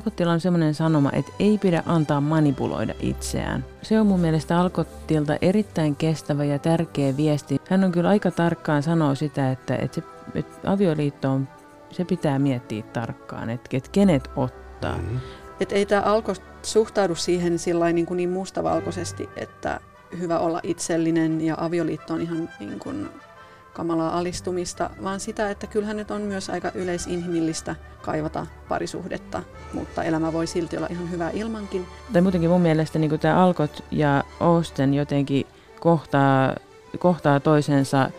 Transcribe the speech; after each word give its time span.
Alkottilla 0.00 0.32
on 0.32 0.40
semmoinen 0.40 0.74
sanoma, 0.74 1.10
että 1.12 1.32
ei 1.38 1.58
pidä 1.58 1.82
antaa 1.86 2.20
manipuloida 2.20 2.94
itseään. 3.00 3.64
Se 3.82 4.00
on 4.00 4.06
mun 4.06 4.20
mielestä 4.20 4.60
Alkottilta 4.60 5.36
erittäin 5.42 5.96
kestävä 5.96 6.44
ja 6.44 6.58
tärkeä 6.58 7.16
viesti. 7.16 7.60
Hän 7.70 7.84
on 7.84 7.92
kyllä 7.92 8.08
aika 8.08 8.30
tarkkaan 8.30 8.82
sanoa 8.82 9.14
sitä, 9.14 9.50
että, 9.50 9.76
että, 9.76 9.94
se, 9.94 10.02
että 10.34 10.72
avioliitto 10.72 11.30
on, 11.30 11.48
se 11.90 12.04
pitää 12.04 12.38
miettiä 12.38 12.82
tarkkaan, 12.82 13.50
että, 13.50 13.76
että 13.76 13.90
kenet 13.92 14.30
ottaa. 14.36 14.96
Mm-hmm. 14.96 15.20
Että 15.60 15.74
ei 15.74 15.86
tämä 15.86 16.02
Alko 16.02 16.32
suhtaudu 16.62 17.14
siihen 17.14 17.56
niin, 17.92 18.06
kuin 18.06 18.16
niin 18.16 18.30
mustavalkoisesti, 18.30 19.28
että 19.36 19.80
hyvä 20.18 20.38
olla 20.38 20.60
itsellinen 20.62 21.40
ja 21.40 21.54
avioliitto 21.58 22.14
on 22.14 22.20
ihan 22.20 22.48
niin 22.60 22.78
kuin 22.78 23.08
kamalaa 23.72 24.18
alistumista, 24.18 24.90
vaan 25.02 25.20
sitä, 25.20 25.50
että 25.50 25.66
kyllähän 25.66 25.96
nyt 25.96 26.10
on 26.10 26.22
myös 26.22 26.50
aika 26.50 26.70
yleisinhimillistä 26.74 27.76
kaivata 28.02 28.46
parisuhdetta, 28.68 29.42
mutta 29.72 30.04
elämä 30.04 30.32
voi 30.32 30.46
silti 30.46 30.76
olla 30.76 30.86
ihan 30.90 31.10
hyvä 31.10 31.30
ilmankin. 31.30 31.86
Tai 32.12 32.22
muutenkin 32.22 32.50
mun 32.50 32.60
mielestä 32.60 32.98
niin 32.98 33.20
tämä 33.20 33.44
Alkot 33.44 33.84
ja 33.90 34.24
Osten 34.40 34.94
jotenkin 34.94 35.46
kohtaa, 35.80 36.54
kohtaa 36.98 37.40
toisensa 37.40 38.10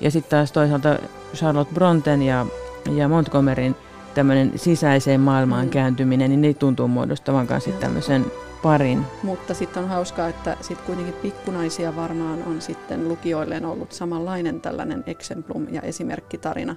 ja 0.00 0.10
sitten 0.10 0.30
taas 0.30 0.52
toisaalta 0.52 0.98
Charlotte 1.34 1.74
Bronten 1.74 2.22
ja, 2.22 2.46
ja 2.94 3.08
Montgomeryn 3.08 3.76
tämmöinen 4.14 4.52
sisäiseen 4.56 5.20
maailmaan 5.20 5.64
mm. 5.64 5.70
kääntyminen, 5.70 6.30
niin 6.30 6.40
ne 6.40 6.54
tuntuu 6.54 6.88
muodostavan 6.88 7.46
kanssa 7.46 7.70
tämmöisen 7.70 8.26
parin. 8.66 9.06
Mutta 9.22 9.54
sitten 9.54 9.82
on 9.82 9.88
hauskaa, 9.88 10.28
että 10.28 10.56
sitten 10.60 10.86
kuitenkin 10.86 11.14
pikkunaisia 11.14 11.96
varmaan 11.96 12.42
on 12.42 12.60
sitten 12.60 13.08
lukijoilleen 13.08 13.64
ollut 13.64 13.92
samanlainen 13.92 14.60
tällainen 14.60 15.04
exemplum 15.06 15.66
ja 15.70 15.82
esimerkkitarina. 15.82 16.76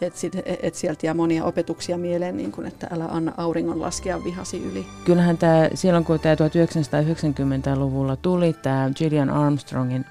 Että 0.00 0.20
et 0.62 0.74
sieltä 0.74 1.06
jää 1.06 1.14
monia 1.14 1.44
opetuksia 1.44 1.98
mieleen, 1.98 2.36
niin 2.36 2.52
kuin, 2.52 2.66
että 2.66 2.88
älä 2.90 3.04
anna 3.04 3.32
auringon 3.36 3.80
laskea 3.80 4.24
vihasi 4.24 4.62
yli. 4.64 4.86
Kyllähän 5.04 5.38
tämä, 5.38 5.68
silloin 5.74 6.04
kun 6.04 6.20
tämä 6.20 6.34
1990-luvulla 6.34 8.16
tuli 8.16 8.52
tämä 8.52 8.90
Gillian 8.96 9.30
Armstrongin 9.30 10.04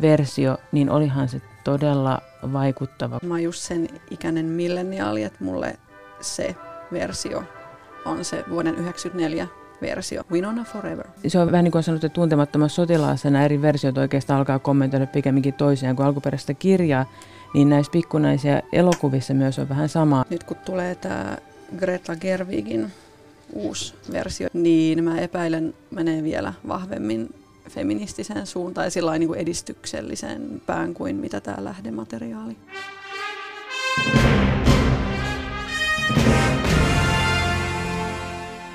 versio, 0.00 0.58
niin 0.72 0.90
olihan 0.90 1.28
se 1.28 1.40
todella 1.64 2.20
vaikuttava. 2.52 3.18
Mä 3.22 3.34
oon 3.34 3.42
just 3.42 3.62
sen 3.62 3.88
ikäinen 4.10 4.46
milleniaali, 4.46 5.22
että 5.22 5.44
mulle 5.44 5.78
se 6.20 6.56
versio 6.92 7.42
on 8.04 8.24
se 8.24 8.36
vuoden 8.36 8.74
1994 8.74 9.63
versio, 9.82 10.22
Winona 10.32 10.64
Forever. 10.64 11.06
Se 11.26 11.38
on 11.38 11.52
vähän 11.52 11.64
niin 11.64 11.72
kuin 11.72 11.82
sanottu, 11.82 12.06
että 12.06 12.14
tuntemattomassa 12.14 12.74
sotilaassa 12.74 13.30
nämä 13.30 13.44
eri 13.44 13.62
versiot 13.62 13.98
oikeastaan 13.98 14.38
alkaa 14.38 14.58
kommentoida 14.58 15.06
pikemminkin 15.06 15.54
toisiaan 15.54 15.96
kuin 15.96 16.06
alkuperäistä 16.06 16.54
kirjaa, 16.54 17.12
niin 17.54 17.68
näissä 17.68 17.92
pikkunaisia 17.92 18.60
elokuvissa 18.72 19.34
myös 19.34 19.58
on 19.58 19.68
vähän 19.68 19.88
sama. 19.88 20.24
Nyt 20.30 20.44
kun 20.44 20.56
tulee 20.56 20.94
tämä 20.94 21.36
Greta 21.76 22.16
Gerwigin 22.16 22.92
uusi 23.52 23.94
versio, 24.12 24.48
niin 24.52 25.04
mä 25.04 25.20
epäilen 25.20 25.74
menee 25.90 26.22
vielä 26.22 26.52
vahvemmin 26.68 27.34
feministiseen 27.68 28.46
suuntaan 28.46 28.86
ja 28.86 28.90
sillä 28.90 29.18
niin 29.18 29.34
edistykselliseen 29.34 30.62
pään 30.66 30.94
kuin 30.94 31.16
mitä 31.16 31.40
tämä 31.40 31.64
lähdemateriaali. 31.64 32.56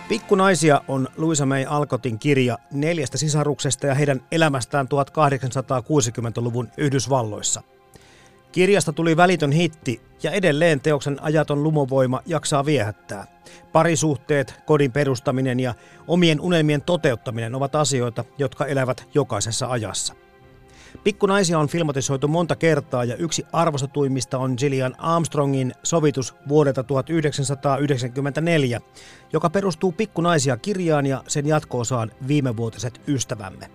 Pikkunaisia 0.10 0.82
on 0.88 1.08
Luisa 1.18 1.46
May 1.46 1.66
Alcotin 1.66 2.20
kirja 2.20 2.58
neljästä 2.72 3.18
sisaruksesta 3.18 3.88
ja 3.88 3.96
heidän 3.96 4.22
elämästään 4.32 4.88
1860-luvun 4.88 6.70
Yhdysvalloissa. 6.78 7.62
Kirjasta 8.52 8.94
tuli 8.94 9.18
välitön 9.18 9.52
hitti 9.52 10.02
ja 10.24 10.32
edelleen 10.32 10.80
teoksen 10.80 11.24
ajaton 11.24 11.64
lumovoima 11.64 12.22
jaksaa 12.26 12.66
viehättää. 12.66 13.28
Parisuhteet, 13.72 14.56
kodin 14.66 14.92
perustaminen 14.92 15.60
ja 15.60 15.74
omien 16.08 16.42
unelmien 16.42 16.82
toteuttaminen 16.82 17.56
ovat 17.56 17.76
asioita, 17.76 18.26
jotka 18.38 18.66
elävät 18.66 19.08
jokaisessa 19.14 19.68
ajassa. 19.68 20.14
Pikkunaisia 21.04 21.60
on 21.60 21.68
filmatisoitu 21.68 22.28
monta 22.28 22.56
kertaa 22.56 23.04
ja 23.04 23.16
yksi 23.16 23.46
arvostetuimmista 23.54 24.38
on 24.38 24.56
Gillian 24.58 24.96
Armstrongin 24.98 25.74
sovitus 25.84 26.36
vuodelta 26.48 26.84
1994, 26.84 28.82
joka 29.34 29.50
perustuu 29.50 29.92
Pikkunaisia 29.92 30.58
kirjaan 30.58 31.06
ja 31.06 31.24
sen 31.28 31.48
jatkoosaan 31.48 32.12
viimevuotiset 32.28 33.02
ystävämme. 33.08 33.70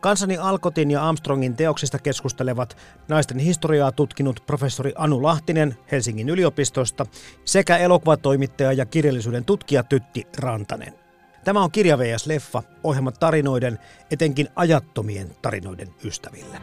Kansani 0.00 0.36
Alkotin 0.36 0.90
ja 0.90 1.08
Armstrongin 1.08 1.56
teoksista 1.56 1.98
keskustelevat 1.98 2.76
naisten 3.08 3.38
historiaa 3.38 3.92
tutkinut 3.92 4.42
professori 4.46 4.92
Anu 4.96 5.22
Lahtinen 5.22 5.76
Helsingin 5.92 6.28
yliopistosta 6.28 7.06
sekä 7.44 7.76
elokuvatoimittaja 7.76 8.72
ja 8.72 8.86
kirjallisuuden 8.86 9.44
tutkija 9.44 9.82
Tytti 9.82 10.26
Rantanen. 10.38 11.01
Tämä 11.44 11.62
on 11.62 11.70
Kirja 11.70 11.98
VS 11.98 12.26
Leffa, 12.26 12.62
ohjelma 12.84 13.12
tarinoiden, 13.12 13.78
etenkin 14.10 14.48
ajattomien 14.56 15.36
tarinoiden 15.42 15.88
ystäville. 16.04 16.58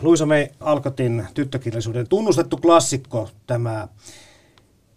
Luisa 0.00 0.26
May 0.26 0.46
Alkotin 0.60 1.26
tyttökirjallisuuden 1.34 2.08
tunnustettu 2.08 2.56
klassikko, 2.56 3.30
tämä 3.46 3.88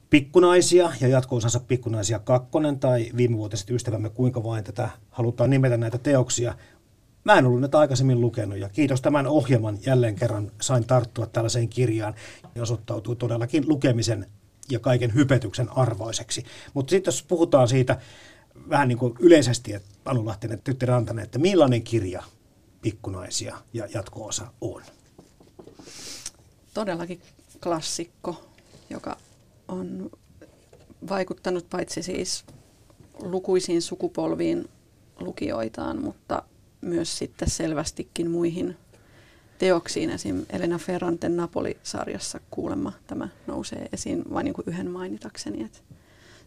Pikkunaisia 0.10 0.92
ja 1.02 1.08
jatko-osansa 1.08 1.60
Pikkunaisia 1.60 2.20
kakkonen 2.20 2.80
tai 2.80 3.12
viimevuotiset 3.18 3.70
ystävämme, 3.70 4.10
kuinka 4.10 4.44
vain 4.44 4.64
tätä 4.64 4.90
halutaan 5.10 5.50
nimetä 5.50 5.78
näitä 5.78 5.98
teoksia, 5.98 6.56
Mä 7.24 7.38
en 7.38 7.46
ollut 7.46 7.62
näitä 7.62 7.80
aikaisemmin 7.80 8.22
lukenut 8.22 8.58
ja 8.58 8.70
kiitos 8.70 9.02
tämän 9.02 9.28
ohjelman 9.28 9.78
jälleen 9.86 10.16
kerran 10.16 10.52
sain 10.62 10.88
tarttua 10.88 11.26
tällaiseen 11.26 11.70
kirjaan 11.70 12.14
ja 12.56 12.62
osoittautui 12.62 13.16
todellakin 13.16 13.64
lukemisen 13.68 14.28
ja 14.70 14.80
kaiken 14.80 15.14
hypetyksen 15.14 15.70
arvoiseksi. 15.70 16.46
Mutta 16.74 16.90
sitten 16.90 17.12
jos 17.12 17.24
puhutaan 17.24 17.68
siitä 17.68 18.02
vähän 18.70 18.88
niin 18.88 18.98
kuin 18.98 19.14
yleisesti, 19.20 19.74
että 19.74 19.90
Anu 20.06 20.26
Lahtinen, 20.26 20.62
Tytti 20.62 20.86
Rantanen, 20.86 21.24
että 21.24 21.40
millainen 21.40 21.84
kirja 21.84 22.24
Pikkunaisia 22.82 23.58
ja 23.74 23.88
jatko-osa 23.94 24.48
on? 24.62 24.82
Todellakin 26.74 27.22
klassikko, 27.64 28.44
joka 28.90 29.18
on 29.68 30.10
vaikuttanut 31.10 31.70
paitsi 31.70 32.04
siis 32.04 32.46
lukuisiin 33.20 33.82
sukupolviin 33.82 34.70
lukijoitaan, 35.20 36.02
mutta 36.02 36.44
myös 36.82 37.18
sitten 37.18 37.50
selvästikin 37.50 38.32
muihin 38.32 38.78
teoksiin. 39.58 40.10
Esim. 40.10 40.46
Elena 40.50 40.78
Ferranten 40.78 41.38
Napoli-sarjassa 41.38 42.40
kuulemma 42.52 42.94
tämä 43.08 43.28
nousee 43.48 43.90
esiin 43.94 44.24
vain 44.34 44.46
niin 44.46 44.56
yhden 44.66 44.92
mainitakseni. 44.92 45.64
Että 45.64 45.80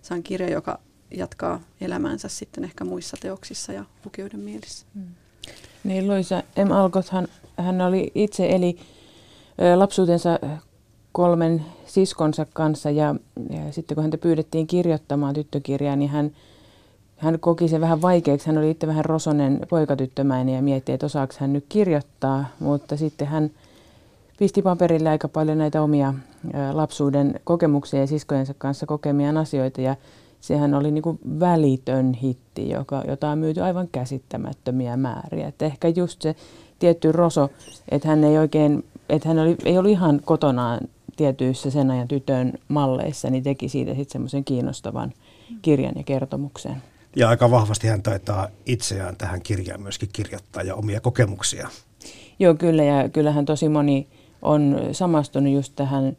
se 0.03 0.15
on 0.15 0.23
kirja, 0.23 0.51
joka 0.51 0.79
jatkaa 1.11 1.61
elämäänsä 1.81 2.29
sitten 2.29 2.65
ehkä 2.65 2.85
muissa 2.85 3.17
teoksissa 3.21 3.73
ja 3.73 3.85
lukijoiden 4.05 4.41
mielissä. 4.41 4.87
Mm. 4.95 5.05
Niin 5.85 6.09
Loisa 6.09 6.43
M. 6.67 6.71
Algot, 6.71 7.09
hän, 7.09 7.29
hän 7.57 7.81
oli 7.81 8.13
itse 8.15 8.51
eli 8.51 8.79
lapsuutensa 9.77 10.39
kolmen 11.13 11.65
siskonsa 11.87 12.47
kanssa 12.53 12.91
ja, 12.91 13.15
ja 13.51 13.73
sitten 13.73 13.95
kun 13.95 14.03
häntä 14.03 14.19
pyydettiin 14.19 14.67
kirjoittamaan 14.67 15.35
tyttökirjaa, 15.35 15.97
niin 15.97 16.11
hän 16.11 16.31
hän 17.17 17.41
koki 17.41 17.69
sen 17.69 17.81
vähän 17.81 18.03
vaikeaksi. 18.03 18.47
Hän 18.47 18.59
oli 18.59 18.71
itse 18.71 18.87
vähän 18.87 19.05
rosonen 19.05 19.61
poikatyttömäinen 19.69 20.55
ja 20.55 20.63
mietti, 20.63 20.93
että 20.93 21.07
osaako 21.07 21.35
hän 21.39 21.53
nyt 21.53 21.65
kirjoittaa, 21.69 22.45
mutta 22.61 22.97
sitten 22.97 23.27
hän 23.27 23.51
pisti 24.39 24.63
paperille 24.63 25.09
aika 25.09 25.29
paljon 25.29 25.59
näitä 25.59 25.83
omia 25.83 26.15
lapsuuden 26.73 27.41
kokemuksia 27.45 28.01
ja 28.01 28.07
siskojensa 28.07 28.55
kanssa 28.59 28.87
kokemiaan 28.87 29.37
asioita 29.37 29.81
ja 29.81 29.97
sehän 30.41 30.75
oli 30.75 30.91
niin 30.91 31.03
kuin 31.03 31.19
välitön 31.41 32.15
hitti, 32.15 32.71
joka, 32.71 33.03
jota 33.09 33.29
on 33.29 33.39
myyty 33.39 33.61
aivan 33.61 33.89
käsittämättömiä 33.93 34.97
määriä. 34.97 35.49
Et 35.49 35.63
ehkä 35.63 35.89
just 35.89 36.23
se 36.23 36.37
tietty 36.79 37.13
Roso, 37.13 37.51
että 37.89 38.09
hän 38.09 38.25
ei 38.25 38.39
oikein, 38.39 38.85
että 39.09 39.29
hän 39.29 39.39
oli, 39.39 39.57
ei 39.65 39.79
ollut 39.79 39.93
ihan 39.93 40.21
kotonaan 40.25 40.81
tietyissä 41.17 41.71
sen 41.71 41.91
ajan 41.91 42.09
tytön 42.09 42.53
malleissa, 42.69 43.31
niin 43.31 43.43
teki 43.43 43.69
siitä 43.69 43.95
sitten 43.95 44.13
semmoisen 44.13 44.45
kiinnostavan 44.45 45.13
kirjan 45.63 45.95
ja 45.97 46.03
kertomuksen. 46.03 46.83
Ja 47.17 47.29
aika 47.29 47.51
vahvasti 47.51 47.89
hän 47.89 48.03
taitaa 48.03 48.49
itseään 48.67 49.17
tähän 49.17 49.43
kirjaan 49.43 49.83
myöskin 49.83 50.09
kirjoittaa 50.13 50.63
ja 50.63 50.75
omia 50.75 51.01
kokemuksia. 51.01 51.69
Joo, 52.39 52.55
kyllä. 52.55 52.85
Ja 52.85 53.09
kyllähän 53.09 53.45
tosi 53.45 53.69
moni 53.69 54.07
on 54.43 54.81
samastunut 54.93 55.53
just 55.53 55.73
tähän 55.77 56.17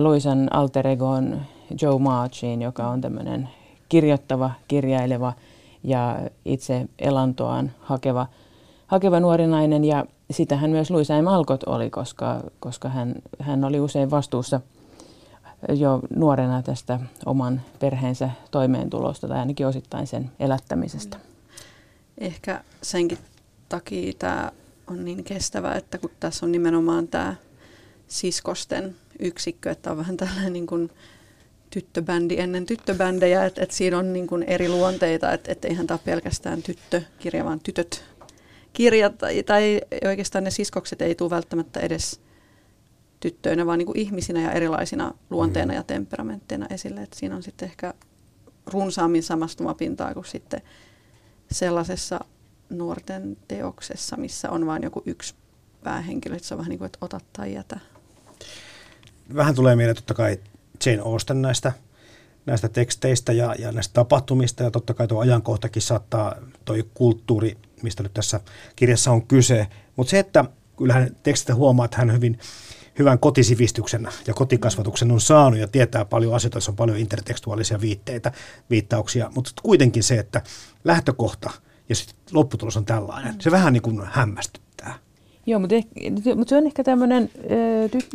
Luisan 0.00 0.52
alter 0.52 0.86
egoon 0.86 1.40
Joe 1.82 1.98
Marchiin, 1.98 2.62
joka 2.62 2.88
on 2.88 3.00
tämmöinen 3.00 3.48
kirjoittava, 3.88 4.50
kirjaileva 4.68 5.32
ja 5.84 6.18
itse 6.44 6.86
elantoaan 6.98 7.72
hakeva, 7.80 8.26
hakeva 8.86 9.20
nuori 9.20 9.46
nainen. 9.46 9.84
Ja 9.84 10.04
sitähän 10.30 10.70
myös 10.70 10.90
Luisa 10.90 11.22
M. 11.22 11.28
Alcott 11.28 11.64
oli, 11.64 11.90
koska, 11.90 12.40
koska 12.60 12.88
hän, 12.88 13.14
hän 13.38 13.64
oli 13.64 13.80
usein 13.80 14.10
vastuussa 14.10 14.60
jo 15.68 16.00
nuorena 16.16 16.62
tästä 16.62 17.00
oman 17.26 17.62
perheensä 17.78 18.30
toimeentulosta 18.50 19.28
tai 19.28 19.38
ainakin 19.38 19.66
osittain 19.66 20.06
sen 20.06 20.30
elättämisestä. 20.40 21.16
Ehkä 22.18 22.64
senkin 22.82 23.18
takia 23.68 24.12
tämä 24.18 24.52
on 24.86 25.04
niin 25.04 25.24
kestävä, 25.24 25.74
että 25.74 25.98
kun 25.98 26.10
tässä 26.20 26.46
on 26.46 26.52
nimenomaan 26.52 27.08
tämä 27.08 27.34
siskosten 28.08 28.96
yksikkö, 29.18 29.70
että 29.70 29.90
on 29.90 29.96
vähän 29.96 30.16
tällainen 30.16 30.52
niin 30.52 30.66
kuin 30.66 30.90
tyttöbändi 31.70 32.38
ennen 32.38 32.66
tyttöbändejä, 32.66 33.44
että, 33.44 33.62
että 33.62 33.76
siinä 33.76 33.98
on 33.98 34.12
niin 34.12 34.26
kuin 34.26 34.42
eri 34.42 34.68
luonteita, 34.68 35.32
että, 35.32 35.52
että 35.52 35.68
eihän 35.68 35.86
tämä 35.86 35.94
ole 35.94 36.14
pelkästään 36.14 36.62
tyttökirja, 36.62 37.44
vaan 37.44 37.60
tytöt 37.60 38.04
kirjat, 38.72 39.18
tai, 39.18 39.42
tai 39.42 39.80
oikeastaan 40.04 40.44
ne 40.44 40.50
siskokset 40.50 41.02
ei 41.02 41.14
tule 41.14 41.30
välttämättä 41.30 41.80
edes 41.80 42.20
tyttöinä, 43.20 43.66
vaan 43.66 43.78
niin 43.78 43.86
kuin 43.86 43.98
ihmisinä 43.98 44.40
ja 44.40 44.52
erilaisina 44.52 45.14
luonteina 45.30 45.74
ja 45.74 45.82
temperamentteina 45.82 46.66
esille. 46.70 47.02
Että 47.02 47.18
siinä 47.18 47.36
on 47.36 47.42
sitten 47.42 47.68
ehkä 47.68 47.94
runsaammin 48.66 49.22
samastumapintaa 49.22 50.14
kuin 50.14 50.24
sitten 50.24 50.62
sellaisessa 51.50 52.20
nuorten 52.70 53.36
teoksessa, 53.48 54.16
missä 54.16 54.50
on 54.50 54.66
vain 54.66 54.82
joku 54.82 55.02
yksi 55.06 55.34
päähenkilö, 55.82 56.36
että 56.36 56.48
se 56.48 56.54
on 56.54 56.58
vähän 56.58 56.70
niin 56.70 56.78
kuin, 56.78 56.86
että 56.86 56.98
ota 57.00 57.20
tai 57.32 57.54
jätä. 57.54 57.80
Vähän 59.34 59.54
tulee 59.54 59.76
mieleen 59.76 59.96
totta 59.96 60.14
kai 60.14 60.38
Jane 60.86 61.02
Austen 61.04 61.42
näistä, 61.42 61.72
näistä 62.46 62.68
teksteistä 62.68 63.32
ja, 63.32 63.54
ja 63.58 63.72
näistä 63.72 63.92
tapahtumista, 63.92 64.62
ja 64.62 64.70
totta 64.70 64.94
kai 64.94 65.08
tuo 65.08 65.20
ajankohtakin 65.20 65.82
saattaa, 65.82 66.34
tuo 66.64 66.76
kulttuuri, 66.94 67.56
mistä 67.82 68.02
nyt 68.02 68.14
tässä 68.14 68.40
kirjassa 68.76 69.10
on 69.10 69.26
kyse, 69.26 69.66
mutta 69.96 70.10
se, 70.10 70.18
että 70.18 70.44
kyllähän 70.76 71.16
tekstistä 71.22 71.54
huomaa, 71.54 71.84
että 71.84 71.96
hän 71.96 72.12
hyvin 72.12 72.38
hyvän 72.98 73.18
kotisivistyksen 73.18 74.08
ja 74.26 74.34
kotikasvatuksen 74.34 75.12
on 75.12 75.20
saanut 75.20 75.60
ja 75.60 75.68
tietää 75.68 76.04
paljon 76.04 76.34
asioita, 76.34 76.58
on 76.68 76.76
paljon 76.76 76.98
intertekstuaalisia 76.98 77.80
viitteitä, 77.80 78.32
viittauksia, 78.70 79.30
mutta 79.34 79.50
kuitenkin 79.62 80.02
se, 80.02 80.18
että 80.18 80.42
lähtökohta 80.84 81.50
ja 81.88 81.94
sitten 81.94 82.16
lopputulos 82.32 82.76
on 82.76 82.84
tällainen, 82.84 83.34
se 83.40 83.50
vähän 83.50 83.72
niin 83.72 83.82
kuin 83.82 84.00
hämmästyttää. 84.04 84.94
Joo, 85.46 85.60
mutta, 85.60 85.74
ehkä, 85.74 85.90
mutta 86.36 86.48
se 86.48 86.56
on 86.56 86.66
ehkä 86.66 86.84
tämmöinen 86.84 87.30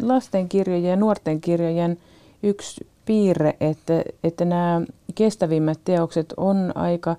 lastenkirjojen 0.01 0.89
ja 0.89 0.95
nuorten 0.95 1.42
kirjojen 1.42 1.98
yksi 2.44 2.88
piirre, 3.06 3.56
että, 3.60 4.04
että 4.24 4.45
nämä 4.45 4.81
kestävimmät 5.16 5.80
teokset 5.83 6.33
on 6.38 6.72
aika 6.75 7.16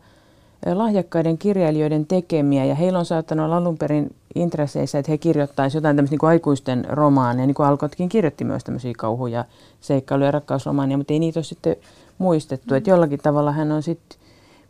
lahjakkaiden 0.74 1.38
kirjailijoiden 1.38 2.06
tekemiä 2.06 2.64
ja 2.64 2.74
heillä 2.74 2.98
on 2.98 3.04
saattanut 3.04 3.44
olla 3.44 3.56
alun 3.56 3.78
perin 3.78 4.14
intresseissä, 4.34 4.98
että 4.98 5.12
he 5.12 5.18
kirjoittaisivat 5.18 5.82
jotain 5.82 5.96
tämmöistä 5.96 6.16
niin 6.20 6.28
aikuisten 6.28 6.86
romaaneja, 6.88 7.46
niin 7.46 7.54
kuin 7.54 7.66
Alkotkin 7.66 8.08
kirjoitti 8.08 8.44
myös 8.44 8.64
tämmöisiä 8.64 8.92
kauhuja, 8.98 9.44
seikkailuja 9.80 10.28
ja 10.28 10.30
rakkausromaaneja, 10.30 10.96
mutta 10.96 11.12
ei 11.12 11.18
niitä 11.18 11.38
ole 11.38 11.44
sitten 11.44 11.76
muistettu. 12.18 12.74
Mm. 12.74 12.76
Että 12.76 12.90
jollakin 12.90 13.18
tavalla 13.18 13.52
hän 13.52 13.72
on 13.72 13.82
sitten 13.82 14.18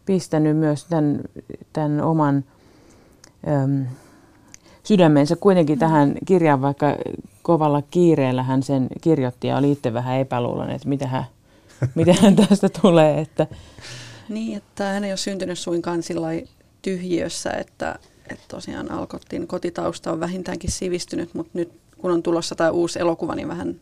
pistänyt 0.06 0.56
myös 0.56 0.84
tämän, 0.84 1.20
tämän 1.72 2.00
oman 2.00 2.44
äm, 3.48 3.86
sydämensä 4.82 5.36
kuitenkin 5.36 5.78
tähän 5.78 6.14
kirjaan, 6.26 6.62
vaikka 6.62 6.96
kovalla 7.42 7.82
kiireellä 7.90 8.42
hän 8.42 8.62
sen 8.62 8.86
kirjoitti 9.00 9.48
ja 9.48 9.56
oli 9.56 9.72
itse 9.72 9.92
vähän 9.92 10.18
epäluuloinen, 10.18 10.76
että 10.76 10.88
mitä 10.88 11.06
hän, 11.06 11.24
mitä 11.94 12.12
hän 12.12 12.36
tästä 12.36 12.68
tulee. 12.82 13.20
Että. 13.20 13.46
Niin, 14.28 14.56
että 14.56 14.84
hän 14.84 15.04
ei 15.04 15.10
ole 15.10 15.16
syntynyt 15.16 15.58
suinkaan 15.58 16.02
sillä 16.02 16.28
tyhjiössä, 16.82 17.50
että, 17.50 17.98
että 18.30 18.44
tosiaan 18.48 18.90
Alkottin 18.90 19.46
kotitausta 19.46 20.12
on 20.12 20.20
vähintäänkin 20.20 20.70
sivistynyt, 20.70 21.34
mutta 21.34 21.50
nyt 21.54 21.72
kun 21.98 22.10
on 22.10 22.22
tulossa 22.22 22.54
tämä 22.54 22.70
uusi 22.70 22.98
elokuva, 22.98 23.34
niin 23.34 23.48
vähän 23.48 23.80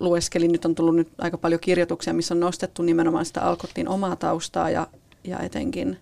lueskelin. 0.00 0.52
Nyt 0.52 0.64
on 0.64 0.74
tullut 0.74 0.96
nyt 0.96 1.08
aika 1.18 1.38
paljon 1.38 1.60
kirjoituksia, 1.60 2.14
missä 2.14 2.34
on 2.34 2.40
nostettu 2.40 2.82
nimenomaan 2.82 3.24
sitä 3.24 3.42
Alkottin 3.42 3.88
omaa 3.88 4.16
taustaa 4.16 4.70
ja, 4.70 4.86
ja 5.24 5.38
etenkin 5.38 5.98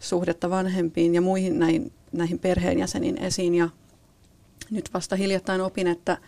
suhdetta 0.00 0.50
vanhempiin 0.50 1.14
ja 1.14 1.20
muihin 1.20 1.58
näihin, 1.58 1.92
näihin 2.12 2.38
perheenjäseniin 2.38 3.18
esiin. 3.18 3.54
Ja 3.54 3.68
nyt 4.70 4.90
vasta 4.94 5.16
hiljattain 5.16 5.60
opin, 5.60 5.86
että 5.86 6.18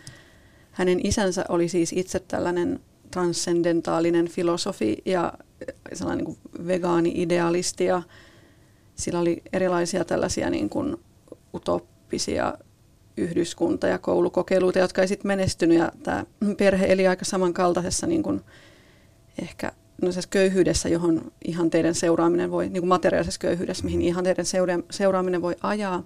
hänen 0.71 1.05
isänsä 1.05 1.45
oli 1.49 1.69
siis 1.69 1.93
itse 1.93 2.19
tällainen 2.19 2.79
transcendentaalinen 3.11 4.27
filosofi 4.27 4.97
ja 5.05 5.33
sellainen 5.93 6.25
niin 6.25 6.67
vegaani-idealisti 6.67 7.85
ja 7.85 8.01
sillä 8.95 9.19
oli 9.19 9.41
erilaisia 9.53 10.05
tällaisia 10.05 10.49
niin 10.49 10.69
kuin 10.69 10.97
utoppisia 11.53 12.57
yhdyskunta- 13.17 13.87
ja 13.87 13.97
koulukokeiluita, 13.97 14.79
jotka 14.79 15.01
ei 15.01 15.07
sitten 15.07 15.27
menestynyt. 15.27 15.77
Ja 15.77 15.91
tämä 16.03 16.25
perhe 16.57 16.85
eli 16.89 17.07
aika 17.07 17.25
samankaltaisessa 17.25 18.07
niin 18.07 18.23
kuin 18.23 18.41
ehkä 19.41 19.71
no 20.01 20.09
köyhyydessä, 20.29 20.89
johon 20.89 21.31
ihan 21.45 21.69
teidän 21.69 21.95
seuraaminen 21.95 22.51
voi, 22.51 22.69
niin 22.69 22.81
kuin 22.81 22.89
materiaalisessa 22.89 23.39
köyhyydessä, 23.39 23.85
mihin 23.85 24.01
ihan 24.01 24.23
teidän 24.23 24.45
seuraaminen 24.89 25.41
voi 25.41 25.55
ajaa. 25.61 26.03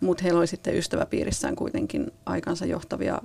Mutta 0.00 0.22
heillä 0.22 0.38
oli 0.38 0.46
sitten 0.46 0.76
ystäväpiirissään 0.76 1.56
kuitenkin 1.56 2.10
aikansa 2.26 2.66
johtavia 2.66 3.20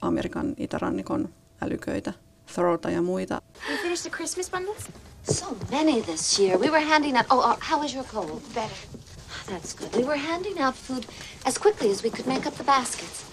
Amerikan 0.00 0.54
itärannikon 0.56 1.28
älyköitä, 1.62 2.12
Thorota 2.54 2.90
ja 2.90 3.02
muita. 3.02 3.42
You 3.68 3.78
finished 3.78 4.10
the 4.10 4.16
Christmas 4.16 4.50
bundles? 4.50 4.88
So 5.32 5.46
many 5.70 6.02
this 6.02 6.40
year. 6.40 6.60
We 6.60 6.70
were 6.70 6.84
handing 6.84 7.16
out. 7.16 7.26
Oh, 7.30 7.56
how 7.70 7.80
was 7.80 7.94
your 7.94 8.06
cold? 8.06 8.42
Better. 8.54 8.76
That's 9.50 9.78
good. 9.78 9.94
We 9.96 10.04
were 10.04 10.18
handing 10.18 10.66
out 10.66 10.74
food 10.74 11.04
as 11.44 11.58
quickly 11.58 11.92
as 11.92 12.04
we 12.04 12.10
could 12.10 12.26
make 12.26 12.48
up 12.48 12.54
the 12.54 12.64
baskets. 12.64 13.24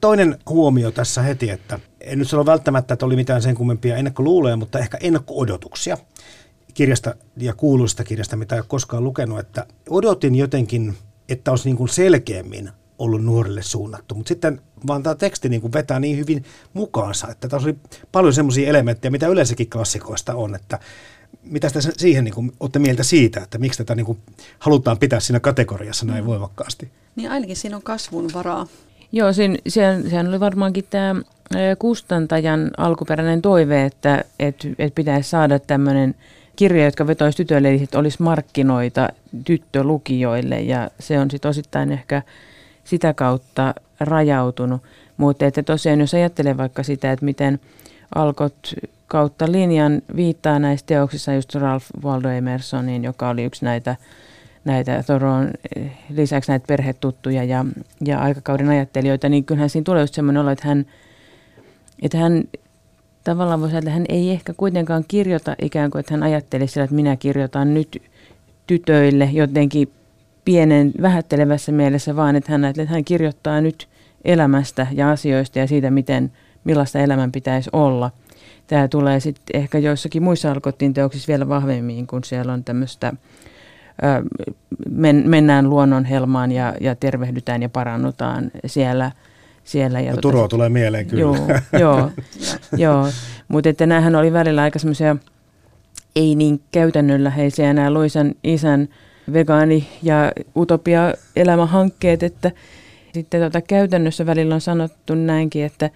Toinen 0.00 0.38
huomio 0.48 0.90
tässä 0.90 1.22
heti, 1.22 1.50
että 1.50 1.78
en 2.00 2.18
nyt 2.18 2.28
sano 2.28 2.46
välttämättä, 2.46 2.94
että 2.94 3.06
oli 3.06 3.16
mitään 3.16 3.42
sen 3.42 3.54
kummempia 3.54 3.96
ennakkoluuloja, 3.96 4.56
mutta 4.56 4.78
ehkä 4.78 4.98
ennakko-odotuksia 5.00 5.98
kirjasta 6.74 7.14
ja 7.36 7.54
kuuluista 7.54 8.04
kirjasta, 8.04 8.36
mitä 8.36 8.54
ei 8.54 8.60
ole 8.60 8.66
koskaan 8.68 9.04
lukenut, 9.04 9.38
että 9.38 9.66
odotin 9.90 10.34
jotenkin, 10.34 10.96
että 11.28 11.50
olisi 11.50 11.68
niin 11.68 11.76
kuin 11.76 11.88
selkeämmin 11.88 12.70
ollut 13.02 13.24
nuorille 13.24 13.62
suunnattu. 13.62 14.14
Mutta 14.14 14.28
sitten 14.28 14.60
vaan 14.86 15.02
tämä 15.02 15.14
teksti 15.14 15.48
niin 15.48 15.60
kuin 15.60 15.72
vetää 15.72 16.00
niin 16.00 16.18
hyvin 16.18 16.44
mukaansa, 16.74 17.28
että 17.28 17.48
tässä 17.48 17.68
oli 17.68 17.76
paljon 18.12 18.34
semmoisia 18.34 18.68
elementtejä, 18.68 19.10
mitä 19.10 19.28
yleensäkin 19.28 19.70
klassikoista 19.70 20.34
on, 20.34 20.54
että 20.54 20.78
mitä 21.42 21.70
te 21.70 21.80
siihen 21.80 22.24
niin 22.24 22.34
kuin, 22.34 22.52
olette 22.60 22.78
mieltä 22.78 23.02
siitä, 23.02 23.40
että 23.40 23.58
miksi 23.58 23.78
tätä 23.78 23.94
niin 23.94 24.06
kuin, 24.06 24.18
halutaan 24.58 24.98
pitää 24.98 25.20
siinä 25.20 25.40
kategoriassa 25.40 26.06
näin 26.06 26.24
mm. 26.24 26.26
voimakkaasti? 26.26 26.90
Niin 27.16 27.30
ainakin 27.30 27.56
siinä 27.56 27.76
on 27.76 27.82
kasvun 27.82 28.30
varaa. 28.34 28.66
Joo, 29.12 29.32
siinä, 29.32 29.56
sehän, 29.68 30.02
sehän 30.02 30.28
oli 30.28 30.40
varmaankin 30.40 30.84
tämä 30.90 31.14
kustantajan 31.78 32.70
alkuperäinen 32.76 33.42
toive, 33.42 33.84
että 33.84 34.24
et, 34.38 34.56
et 34.78 34.94
pitäisi 34.94 35.30
saada 35.30 35.58
tämmöinen 35.58 36.14
kirja, 36.56 36.84
jotka 36.84 37.06
vetoisi 37.06 37.36
tytöille, 37.36 37.70
eli 37.70 37.88
olisi 37.94 38.22
markkinoita 38.22 39.08
tyttölukijoille, 39.44 40.60
ja 40.60 40.90
se 41.00 41.18
on 41.18 41.30
sitten 41.30 41.48
osittain 41.48 41.92
ehkä 41.92 42.22
sitä 42.84 43.14
kautta 43.14 43.74
rajautunut. 44.00 44.82
Mutta 45.16 45.46
että 45.46 45.62
tosiaan, 45.62 46.00
jos 46.00 46.14
ajattelee 46.14 46.56
vaikka 46.56 46.82
sitä, 46.82 47.12
että 47.12 47.24
miten 47.24 47.60
Alkot 48.14 48.74
kautta 49.06 49.52
linjan 49.52 50.02
viittaa 50.16 50.58
näissä 50.58 50.86
teoksissa 50.86 51.32
just 51.32 51.54
Ralph 51.54 51.86
Waldo 52.04 52.28
Emersonin, 52.28 53.04
joka 53.04 53.28
oli 53.28 53.44
yksi 53.44 53.64
näitä, 53.64 53.96
näitä 54.64 55.02
Thoron 55.02 55.50
lisäksi 56.10 56.50
näitä 56.50 56.66
perhetuttuja 56.66 57.44
ja, 57.44 57.64
ja 58.04 58.18
aikakauden 58.18 58.68
ajattelijoita, 58.68 59.28
niin 59.28 59.44
kyllähän 59.44 59.70
siinä 59.70 59.84
tulee 59.84 60.02
just 60.02 60.14
semmoinen 60.14 60.42
olo, 60.42 60.50
että 60.50 60.68
hän, 60.68 60.86
että 62.02 62.18
hän 62.18 62.44
tavallaan 63.24 63.60
voisi 63.60 63.76
että 63.76 63.90
hän 63.90 64.04
ei 64.08 64.30
ehkä 64.30 64.54
kuitenkaan 64.56 65.04
kirjoita 65.08 65.56
ikään 65.62 65.90
kuin, 65.90 66.00
että 66.00 66.14
hän 66.14 66.22
ajattelee 66.22 66.66
sillä, 66.66 66.84
että 66.84 66.96
minä 66.96 67.16
kirjoitan 67.16 67.74
nyt 67.74 68.02
tytöille 68.66 69.28
jotenkin 69.32 69.92
pienen 70.44 70.92
vähättelevässä 71.02 71.72
mielessä, 71.72 72.16
vaan 72.16 72.36
että 72.36 72.52
hän, 72.52 72.64
että 72.64 72.84
hän 72.84 73.04
kirjoittaa 73.04 73.60
nyt 73.60 73.88
elämästä 74.24 74.86
ja 74.92 75.10
asioista 75.10 75.58
ja 75.58 75.66
siitä, 75.66 75.90
miten, 75.90 76.32
millaista 76.64 76.98
elämän 76.98 77.32
pitäisi 77.32 77.70
olla. 77.72 78.10
tämä 78.66 78.88
tulee 78.88 79.20
sitten 79.20 79.60
ehkä 79.60 79.78
joissakin 79.78 80.22
muissa 80.22 80.50
Alcottin 80.50 80.94
teoksissa 80.94 81.28
vielä 81.28 81.48
vahvemmin, 81.48 82.06
kun 82.06 82.24
siellä 82.24 82.52
on 82.52 82.64
tämmöistä 82.64 83.12
men, 84.90 85.22
mennään 85.26 85.70
luonnon 85.70 86.04
helmaan 86.04 86.52
ja, 86.52 86.74
ja 86.80 86.94
tervehdytään 86.94 87.62
ja 87.62 87.68
parannutaan 87.68 88.50
siellä. 88.66 89.10
siellä 89.64 90.00
ja 90.00 90.10
no, 90.10 90.16
tota, 90.16 90.20
Turo 90.22 90.48
tulee 90.48 90.68
mieleen 90.68 91.06
kyllä. 91.06 91.20
Joo, 91.20 91.36
joo, 91.80 92.10
joo. 92.84 93.08
mutta 93.48 93.68
että 93.68 93.86
näähän 93.86 94.16
oli 94.16 94.32
välillä 94.32 94.62
aika 94.62 94.78
semmoisia 94.78 95.16
ei 96.16 96.34
niin 96.34 96.60
käytännönläheisiä 96.72 97.72
nämä 97.72 97.94
Loisan 97.94 98.34
isän 98.44 98.88
vegaani- 99.32 99.88
ja 100.02 100.32
utopia-elämähankkeet, 100.56 102.22
että 102.22 102.50
sitten 103.14 103.40
tota 103.40 103.60
käytännössä 103.60 104.26
välillä 104.26 104.54
on 104.54 104.60
sanottu 104.60 105.14
näinkin, 105.14 105.64
että, 105.64 105.90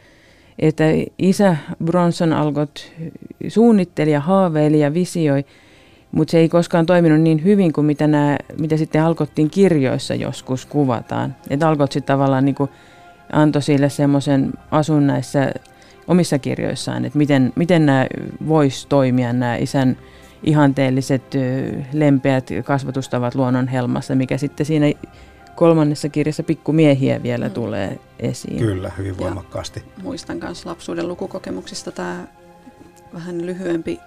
että 0.58 0.84
isä 1.18 1.56
Bronson 1.84 2.32
Algot 2.32 2.92
suunnitteli 3.48 4.12
ja 4.12 4.20
haaveili 4.20 4.80
ja 4.80 4.94
visioi, 4.94 5.44
mutta 6.12 6.30
se 6.30 6.38
ei 6.38 6.48
koskaan 6.48 6.86
toiminut 6.86 7.20
niin 7.20 7.44
hyvin 7.44 7.72
kuin 7.72 7.84
mitä, 7.84 8.06
nämä, 8.06 8.38
mitä 8.60 8.76
sitten 8.76 9.02
Alkottin 9.02 9.50
kirjoissa 9.50 10.14
joskus 10.14 10.66
kuvataan. 10.66 11.36
Että 11.50 11.68
Alkot 11.68 11.92
sitten 11.92 12.14
tavallaan 12.14 12.44
niin 12.44 12.54
kuin 12.54 12.70
antoi 13.32 13.62
sille 13.62 13.88
semmoisen 13.88 14.52
asun 14.70 15.06
näissä 15.06 15.52
omissa 16.08 16.38
kirjoissaan, 16.38 17.04
että 17.04 17.18
miten, 17.18 17.52
miten 17.56 17.86
nämä 17.86 18.06
voisi 18.48 18.88
toimia 18.88 19.32
nämä 19.32 19.56
isän 19.56 19.96
ihanteelliset 20.46 21.22
lempeät 21.92 22.48
kasvatustavat 22.64 23.34
luonnon 23.34 23.68
helmassa, 23.68 24.14
mikä 24.14 24.38
sitten 24.38 24.66
siinä 24.66 24.86
kolmannessa 25.54 26.08
kirjassa 26.08 26.42
pikkumiehiä 26.42 27.22
vielä 27.22 27.48
mm. 27.48 27.54
tulee 27.54 27.98
esiin. 28.18 28.58
Kyllä, 28.58 28.90
hyvin 28.98 29.18
voimakkaasti. 29.18 29.80
Ja 29.96 30.02
muistan 30.02 30.38
myös 30.42 30.66
lapsuuden 30.66 31.08
lukukokemuksista 31.08 31.92
tämä 31.92 32.26
vähän 33.14 33.46
lyhyempi 33.46 34.00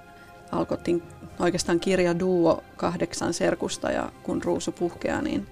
Alkottin 0.51 1.03
oikeastaan 1.39 1.79
kirja 1.79 2.19
Duo 2.19 2.63
kahdeksan 2.77 3.33
serkusta 3.33 3.91
ja 3.91 4.11
kun 4.23 4.43
ruusu 4.43 4.71
puhkeaa, 4.71 5.21
niin 5.21 5.47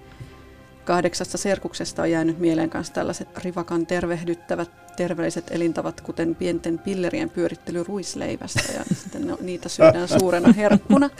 kahdeksasta 0.88 1.38
serkuksesta 1.38 2.02
on 2.02 2.10
jäänyt 2.10 2.38
mieleen 2.38 2.70
myös 2.74 2.90
tällaiset 2.90 3.28
rivakan 3.38 3.86
tervehdyttävät 3.86 4.70
terveelliset 4.96 5.44
elintavat, 5.50 6.00
kuten 6.00 6.34
pienten 6.34 6.78
pillerien 6.78 7.30
pyörittely 7.30 7.82
ruisleivästä 7.82 8.72
ja 8.72 8.84
sitten 9.02 9.26
ne, 9.26 9.34
niitä 9.40 9.68
syödään 9.68 10.08
suurena 10.08 10.52
herkkuna. 10.52 11.10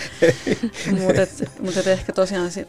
Mutta 0.91 1.23
mut 1.65 1.87
ehkä 1.87 2.13
tosiaan 2.13 2.51
se, 2.51 2.69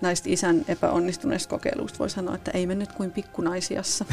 näistä 0.00 0.30
isän 0.30 0.64
epäonnistuneista 0.68 1.50
kokeiluista 1.50 1.98
voi 1.98 2.10
sanoa, 2.10 2.34
että 2.34 2.50
ei 2.50 2.66
mennyt 2.66 2.92
kuin 2.92 3.10
pikkunaisiassa. 3.10 4.04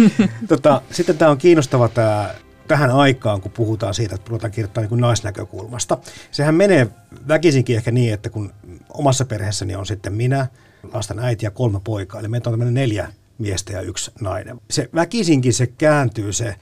tota, 0.48 0.82
sitten 0.90 1.18
tämä 1.18 1.30
on 1.30 1.38
kiinnostava 1.38 1.88
tämä 1.88 2.34
tähän 2.68 2.90
aikaan, 2.90 3.40
kun 3.40 3.52
puhutaan 3.52 3.94
siitä, 3.94 4.14
että 4.14 4.28
puhutaan 4.28 4.50
kirjoittaa 4.50 4.84
niin 4.84 5.00
naisnäkökulmasta. 5.00 5.98
Sehän 6.30 6.54
menee 6.54 6.88
väkisinkin 7.28 7.76
ehkä 7.76 7.90
niin, 7.90 8.14
että 8.14 8.30
kun 8.30 8.52
omassa 8.88 9.24
perheessäni 9.24 9.74
on 9.74 9.86
sitten 9.86 10.12
minä, 10.12 10.46
lasten 10.92 11.18
äiti 11.18 11.46
ja 11.46 11.50
kolme 11.50 11.80
poikaa, 11.84 12.20
eli 12.20 12.28
meitä 12.28 12.50
on 12.50 12.52
tämmöinen 12.52 12.74
neljä 12.74 13.12
miestä 13.38 13.72
ja 13.72 13.80
yksi 13.80 14.10
nainen. 14.20 14.60
Se 14.70 14.88
väkisinkin 14.94 15.54
se 15.54 15.66
kääntyy 15.66 16.32
se 16.32 16.54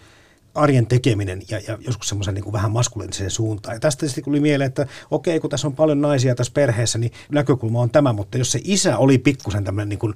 arjen 0.55 0.87
tekeminen 0.87 1.43
ja, 1.49 1.61
ja 1.69 1.79
joskus 1.81 2.09
semmoisen 2.09 2.35
niin 2.35 2.53
vähän 2.53 2.73
maskuliiniseen 2.73 3.31
suuntaan. 3.31 3.77
Ja 3.77 3.81
tästä 3.81 4.07
sitten 4.07 4.25
tuli 4.25 4.41
mieleen, 4.41 4.69
että 4.69 4.87
okei, 5.11 5.41
kun 5.41 5.51
tässä 5.51 5.67
on 5.67 5.75
paljon 5.75 6.01
naisia 6.01 6.35
tässä 6.35 6.53
perheessä, 6.53 6.99
niin 6.99 7.13
näkökulma 7.33 7.81
on 7.81 7.91
tämä, 7.91 8.13
mutta 8.13 8.39
jos 8.39 8.53
se 8.53 8.61
isä 8.65 8.99
oli 8.99 9.19
pikkusen 9.19 9.65
tämmöinen 9.65 9.89
niin 9.89 9.99
kuin, 9.99 10.15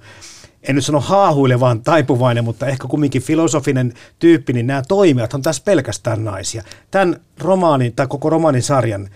en 0.68 0.74
nyt 0.74 0.84
sano 0.84 1.00
haahuile, 1.00 1.60
vaan 1.60 1.82
taipuvainen, 1.82 2.44
mutta 2.44 2.66
ehkä 2.66 2.88
kumminkin 2.88 3.22
filosofinen 3.22 3.94
tyyppi, 4.18 4.52
niin 4.52 4.66
nämä 4.66 4.82
toimijat 4.88 5.34
on 5.34 5.42
tässä 5.42 5.62
pelkästään 5.64 6.24
naisia. 6.24 6.62
Tämän 6.90 7.20
romaanin 7.38 7.92
tai 7.92 8.06
koko 8.06 8.30
romaanin 8.30 8.62
sarjan 8.62 9.08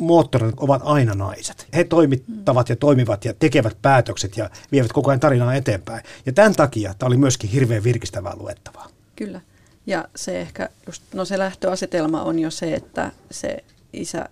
moottorit 0.00 0.54
ovat 0.56 0.82
aina 0.84 1.14
naiset. 1.14 1.66
He 1.74 1.84
toimittavat 1.84 2.68
ja 2.68 2.76
toimivat 2.76 3.24
ja 3.24 3.34
tekevät 3.34 3.76
päätökset 3.82 4.36
ja 4.36 4.50
vievät 4.72 4.92
koko 4.92 5.10
ajan 5.10 5.20
tarinaa 5.20 5.54
eteenpäin. 5.54 6.02
Ja 6.26 6.32
tämän 6.32 6.54
takia 6.54 6.94
tämä 6.98 7.06
oli 7.06 7.16
myöskin 7.16 7.50
hirveän 7.50 7.84
virkistävää 7.84 8.36
luettavaa. 8.36 8.88
Kyllä. 9.16 9.40
Ja 9.86 10.08
se 10.16 10.40
ehkä, 10.40 10.68
just, 10.86 11.02
no 11.14 11.24
se 11.24 11.38
lähtöasetelma 11.38 12.22
on 12.22 12.38
jo 12.38 12.50
se, 12.50 12.74
että 12.74 13.12
se 13.30 13.64
isä 13.92 14.28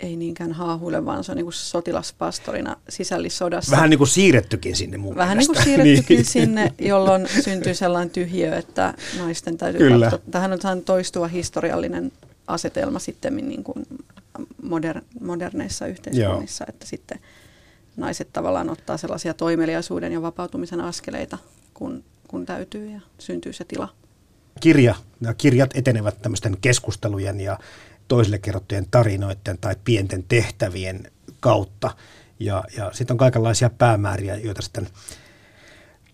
ei 0.00 0.16
niinkään 0.16 0.52
haahuile, 0.52 1.04
vaan 1.04 1.24
se 1.24 1.32
on 1.32 1.36
niin 1.36 1.44
kuin 1.44 1.52
sotilaspastorina 1.52 2.76
sisällissodassa. 2.88 3.70
Vähän 3.70 3.90
niin 3.90 3.98
kuin 3.98 4.08
siirrettykin 4.08 4.76
sinne 4.76 4.96
mun 4.96 5.16
Vähän 5.16 5.38
niin 5.38 5.46
kuin 5.46 5.62
siirrettykin 5.64 6.16
niin. 6.16 6.24
sinne, 6.24 6.72
jolloin 6.78 7.28
syntyy 7.44 7.74
sellainen 7.74 8.10
tyhjiö, 8.10 8.56
että 8.56 8.94
naisten 9.18 9.56
täytyy 9.58 9.78
Kyllä. 9.78 10.10
katsoa. 10.10 10.30
Tähän 10.30 10.52
on 10.52 10.82
toistuva 10.84 11.28
historiallinen 11.28 12.12
asetelma 12.46 12.98
sitten 12.98 13.36
niin 13.36 13.64
kuin 13.64 13.86
moder, 14.62 15.00
moderneissa 15.20 15.86
yhteiskunnissa, 15.86 16.64
Joo. 16.64 16.68
että 16.68 16.86
sitten 16.86 17.20
naiset 17.96 18.32
tavallaan 18.32 18.70
ottaa 18.70 18.96
sellaisia 18.96 19.34
toimeliaisuuden 19.34 20.12
ja 20.12 20.22
vapautumisen 20.22 20.80
askeleita, 20.80 21.38
kun, 21.74 22.04
kun 22.28 22.46
täytyy 22.46 22.90
ja 22.90 23.00
syntyy 23.18 23.52
se 23.52 23.64
tila. 23.64 23.88
Kirja, 24.60 24.94
ja 25.20 25.34
kirjat 25.34 25.70
etenevät 25.74 26.22
tämmöisten 26.22 26.56
keskustelujen 26.60 27.40
ja 27.40 27.58
toisille 28.08 28.38
kerrottujen 28.38 28.86
tarinoiden 28.90 29.58
tai 29.60 29.76
pienten 29.84 30.24
tehtävien 30.28 31.10
kautta. 31.40 31.90
Ja, 32.40 32.64
ja 32.76 32.90
sitten 32.92 33.14
on 33.14 33.18
kaikenlaisia 33.18 33.70
päämääriä, 33.70 34.36
joita 34.36 34.62
sitten 34.62 34.88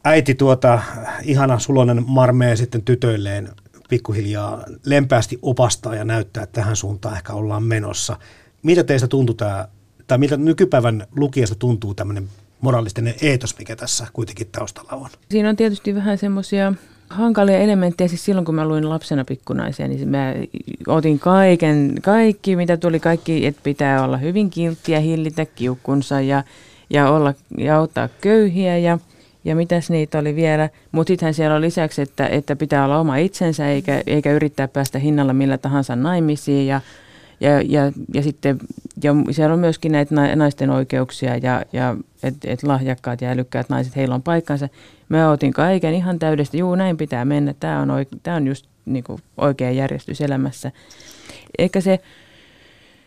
äiti 0.04 0.34
tuota, 0.34 0.82
ihana 1.22 1.58
sulonen 1.58 2.04
marmee 2.06 2.56
sitten 2.56 2.82
tytöilleen 2.82 3.48
pikkuhiljaa 3.90 4.64
lempäästi 4.84 5.38
opastaa 5.42 5.94
ja 5.94 6.04
näyttää, 6.04 6.42
että 6.42 6.60
tähän 6.60 6.76
suuntaan 6.76 7.16
ehkä 7.16 7.32
ollaan 7.32 7.62
menossa. 7.62 8.16
Mitä 8.62 8.84
teistä 8.84 9.08
tuntuu 9.08 9.34
tämä, 9.34 9.68
tai 10.06 10.18
miltä 10.18 10.36
nykypäivän 10.36 11.06
lukijasta 11.16 11.54
tuntuu 11.54 11.94
tämmöinen 11.94 12.28
moraalistinen 12.60 13.14
eetos, 13.22 13.58
mikä 13.58 13.76
tässä 13.76 14.06
kuitenkin 14.12 14.46
taustalla 14.52 14.92
on? 14.92 15.08
Siinä 15.30 15.48
on 15.48 15.56
tietysti 15.56 15.94
vähän 15.94 16.18
semmoisia 16.18 16.72
hankalia 17.10 17.58
elementtejä. 17.58 18.08
Siis 18.08 18.24
silloin, 18.24 18.44
kun 18.44 18.54
mä 18.54 18.68
luin 18.68 18.88
lapsena 18.88 19.24
pikkunaisia, 19.24 19.88
niin 19.88 20.08
mä 20.08 20.34
otin 20.86 21.18
kaiken, 21.18 21.94
kaikki, 22.02 22.56
mitä 22.56 22.76
tuli, 22.76 23.00
kaikki, 23.00 23.46
että 23.46 23.60
pitää 23.64 24.04
olla 24.04 24.16
hyvin 24.16 24.50
kilttiä, 24.50 25.00
hillitä 25.00 25.46
kiukkunsa 25.46 26.20
ja, 26.20 26.44
ja, 26.90 27.10
olla, 27.10 27.34
ja 27.58 27.76
auttaa 27.76 28.08
köyhiä 28.20 28.78
ja– 28.78 28.98
ja 29.44 29.56
mitäs 29.56 29.90
niitä 29.90 30.18
oli 30.18 30.36
vielä. 30.36 30.68
Mutta 30.92 31.10
sittenhän 31.10 31.34
siellä 31.34 31.56
on 31.56 31.60
lisäksi, 31.62 32.02
että, 32.02 32.26
että 32.26 32.56
pitää 32.56 32.84
olla 32.84 32.98
oma 32.98 33.16
itsensä 33.16 33.68
eikä, 33.68 34.02
eikä 34.06 34.32
yrittää 34.32 34.68
päästä 34.68 34.98
hinnalla 34.98 35.32
millä 35.32 35.58
tahansa 35.58 35.96
naimisiin. 35.96 36.66
Ja, 36.66 36.80
ja, 37.40 37.62
ja, 37.62 37.92
ja 38.14 38.22
sitten 38.22 38.58
ja 39.02 39.12
siellä 39.30 39.54
on 39.54 39.60
myöskin 39.60 39.92
näitä 39.92 40.14
naisten 40.36 40.70
oikeuksia 40.70 41.36
ja, 41.36 41.62
ja 41.72 41.96
että 42.22 42.50
et 42.50 42.62
lahjakkaat 42.62 43.20
ja 43.20 43.30
älykkäät 43.30 43.68
naiset, 43.68 43.96
heillä 43.96 44.14
on 44.14 44.22
paikkansa. 44.22 44.68
Mä 45.08 45.30
otin 45.30 45.52
kaiken 45.52 45.94
ihan 45.94 46.18
täydestä, 46.18 46.56
juu 46.56 46.74
näin 46.74 46.96
pitää 46.96 47.24
mennä, 47.24 47.54
tämä 47.60 47.80
on, 47.80 47.88
oike- 47.90 48.32
on 48.36 48.46
just 48.46 48.66
niin 48.86 49.04
kuin 49.04 49.22
oikea 49.36 49.70
järjestys 49.70 50.20
elämässä. 50.20 50.72
Ehkä 51.58 51.80
se 51.80 52.00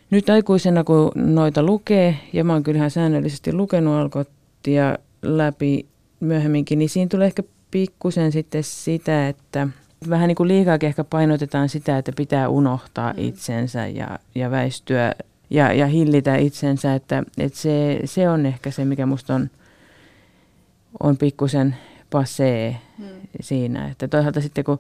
nyt 0.09 0.29
aikuisena, 0.29 0.83
kun 0.83 1.11
noita 1.15 1.63
lukee, 1.63 2.15
ja 2.33 2.43
mä 2.43 2.53
oon 2.53 2.63
kyllähän 2.63 2.91
säännöllisesti 2.91 3.53
lukenut 3.53 3.95
Alkottia 3.95 4.97
läpi, 5.21 5.85
myöhemminkin, 6.23 6.79
niin 6.79 6.89
siinä 6.89 7.09
tulee 7.09 7.27
ehkä 7.27 7.43
pikkusen 7.71 8.31
sitten 8.31 8.63
sitä, 8.63 9.27
että 9.27 9.67
vähän 10.09 10.27
niin 10.27 10.35
kuin 10.35 10.47
liikaakin 10.47 10.87
ehkä 10.87 11.03
painotetaan 11.03 11.69
sitä, 11.69 11.97
että 11.97 12.11
pitää 12.15 12.49
unohtaa 12.49 13.13
mm. 13.13 13.19
itsensä 13.19 13.87
ja, 13.87 14.19
ja 14.35 14.51
väistyä 14.51 15.13
ja, 15.49 15.73
ja 15.73 15.87
hillitä 15.87 16.35
itsensä, 16.35 16.95
että, 16.95 17.23
että 17.37 17.59
se, 17.59 17.99
se 18.05 18.29
on 18.29 18.45
ehkä 18.45 18.71
se, 18.71 18.85
mikä 18.85 19.05
musta 19.05 19.35
on, 19.35 19.49
on 20.99 21.17
pikkusen 21.17 21.75
passee 22.09 22.77
mm. 22.97 23.05
siinä. 23.41 23.87
Että 23.87 24.07
toisaalta 24.07 24.41
sitten 24.41 24.63
kun 24.63 24.79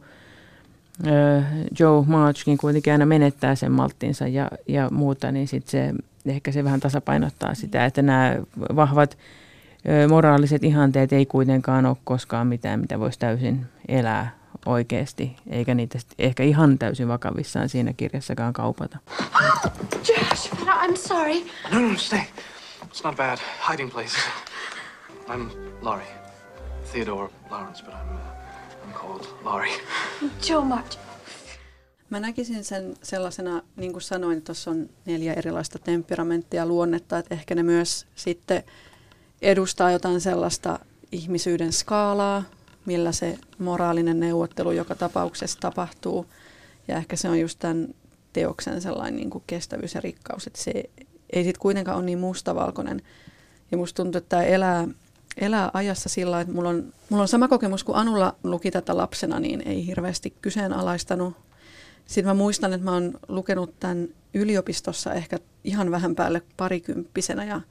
Joe 1.79 2.05
Marchkin 2.07 2.57
kuitenkin 2.57 2.93
aina 2.93 3.05
menettää 3.05 3.55
sen 3.55 3.71
malttinsa 3.71 4.27
ja, 4.27 4.51
ja 4.67 4.89
muuta, 4.91 5.31
niin 5.31 5.47
sitten 5.47 5.71
se, 5.71 5.93
ehkä 6.31 6.51
se 6.51 6.63
vähän 6.63 6.79
tasapainottaa 6.79 7.53
sitä, 7.53 7.85
että 7.85 8.01
nämä 8.01 8.37
vahvat 8.75 9.17
moraaliset 10.09 10.63
ihanteet 10.63 11.13
ei 11.13 11.25
kuitenkaan 11.25 11.85
ole 11.85 11.97
koskaan 12.03 12.47
mitään, 12.47 12.79
mitä 12.79 12.99
voisi 12.99 13.19
täysin 13.19 13.65
elää 13.87 14.35
oikeasti, 14.65 15.35
eikä 15.49 15.73
niitä 15.73 15.99
ehkä 16.19 16.43
ihan 16.43 16.77
täysin 16.79 17.07
vakavissaan 17.07 17.69
siinä 17.69 17.93
kirjassakaan 17.93 18.53
kaupata. 18.53 18.97
Josh, 19.93 20.53
I'm 20.65 20.97
sorry. 20.97 21.35
No, 21.71 21.79
no, 21.79 21.97
stay. 21.97 22.21
It's 22.83 23.03
not 23.03 23.15
bad. 23.15 23.37
Hiding 23.71 23.91
place. 23.91 24.17
I'm 25.27 25.51
Laurie. 25.81 26.07
Theodore 26.91 27.29
Lawrence, 27.49 27.83
but 27.83 27.93
I'm, 27.93 28.13
uh, 28.13 28.87
I'm 28.87 28.93
called 28.93 29.25
Laurie. 29.43 29.73
Joe 30.49 30.65
March. 30.65 30.97
Mä 32.09 32.19
näkisin 32.19 32.63
sen 32.63 32.95
sellaisena, 33.03 33.61
niin 33.75 33.91
kuin 33.91 34.01
sanoin, 34.01 34.37
että 34.37 34.45
tuossa 34.45 34.71
on 34.71 34.89
neljä 35.05 35.33
erilaista 35.33 35.79
temperamenttia 35.79 36.61
ja 36.61 36.65
luonnetta, 36.65 37.17
että 37.17 37.35
ehkä 37.35 37.55
ne 37.55 37.63
myös 37.63 38.07
sitten 38.15 38.63
edustaa 39.43 39.91
jotain 39.91 40.21
sellaista 40.21 40.79
ihmisyyden 41.11 41.73
skaalaa, 41.73 42.43
millä 42.85 43.11
se 43.11 43.37
moraalinen 43.59 44.19
neuvottelu 44.19 44.71
joka 44.71 44.95
tapauksessa 44.95 45.59
tapahtuu. 45.59 46.25
Ja 46.87 46.97
ehkä 46.97 47.15
se 47.15 47.29
on 47.29 47.39
just 47.39 47.59
tämän 47.59 47.87
teoksen 48.33 48.81
sellainen 48.81 49.15
niin 49.15 49.29
kuin 49.29 49.43
kestävyys 49.47 49.95
ja 49.95 50.01
rikkaus, 50.01 50.47
että 50.47 50.61
se 50.61 50.83
ei 51.33 51.43
sitten 51.43 51.61
kuitenkaan 51.61 51.97
ole 51.97 52.05
niin 52.05 52.19
mustavalkoinen. 52.19 53.01
Ja 53.71 53.77
musta 53.77 54.03
tuntuu, 54.03 54.17
että 54.17 54.29
tämä 54.29 54.43
elää, 54.43 54.87
elää 55.37 55.71
ajassa 55.73 56.09
sillä 56.09 56.41
että 56.41 56.53
mulla 56.53 56.69
on, 56.69 56.93
mulla 57.09 57.21
on 57.21 57.27
sama 57.27 57.47
kokemus 57.47 57.83
kuin 57.83 57.95
Anulla 57.95 58.35
luki 58.43 58.71
tätä 58.71 58.97
lapsena, 58.97 59.39
niin 59.39 59.67
ei 59.67 59.87
hirveästi 59.87 60.33
kyseenalaistanut. 60.41 61.33
Sitten 62.05 62.25
mä 62.25 62.33
muistan, 62.33 62.73
että 62.73 62.85
mä 62.85 62.93
oon 62.93 63.19
lukenut 63.27 63.79
tämän 63.79 64.07
yliopistossa 64.33 65.13
ehkä 65.13 65.39
ihan 65.63 65.91
vähän 65.91 66.15
päälle 66.15 66.41
parikymppisenä 66.57 67.45
ja 67.45 67.61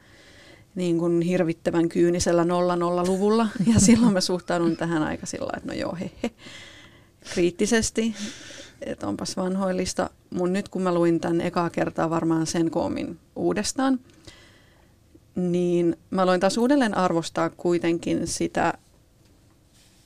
niin 0.75 0.99
kuin 0.99 1.21
hirvittävän 1.21 1.89
kyynisellä 1.89 2.43
00-luvulla. 2.43 3.49
Ja 3.75 3.81
silloin 3.81 4.13
mä 4.13 4.21
suhtaudun 4.21 4.77
tähän 4.77 5.03
aika 5.03 5.27
sillä 5.27 5.53
että 5.57 5.69
no 5.69 5.75
joo, 5.75 5.97
he, 6.01 6.11
he 6.23 6.31
kriittisesti, 7.35 8.15
että 8.81 9.09
onpas 9.09 9.37
vanhoillista. 9.37 10.11
Mun 10.31 10.53
nyt 10.53 10.69
kun 10.69 10.83
mä 10.83 10.95
luin 10.95 11.21
tämän 11.21 11.41
ekaa 11.41 11.71
kertaa 11.71 12.11
varmaan 12.11 12.47
sen 12.47 12.71
koomin 12.71 13.19
uudestaan, 13.37 14.01
niin 15.35 15.97
mä 16.11 16.23
aloin 16.23 16.41
taas 16.41 16.59
uudelleen 16.59 16.97
arvostaa 16.97 17.51
kuitenkin 17.51 18.27
sitä, 18.27 18.75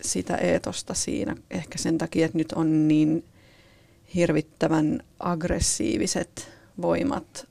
sitä 0.00 0.36
eetosta 0.36 0.94
siinä. 0.94 1.36
Ehkä 1.50 1.78
sen 1.78 1.98
takia, 1.98 2.26
että 2.26 2.38
nyt 2.38 2.52
on 2.52 2.88
niin 2.88 3.24
hirvittävän 4.14 5.02
aggressiiviset 5.18 6.48
voimat 6.82 7.48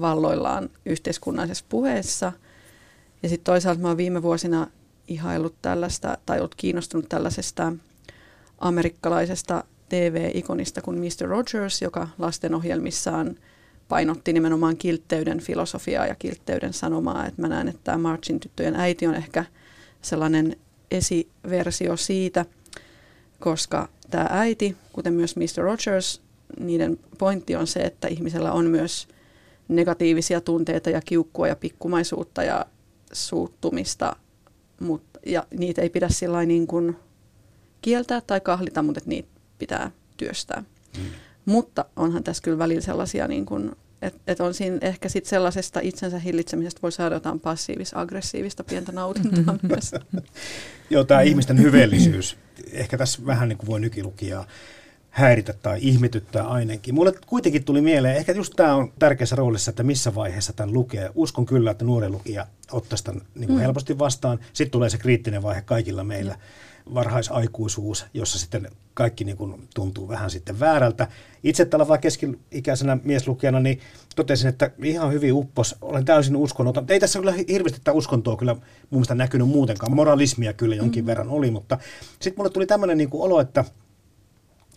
valloillaan 0.00 0.70
yhteiskunnallisessa 0.86 1.64
puheessa. 1.68 2.32
Ja 3.22 3.28
sitten 3.28 3.44
toisaalta 3.44 3.80
mä 3.80 3.88
oon 3.88 3.96
viime 3.96 4.22
vuosina 4.22 4.66
ihaillut 5.08 5.54
tällaista, 5.62 6.18
tai 6.26 6.38
ollut 6.38 6.54
kiinnostunut 6.54 7.08
tällaisesta 7.08 7.72
amerikkalaisesta 8.58 9.64
TV-ikonista 9.88 10.82
kuin 10.82 10.98
Mr. 10.98 11.28
Rogers, 11.28 11.82
joka 11.82 12.08
lastenohjelmissaan 12.18 13.36
painotti 13.88 14.32
nimenomaan 14.32 14.76
kiltteyden 14.76 15.40
filosofiaa 15.40 16.06
ja 16.06 16.14
kiltteyden 16.14 16.72
sanomaa. 16.72 17.26
Että 17.26 17.42
mä 17.42 17.48
näen, 17.48 17.68
että 17.68 17.80
tämä 17.84 17.98
Marchin 17.98 18.40
tyttöjen 18.40 18.76
äiti 18.76 19.06
on 19.06 19.14
ehkä 19.14 19.44
sellainen 20.02 20.56
esiversio 20.90 21.96
siitä, 21.96 22.44
koska 23.40 23.88
tämä 24.10 24.26
äiti, 24.30 24.76
kuten 24.92 25.14
myös 25.14 25.36
Mr. 25.36 25.62
Rogers, 25.62 26.22
niiden 26.60 26.98
pointti 27.18 27.56
on 27.56 27.66
se, 27.66 27.80
että 27.80 28.08
ihmisellä 28.08 28.52
on 28.52 28.66
myös 28.66 29.08
negatiivisia 29.68 30.40
tunteita 30.40 30.90
ja 30.90 31.00
kiukkua 31.00 31.48
ja 31.48 31.56
pikkumaisuutta 31.56 32.42
ja 32.42 32.66
suuttumista, 33.12 34.16
mutta, 34.80 35.20
ja 35.26 35.46
niitä 35.58 35.82
ei 35.82 35.90
pidä 35.90 36.08
sillä 36.08 36.44
niin 36.44 36.66
kuin 36.66 36.96
kieltää 37.82 38.20
tai 38.20 38.40
kahlita, 38.40 38.82
mutta 38.82 39.00
niitä 39.06 39.28
pitää 39.58 39.90
työstää. 40.16 40.64
Mm. 40.98 41.04
Mutta 41.44 41.84
onhan 41.96 42.24
tässä 42.24 42.42
kyllä 42.42 42.58
välillä 42.58 42.80
sellaisia, 42.80 43.28
niin 43.28 43.46
kuin, 43.46 43.72
että 44.02 44.20
et 44.26 44.40
on 44.40 44.54
siinä 44.54 44.78
ehkä 44.80 45.08
sit 45.08 45.26
sellaisesta 45.26 45.80
itsensä 45.80 46.18
hillitsemisestä 46.18 46.82
voi 46.82 46.92
saada 46.92 47.14
jotain 47.14 47.40
passiivis-aggressiivista 47.40 48.64
pientä 48.64 48.92
nautintoa 48.92 49.58
myös. 49.62 49.92
Joo, 50.90 51.04
tämä 51.04 51.20
ihmisten 51.30 51.62
hyveellisyys. 51.62 52.36
Ehkä 52.72 52.98
tässä 52.98 53.26
vähän 53.26 53.48
niin 53.48 53.58
kuin 53.58 53.66
voi 53.66 53.80
nykilukijaa 53.80 54.46
häiritä 55.18 55.52
tai 55.52 55.78
ihmetyttää 55.80 56.48
ainakin. 56.48 56.94
Mulle 56.94 57.12
kuitenkin 57.26 57.64
tuli 57.64 57.80
mieleen, 57.80 58.16
ehkä 58.16 58.32
just 58.32 58.52
tämä 58.56 58.74
on 58.74 58.92
tärkeässä 58.98 59.36
roolissa, 59.36 59.70
että 59.70 59.82
missä 59.82 60.14
vaiheessa 60.14 60.52
tämän 60.52 60.74
lukee. 60.74 61.10
Uskon 61.14 61.46
kyllä, 61.46 61.70
että 61.70 61.84
nuori 61.84 62.08
lukija 62.08 62.46
ottaisi 62.72 63.04
tämän 63.04 63.22
niin 63.34 63.46
kuin 63.46 63.58
mm. 63.58 63.62
helposti 63.62 63.98
vastaan. 63.98 64.38
Sitten 64.52 64.70
tulee 64.70 64.90
se 64.90 64.98
kriittinen 64.98 65.42
vaihe 65.42 65.62
kaikilla 65.62 66.04
meillä. 66.04 66.32
Mm 66.32 66.40
varhaisaikuisuus, 66.94 68.06
jossa 68.14 68.38
sitten 68.38 68.70
kaikki 68.94 69.24
niin 69.24 69.36
kuin 69.36 69.68
tuntuu 69.74 70.08
vähän 70.08 70.30
sitten 70.30 70.60
väärältä. 70.60 71.08
Itse 71.42 71.64
tällä 71.64 71.88
vaan 71.88 72.00
keski-ikäisenä 72.00 72.98
mieslukijana 73.04 73.60
niin 73.60 73.80
totesin, 74.16 74.48
että 74.48 74.70
ihan 74.82 75.12
hyvin 75.12 75.32
uppos, 75.32 75.76
olen 75.80 76.04
täysin 76.04 76.36
uskonnoton. 76.36 76.84
Ei 76.88 77.00
tässä 77.00 77.18
kyllä 77.18 77.34
hirveästi 77.48 77.78
tätä 77.78 77.92
uskontoa 77.92 78.36
kyllä 78.36 78.54
mun 78.54 78.64
mielestä 78.90 79.14
näkynyt 79.14 79.48
muutenkaan. 79.48 79.94
Moralismia 79.94 80.52
kyllä 80.52 80.74
jonkin 80.74 81.02
mm-hmm. 81.02 81.06
verran 81.06 81.28
oli, 81.28 81.50
mutta 81.50 81.78
sitten 82.20 82.34
mulle 82.36 82.50
tuli 82.50 82.66
tämmöinen 82.66 82.98
niin 82.98 83.10
kuin 83.10 83.22
olo, 83.22 83.40
että, 83.40 83.64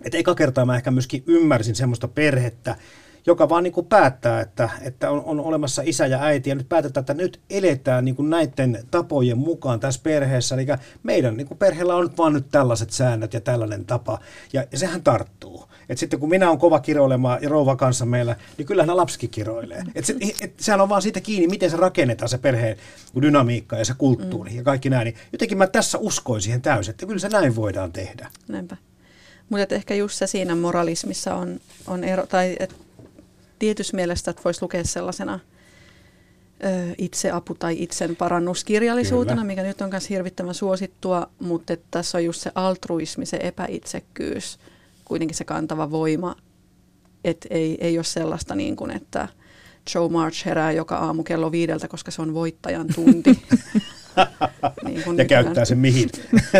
että 0.05 0.17
eka 0.17 0.35
kertaa 0.35 0.65
mä 0.65 0.75
ehkä 0.75 0.91
myöskin 0.91 1.23
ymmärsin 1.27 1.75
semmoista 1.75 2.07
perhettä, 2.07 2.75
joka 3.25 3.49
vaan 3.49 3.63
niin 3.63 3.73
kuin 3.73 3.87
päättää, 3.87 4.41
että, 4.41 4.69
että 4.81 5.11
on, 5.11 5.23
on 5.25 5.39
olemassa 5.39 5.81
isä 5.85 6.07
ja 6.07 6.23
äiti 6.23 6.49
ja 6.49 6.55
nyt 6.55 6.69
päätetään, 6.69 7.01
että 7.01 7.13
nyt 7.13 7.39
eletään 7.49 8.05
niin 8.05 8.15
kuin 8.15 8.29
näiden 8.29 8.83
tapojen 8.91 9.37
mukaan 9.37 9.79
tässä 9.79 10.01
perheessä. 10.03 10.55
Eli 10.55 10.65
meidän 11.03 11.37
niin 11.37 11.47
kuin 11.47 11.57
perheellä 11.57 11.95
on 11.95 12.03
nyt 12.03 12.17
vaan 12.17 12.33
nyt 12.33 12.45
tällaiset 12.51 12.89
säännöt 12.89 13.33
ja 13.33 13.41
tällainen 13.41 13.85
tapa 13.85 14.19
ja, 14.53 14.63
ja 14.71 14.77
sehän 14.77 15.03
tarttuu. 15.03 15.65
Et 15.89 15.97
sitten 15.97 16.19
kun 16.19 16.29
minä 16.29 16.47
olen 16.47 16.59
kova 16.59 16.79
kiroilemaan 16.79 17.39
ja 17.41 17.49
rouva 17.49 17.75
kanssa 17.75 18.05
meillä, 18.05 18.35
niin 18.57 18.65
kyllähän 18.65 18.97
lapsikin 18.97 19.29
kiroilee. 19.29 19.83
Et 19.95 20.05
se, 20.05 20.15
et, 20.41 20.53
sehän 20.57 20.81
on 20.81 20.89
vaan 20.89 21.01
siitä 21.01 21.21
kiinni, 21.21 21.47
miten 21.47 21.69
se 21.69 21.77
rakennetaan 21.77 22.29
se 22.29 22.37
perheen 22.37 22.77
dynamiikka 23.21 23.77
ja 23.77 23.85
se 23.85 23.93
kulttuuri 23.97 24.51
mm. 24.51 24.57
ja 24.57 24.63
kaikki 24.63 24.89
näin. 24.89 25.05
Niin 25.05 25.15
jotenkin 25.31 25.57
mä 25.57 25.67
tässä 25.67 25.97
uskoin 25.97 26.41
siihen 26.41 26.61
täysin, 26.61 26.91
että 26.91 27.05
kyllä 27.05 27.19
se 27.19 27.29
näin 27.29 27.55
voidaan 27.55 27.91
tehdä. 27.91 28.29
Näinpä. 28.47 28.77
Mutta 29.51 29.75
ehkä 29.75 29.95
just 29.95 30.15
se 30.15 30.27
siinä 30.27 30.55
moralismissa 30.55 31.35
on, 31.35 31.59
on 31.87 32.03
ero, 32.03 32.25
tai 32.25 32.55
että 32.59 32.75
tietyssä 33.59 33.95
mielessä, 33.95 34.31
että 34.31 34.43
voisi 34.45 34.61
lukea 34.61 34.83
sellaisena 34.83 35.39
ö, 36.63 36.95
itseapu- 36.97 37.55
tai 37.59 37.75
itsen 37.79 38.15
parannuskirjallisuutena, 38.15 39.41
Kyllä. 39.41 39.47
mikä 39.47 39.63
nyt 39.63 39.81
on 39.81 39.89
myös 39.89 40.09
hirvittävän 40.09 40.53
suosittua, 40.53 41.29
mutta 41.39 41.73
että 41.73 41.87
tässä 41.91 42.17
on 42.17 42.25
just 42.25 42.41
se 42.41 42.51
altruismi, 42.55 43.25
se 43.25 43.39
epäitsekkyys, 43.43 44.59
kuitenkin 45.05 45.37
se 45.37 45.43
kantava 45.43 45.91
voima, 45.91 46.35
että 47.23 47.47
ei, 47.51 47.77
ei 47.81 47.97
ole 47.97 48.03
sellaista 48.03 48.55
niin 48.55 48.75
kuin, 48.75 48.91
että 48.91 49.27
Joe 49.95 50.09
March 50.09 50.45
herää 50.45 50.71
joka 50.71 50.97
aamu 50.97 51.23
kello 51.23 51.51
viideltä, 51.51 51.87
koska 51.87 52.11
se 52.11 52.21
on 52.21 52.33
voittajan 52.33 52.87
tunti. 52.95 53.41
niin 54.85 55.03
kuin 55.03 55.17
ja 55.17 55.25
käyttää 55.25 55.65
sen 55.65 55.77
mihin. 55.77 56.09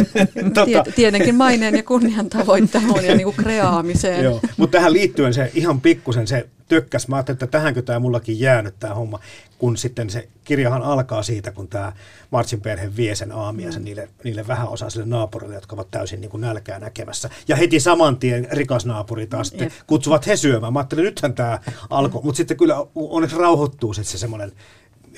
tota. 0.54 0.92
Tietenkin 0.96 1.36
maineen 1.36 1.76
ja 1.76 1.84
kunnian 1.84 2.30
tavoitteluun 2.30 3.06
ja 3.06 3.16
niin 3.16 3.26
kuin 3.26 3.36
kreaamiseen. 3.36 4.24
Joo, 4.24 4.40
mutta 4.58 4.78
tähän 4.78 4.94
liittyen 4.94 5.34
se 5.34 5.52
ihan 5.54 5.82
pikkusen 5.82 6.28
se 6.28 6.48
tökkäs. 6.68 7.08
Mä 7.08 7.16
ajattelin, 7.16 7.36
että 7.36 7.48
tähänkö 7.48 7.82
tämä 7.82 8.00
mullakin 8.00 8.40
jäänyt 8.40 8.76
tämä 8.80 8.94
homma, 8.94 9.20
kun 9.58 9.78
sitten 9.78 10.10
se 10.10 10.28
kirjahan 10.44 10.82
alkaa 10.82 11.24
siitä, 11.24 11.52
kun 11.52 11.68
tämä 11.68 11.94
Martsin 12.32 12.62
perhe 12.62 12.96
vie 12.96 13.16
sen 13.16 13.32
aamiaisen 13.32 13.82
mm. 13.82 13.86
niille, 13.86 14.10
niille 14.24 14.48
vähäosaisille 14.48 15.06
naapurille, 15.06 15.56
jotka 15.56 15.76
ovat 15.76 15.92
täysin 15.92 16.22
niin 16.22 16.32
kuin 16.32 16.42
nälkää 16.42 16.80
näkemässä. 16.80 17.30
Ja 17.48 17.56
heti 17.56 17.80
saman 17.80 18.18
tien 18.18 18.48
rikas 18.52 18.86
naapuri 18.86 19.28
taas 19.28 19.48
sitten 19.48 19.66
Jep. 19.66 19.88
kutsuvat 19.88 20.28
he 20.28 20.36
syömään. 20.36 20.74
Mä 20.74 20.80
ajattelin, 20.80 21.06
nythän 21.06 21.34
tämä 21.34 21.60
alkoi, 21.90 22.22
mutta 22.24 22.38
sitten 22.38 22.58
kyllä 22.58 22.86
onneksi 22.96 23.38
rauhoittuu 23.38 23.94
sitten 23.94 24.12
se 24.12 24.18
semmoinen 24.18 24.52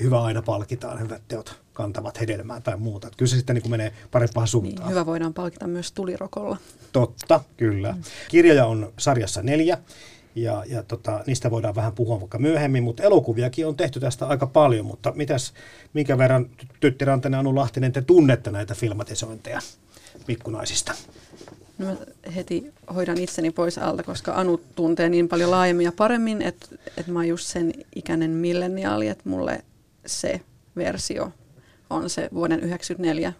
hyvä 0.02 0.22
aina 0.22 0.42
palkitaan, 0.42 1.00
hyvät 1.00 1.22
teot 1.28 1.63
kantavat 1.74 2.20
hedelmää 2.20 2.60
tai 2.60 2.76
muuta. 2.76 3.06
Että 3.06 3.16
kyllä 3.16 3.30
se 3.30 3.36
sitten 3.36 3.54
niin 3.54 3.62
kuin 3.62 3.70
menee 3.70 3.92
parempaan 4.10 4.48
suuntaan. 4.48 4.78
Niin, 4.78 4.90
hyvä 4.90 5.06
voidaan 5.06 5.34
palkita 5.34 5.66
myös 5.66 5.92
tulirokolla. 5.92 6.56
Totta, 6.92 7.40
kyllä. 7.56 7.92
Mm. 7.92 8.02
Kirjoja 8.28 8.66
on 8.66 8.92
sarjassa 8.98 9.42
neljä 9.42 9.78
ja, 10.34 10.64
ja 10.66 10.82
tota, 10.82 11.20
niistä 11.26 11.50
voidaan 11.50 11.74
vähän 11.74 11.92
puhua 11.92 12.20
vaikka 12.20 12.38
myöhemmin, 12.38 12.82
mutta 12.82 13.02
elokuviakin 13.02 13.66
on 13.66 13.76
tehty 13.76 14.00
tästä 14.00 14.26
aika 14.26 14.46
paljon, 14.46 14.86
mutta 14.86 15.12
mitäs, 15.16 15.52
minkä 15.92 16.18
verran 16.18 16.50
Tytti 16.80 17.04
Rantanen 17.04 17.40
Anu 17.40 17.54
Lahtinen 17.54 17.92
te 17.92 18.02
tunnette 18.02 18.50
näitä 18.50 18.74
filmatisointeja 18.74 19.60
pikkunaisista? 20.26 20.92
No 21.78 21.86
mä 21.86 21.96
heti 22.36 22.72
hoidan 22.94 23.18
itseni 23.18 23.50
pois 23.50 23.78
alta, 23.78 24.02
koska 24.02 24.32
Anu 24.34 24.60
tuntee 24.74 25.08
niin 25.08 25.28
paljon 25.28 25.50
laajemmin 25.50 25.84
ja 25.84 25.92
paremmin, 25.92 26.42
että, 26.42 26.66
että 26.96 27.12
mä 27.12 27.18
oon 27.18 27.28
just 27.28 27.46
sen 27.46 27.72
ikäinen 27.94 28.30
milleniaali, 28.30 29.08
että 29.08 29.28
mulle 29.28 29.64
se 30.06 30.40
versio 30.76 31.32
on 31.90 32.10
se 32.10 32.28
vuoden 32.34 32.58
1994 32.58 33.32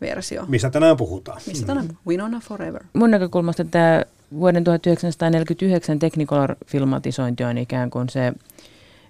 versio. 0.00 0.44
Mistä 0.48 0.70
tänään 0.70 0.96
puhutaan? 0.96 1.40
Mistä 1.46 1.66
tänään 1.66 1.86
puhutaan? 1.86 2.06
Winona 2.08 2.40
Forever. 2.40 2.84
Mun 2.92 3.10
näkökulmasta 3.10 3.64
tämä 3.64 4.02
vuoden 4.34 4.64
1949 4.64 5.98
Technicolor-filmatisointi 5.98 7.44
on 7.44 7.58
ikään 7.58 7.90
kuin 7.90 8.08
se 8.08 8.32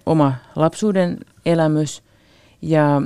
oma 0.05 0.33
lapsuuden 0.55 1.17
elämys. 1.45 2.03
Ja 2.61 3.01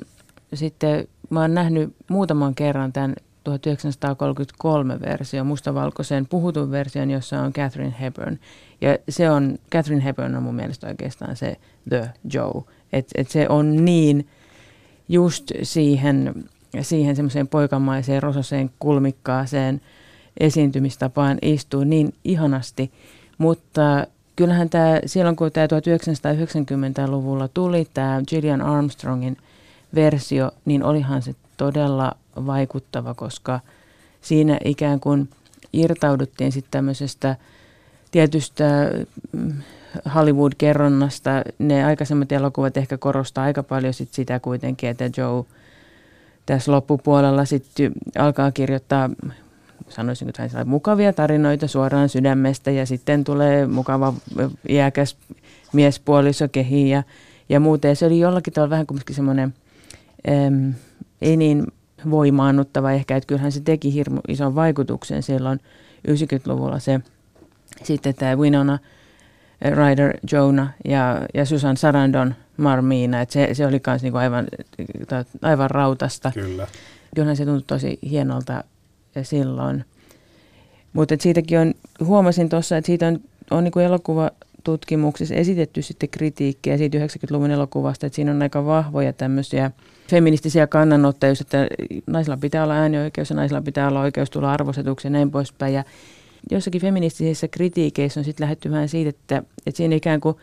sitten 0.53 1.07
mä 1.29 1.41
oon 1.41 1.53
nähnyt 1.53 1.95
muutaman 2.09 2.55
kerran 2.55 2.93
tämän 2.93 3.15
1933 3.43 4.99
versio, 4.99 5.43
mustavalkoisen 5.43 6.27
puhutun 6.27 6.71
version, 6.71 7.11
jossa 7.11 7.41
on 7.41 7.53
Catherine 7.53 7.95
Hepburn. 8.01 8.39
Ja 8.81 8.97
se 9.09 9.29
on, 9.29 9.59
Catherine 9.71 10.03
Hepburn 10.03 10.35
on 10.35 10.43
mun 10.43 10.55
mielestä 10.55 10.87
oikeastaan 10.87 11.35
se 11.35 11.57
The 11.89 12.09
Joe. 12.33 12.63
Että 12.93 13.11
et 13.21 13.29
se 13.29 13.49
on 13.49 13.85
niin 13.85 14.27
just 15.09 15.51
siihen, 15.63 16.45
siihen 16.81 17.15
semmoiseen 17.15 17.47
poikamaiseen, 17.47 18.23
rososeen, 18.23 18.71
kulmikkaaseen 18.79 19.81
esiintymistapaan 20.39 21.37
istuu 21.41 21.83
niin 21.83 22.13
ihanasti. 22.23 22.91
Mutta 23.37 24.07
kyllähän 24.35 24.69
tämä, 24.69 24.99
silloin 25.05 25.35
kun 25.35 25.51
tämä 25.51 25.65
1990-luvulla 25.65 27.47
tuli 27.47 27.87
tämä 27.93 28.21
Gillian 28.27 28.61
Armstrongin 28.61 29.37
versio, 29.95 30.51
niin 30.65 30.83
olihan 30.83 31.21
se 31.21 31.35
todella 31.57 32.11
vaikuttava, 32.45 33.13
koska 33.13 33.59
siinä 34.21 34.59
ikään 34.65 34.99
kuin 34.99 35.29
irtauduttiin 35.73 36.51
sitten 36.51 36.71
tämmöisestä 36.71 37.35
tietystä 38.11 38.91
mm, 39.31 39.53
Hollywood-kerronnasta. 40.15 41.29
Ne 41.59 41.85
aikaisemmat 41.85 42.31
elokuvat 42.31 42.77
ehkä 42.77 42.97
korostaa 42.97 43.43
aika 43.43 43.63
paljon 43.63 43.93
sit 43.93 44.13
sitä 44.13 44.39
kuitenkin, 44.39 44.89
että 44.89 45.09
Joe 45.17 45.45
tässä 46.45 46.71
loppupuolella 46.71 47.45
sitten 47.45 47.91
alkaa 48.17 48.51
kirjoittaa 48.51 49.09
sanoisin, 49.89 50.29
että 50.29 50.65
mukavia 50.65 51.13
tarinoita 51.13 51.67
suoraan 51.67 52.09
sydämestä 52.09 52.71
ja 52.71 52.85
sitten 52.85 53.23
tulee 53.23 53.67
mukava 53.67 54.13
iäkäs 54.69 55.17
miespuoliso 55.73 56.47
kehiin 56.47 56.87
ja, 56.87 57.03
ja 57.49 57.59
muuten. 57.59 57.95
se 57.95 58.05
oli 58.05 58.19
jollakin 58.19 58.53
tavalla 58.53 58.69
vähän 58.69 58.87
kumminkin 58.87 59.15
semmoinen, 59.15 59.53
ei 61.21 61.37
niin 61.37 61.67
voimaannuttava 62.09 62.91
ehkä, 62.91 63.15
että 63.15 63.27
kyllähän 63.27 63.51
se 63.51 63.61
teki 63.61 63.93
hirmu 63.93 64.19
ison 64.27 64.55
vaikutuksen 64.55 65.23
silloin 65.23 65.59
90-luvulla 66.07 66.79
se 66.79 66.99
sitten 67.83 68.15
tämä 68.15 68.35
Winona 68.35 68.79
Ryder 69.61 70.13
Jonah 70.31 70.69
ja, 70.85 71.21
ja 71.33 71.45
Susan 71.45 71.77
Sarandon 71.77 72.35
Marmiina, 72.57 73.21
että 73.21 73.33
se, 73.33 73.49
se 73.53 73.65
oli 73.65 73.81
myös 73.87 74.03
niinku 74.03 74.17
aivan, 74.17 74.47
aivan 75.41 75.71
rautasta. 75.71 76.31
Kyllä. 76.33 76.67
Kyllähän 77.15 77.35
se 77.35 77.45
tuntui 77.45 77.63
tosi 77.67 77.99
hienolta 78.09 78.63
silloin. 79.23 79.85
Mutta 80.93 81.15
siitäkin 81.19 81.59
on, 81.59 81.73
huomasin 82.05 82.49
tuossa, 82.49 82.77
että 82.77 82.85
siitä 82.85 83.07
on, 83.07 83.19
on 83.51 83.63
niin 83.63 83.79
elokuvatutkimuksissa 83.85 85.35
esitetty 85.35 85.81
sitten 85.81 86.09
kritiikkiä 86.09 86.77
siitä 86.77 86.97
90-luvun 86.97 87.51
elokuvasta, 87.51 88.05
että 88.05 88.15
siinä 88.15 88.31
on 88.31 88.41
aika 88.41 88.65
vahvoja 88.65 89.13
tämmöisiä 89.13 89.71
feministisiä 90.09 90.67
kannanottoja, 90.67 91.33
että 91.41 91.67
naisilla 92.07 92.37
pitää 92.37 92.63
olla 92.63 92.73
äänioikeus 92.73 93.29
ja 93.29 93.35
naisilla 93.35 93.61
pitää 93.61 93.87
olla 93.87 94.01
oikeus 94.01 94.29
tulla 94.29 94.53
arvostetuksi 94.53 95.07
ja 95.07 95.11
näin 95.11 95.31
poispäin. 95.31 95.73
Ja 95.73 95.83
jossakin 96.51 96.81
feministisissä 96.81 97.47
kritiikeissä 97.47 98.19
on 98.19 98.23
sitten 98.23 98.43
lähdetty 98.43 98.71
vähän 98.71 98.89
siitä, 98.89 99.09
että, 99.09 99.43
että 99.65 99.77
siinä 99.77 99.95
ikään 99.95 100.19
kuin 100.19 100.35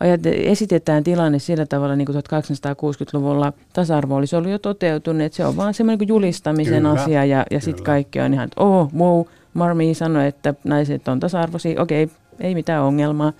ajat, 0.00 0.26
esitetään 0.26 1.04
tilanne 1.04 1.38
sillä 1.38 1.66
tavalla, 1.66 1.96
niin 1.96 2.06
kuin 2.06 2.16
1860-luvulla 2.16 3.52
tasa-arvo 3.72 4.14
olisi 4.14 4.36
ollut 4.36 4.50
jo 4.50 4.58
toteutunut, 4.58 5.22
että 5.22 5.36
se 5.36 5.46
on 5.46 5.56
vaan 5.56 5.74
semmoinen 5.74 5.98
niin 5.98 6.08
julistamisen 6.08 6.82
kyllä, 6.82 6.90
asia 6.90 7.24
ja, 7.24 7.44
ja 7.50 7.60
sitten 7.60 7.84
kaikki 7.84 8.20
on 8.20 8.34
ihan, 8.34 8.44
että 8.44 8.62
oh, 8.62 8.94
wow, 8.94 9.24
Marmi 9.54 9.94
sanoi, 9.94 10.26
että 10.26 10.54
naiset 10.64 11.08
on 11.08 11.20
tasa-arvoisia, 11.20 11.82
okei, 11.82 12.04
okay, 12.04 12.16
ei 12.40 12.54
mitään 12.54 12.82
ongelmaa. 12.82 13.32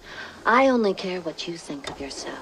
I 0.63 0.71
only 0.71 0.95
care 0.95 1.21
what 1.21 1.49
you 1.49 1.57
think 1.67 1.91
of 1.91 2.01
yourself. 2.01 2.39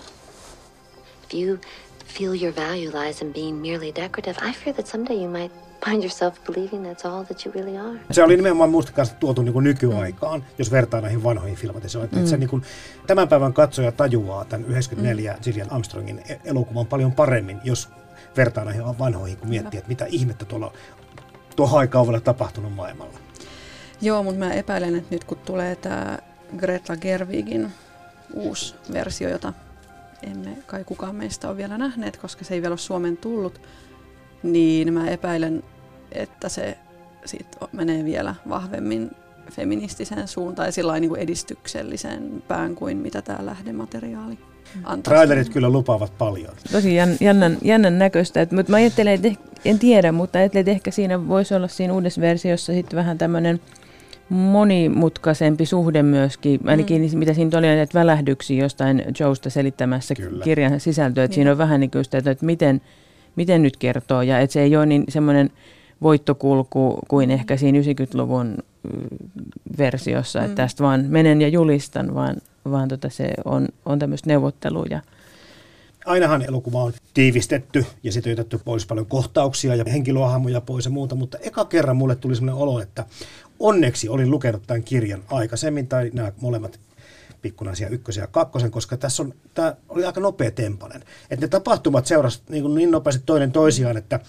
If 1.24 1.34
you 1.34 1.58
feel 2.06 2.42
your 2.42 2.56
value 2.56 2.90
lies 3.04 3.22
in 3.22 3.32
being 3.32 3.60
merely 3.60 3.92
decorative, 3.94 4.36
I 4.48 4.52
fear 4.52 4.74
that 4.74 4.86
someday 4.86 5.16
you 5.16 5.30
might 5.30 5.65
find 5.84 6.02
yourself 6.02 6.44
believing 6.44 6.92
that's 6.92 7.08
all 7.08 7.24
that 7.24 7.46
you 7.46 7.54
really 7.54 7.78
are. 7.78 7.98
Se 8.10 8.22
oli 8.22 8.36
nimenomaan 8.36 8.70
musta 8.70 8.92
kanssa 8.92 9.14
tuotu 9.14 9.42
niin 9.42 9.52
kuin 9.52 9.64
nykyaikaan, 9.64 10.40
mm. 10.40 10.46
jos 10.58 10.70
vertaa 10.70 11.00
näihin 11.00 11.22
vanhoihin 11.22 11.56
filmeihin. 11.56 11.90
Se 11.90 11.98
on, 11.98 12.04
että 12.04 12.16
mm. 12.16 12.26
se 12.26 12.36
niin 12.36 12.48
kuin, 12.48 12.62
tämän 13.06 13.28
päivän 13.28 13.52
katsoja 13.52 13.92
tajuaa 13.92 14.44
tämän 14.44 14.66
94 14.66 15.32
mm. 15.32 15.42
Gillian 15.42 15.72
Armstrongin 15.72 16.22
e- 16.28 16.40
elokuvan 16.44 16.86
paljon 16.86 17.12
paremmin, 17.12 17.60
jos 17.64 17.88
vertaa 18.36 18.64
näihin 18.64 18.98
vanhoihin, 18.98 19.36
kun 19.38 19.48
miettii, 19.48 19.78
että 19.78 19.88
mitä 19.88 20.06
ihmettä 20.08 20.44
tuolla 20.44 20.72
tuohon 21.56 21.80
aikaan 21.80 22.00
on 22.00 22.08
vielä 22.08 22.20
tapahtunut 22.20 22.74
maailmalla. 22.74 23.18
Joo, 24.00 24.22
mutta 24.22 24.38
mä 24.38 24.52
epäilen, 24.52 24.94
että 24.94 25.14
nyt 25.14 25.24
kun 25.24 25.38
tulee 25.38 25.76
tämä 25.76 26.18
Greta 26.56 26.96
Gerwigin 26.96 27.72
uusi 28.34 28.74
versio, 28.92 29.28
jota 29.28 29.52
emme 30.22 30.56
kai 30.66 30.84
kukaan 30.84 31.16
meistä 31.16 31.48
ole 31.48 31.56
vielä 31.56 31.78
nähneet, 31.78 32.16
koska 32.16 32.44
se 32.44 32.54
ei 32.54 32.62
vielä 32.62 32.72
ole 32.72 32.78
Suomen 32.78 33.16
tullut, 33.16 33.60
niin 34.42 34.92
mä 34.92 35.08
epäilen, 35.08 35.62
että 36.12 36.48
se 36.48 36.78
sit 37.24 37.46
menee 37.72 38.04
vielä 38.04 38.34
vahvemmin 38.48 39.10
feministiseen 39.50 40.28
suuntaan 40.28 40.68
ja 40.68 40.72
sillä 40.72 41.00
niin 41.00 41.16
edistyksellisen 41.16 42.42
pään 42.48 42.74
kuin 42.74 42.96
mitä 42.96 43.22
tämä 43.22 43.46
lähdemateriaali 43.46 44.38
antaa. 44.84 45.14
Trailerit 45.14 45.48
kyllä 45.48 45.70
lupaavat 45.70 46.18
paljon. 46.18 46.54
Tosi 46.72 46.94
jännän, 47.20 47.58
jännän 47.62 47.98
näköistä, 47.98 48.40
että, 48.40 48.54
mutta 48.54 48.70
mä 48.70 48.76
ajattelen, 48.76 49.14
että 49.14 49.42
en 49.64 49.78
tiedä, 49.78 50.12
mutta 50.12 50.38
ajattelen, 50.38 50.60
että 50.60 50.70
ehkä 50.70 50.90
siinä 50.90 51.28
voisi 51.28 51.54
olla 51.54 51.68
siinä 51.68 51.92
uudessa 51.92 52.20
versiossa 52.20 52.72
sitten 52.72 52.96
vähän 52.96 53.18
tämmöinen 53.18 53.60
monimutkaisempi 54.28 55.66
suhde 55.66 56.02
myöskin, 56.02 56.60
ainakin 56.64 57.02
mm. 57.02 57.18
mitä 57.18 57.34
siinä 57.34 57.58
oli 57.58 57.66
näitä 57.66 57.98
välähdyksiä 57.98 58.64
jostain 58.64 59.04
Joesta 59.20 59.50
selittämässä 59.50 60.14
Kyllä. 60.14 60.44
kirjan 60.44 60.80
sisältöä, 60.80 61.24
että 61.24 61.32
niin. 61.32 61.34
siinä 61.34 61.50
on 61.50 61.58
vähän 61.58 61.80
niin 61.80 61.90
kuin 61.90 62.04
sitä, 62.04 62.18
että 62.18 62.46
miten, 62.46 62.80
miten 63.36 63.62
nyt 63.62 63.76
kertoo, 63.76 64.22
ja 64.22 64.40
että 64.40 64.52
se 64.52 64.62
ei 64.62 64.76
ole 64.76 64.86
niin 64.86 65.04
semmoinen 65.08 65.50
voittokulku 66.02 66.98
kuin 67.08 67.30
ehkä 67.30 67.56
siinä 67.56 67.78
90-luvun 67.78 68.46
mm, 68.46 69.08
versiossa, 69.78 70.38
että 70.38 70.48
mm. 70.48 70.54
tästä 70.54 70.84
vaan 70.84 71.04
menen 71.08 71.40
ja 71.40 71.48
julistan, 71.48 72.14
vaan, 72.14 72.36
vaan 72.70 72.88
tota 72.88 73.10
se 73.10 73.30
on, 73.44 73.68
on 73.86 73.98
tämmöistä 73.98 74.30
neuvotteluja. 74.30 75.00
Ainahan 76.06 76.42
elokuva 76.42 76.82
on 76.82 76.92
tiivistetty 77.14 77.86
ja 78.02 78.12
sitten 78.12 78.32
otettu 78.32 78.60
pois 78.64 78.86
paljon 78.86 79.06
kohtauksia 79.06 79.74
ja 79.74 79.84
henkilöhahmoja 79.92 80.60
pois 80.60 80.84
ja 80.84 80.90
muuta, 80.90 81.14
mutta 81.14 81.38
eka 81.40 81.64
kerran 81.64 81.96
mulle 81.96 82.16
tuli 82.16 82.34
sellainen 82.34 82.62
olo, 82.62 82.80
että 82.80 83.04
onneksi 83.58 84.08
olin 84.08 84.30
lukenut 84.30 84.62
tämän 84.66 84.82
kirjan 84.82 85.22
aikaisemmin, 85.30 85.86
tai 85.86 86.10
nämä 86.14 86.32
molemmat 86.40 86.80
pikkunaisia 87.46 87.88
ykkösen 87.88 88.22
ja 88.22 88.26
kakkosen, 88.26 88.70
koska 88.70 88.96
tässä 88.96 89.22
on, 89.22 89.34
tämä 89.54 89.76
oli 89.88 90.04
aika 90.04 90.20
nopea 90.20 90.50
tempanen. 90.50 91.02
Että 91.30 91.46
ne 91.46 91.48
tapahtumat 91.48 92.06
seurasivat 92.06 92.48
niin, 92.48 92.74
niin 92.74 92.90
nopeasti 92.90 93.22
toinen 93.26 93.52
toisiaan, 93.52 93.96
että 93.96 94.20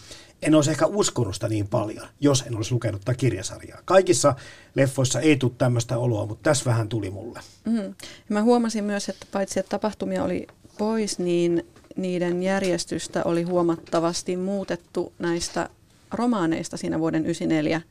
en 0.42 0.56
olisi 0.56 0.72
ehkä 0.72 0.86
uskonut 0.86 1.34
sitä 1.34 1.48
niin 1.48 1.68
paljon, 1.68 2.08
jos 2.20 2.44
en 2.48 2.56
olisi 2.56 2.74
lukenut 2.74 3.02
tätä 3.02 3.18
kirjasarjaa. 3.18 3.82
Kaikissa 3.86 4.36
leffoissa 4.76 5.20
ei 5.20 5.38
tule 5.38 5.52
tämmöistä 5.58 5.98
oloa, 5.98 6.26
mutta 6.26 6.50
tässä 6.50 6.66
vähän 6.66 6.90
tuli 6.90 7.10
mulle. 7.10 7.40
Mm. 7.66 7.96
Mä 8.30 8.44
huomasin 8.44 8.84
myös, 8.84 9.10
että 9.10 9.26
paitsi 9.32 9.60
että 9.60 9.70
tapahtumia 9.70 10.24
oli 10.24 10.48
pois, 10.78 11.20
niin 11.20 11.66
niiden 11.96 12.44
järjestystä 12.44 13.24
oli 13.24 13.44
huomattavasti 13.44 14.38
muutettu 14.38 15.14
näistä 15.20 15.70
romaaneista 16.14 16.78
siinä 16.78 17.00
vuoden 17.00 17.22
1994 17.22 17.82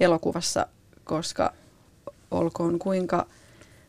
elokuvassa, 0.00 0.66
koska 1.04 1.52
olkoon 2.30 2.78
kuinka 2.78 3.26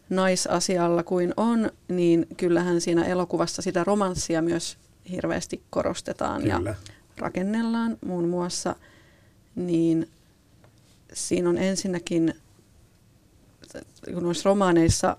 naisasialla 0.10 1.04
kuin 1.04 1.34
on, 1.38 1.72
niin 1.88 2.28
kyllähän 2.38 2.82
siinä 2.82 3.06
elokuvassa 3.06 3.62
sitä 3.62 3.84
romanssia 3.84 4.42
myös 4.42 4.78
hirveästi 5.12 5.64
korostetaan 5.70 6.42
Kyllä. 6.42 6.54
ja 6.66 6.76
rakennellaan 7.18 7.98
muun 8.06 8.28
muassa, 8.28 8.76
niin 9.56 10.10
siinä 11.14 11.50
on 11.50 11.58
ensinnäkin, 11.58 12.34
kun 14.14 14.24
noissa 14.24 14.50
romaaneissa 14.50 15.18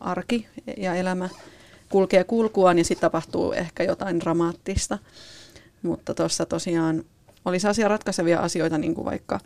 arki 0.00 0.48
ja 0.76 0.94
elämä 0.94 1.28
kulkee 1.88 2.24
kulkuaan 2.24 2.78
ja 2.78 2.84
sitten 2.84 3.00
tapahtuu 3.00 3.52
ehkä 3.52 3.82
jotain 3.82 4.20
dramaattista. 4.20 4.98
Mutta 5.82 6.14
tuossa 6.14 6.46
tosiaan 6.46 7.04
oli 7.44 7.60
sellaisia 7.60 7.88
ratkaisevia 7.88 8.40
asioita, 8.40 8.78
niin 8.78 8.94
kuin 8.94 9.04
vaikka 9.04 9.40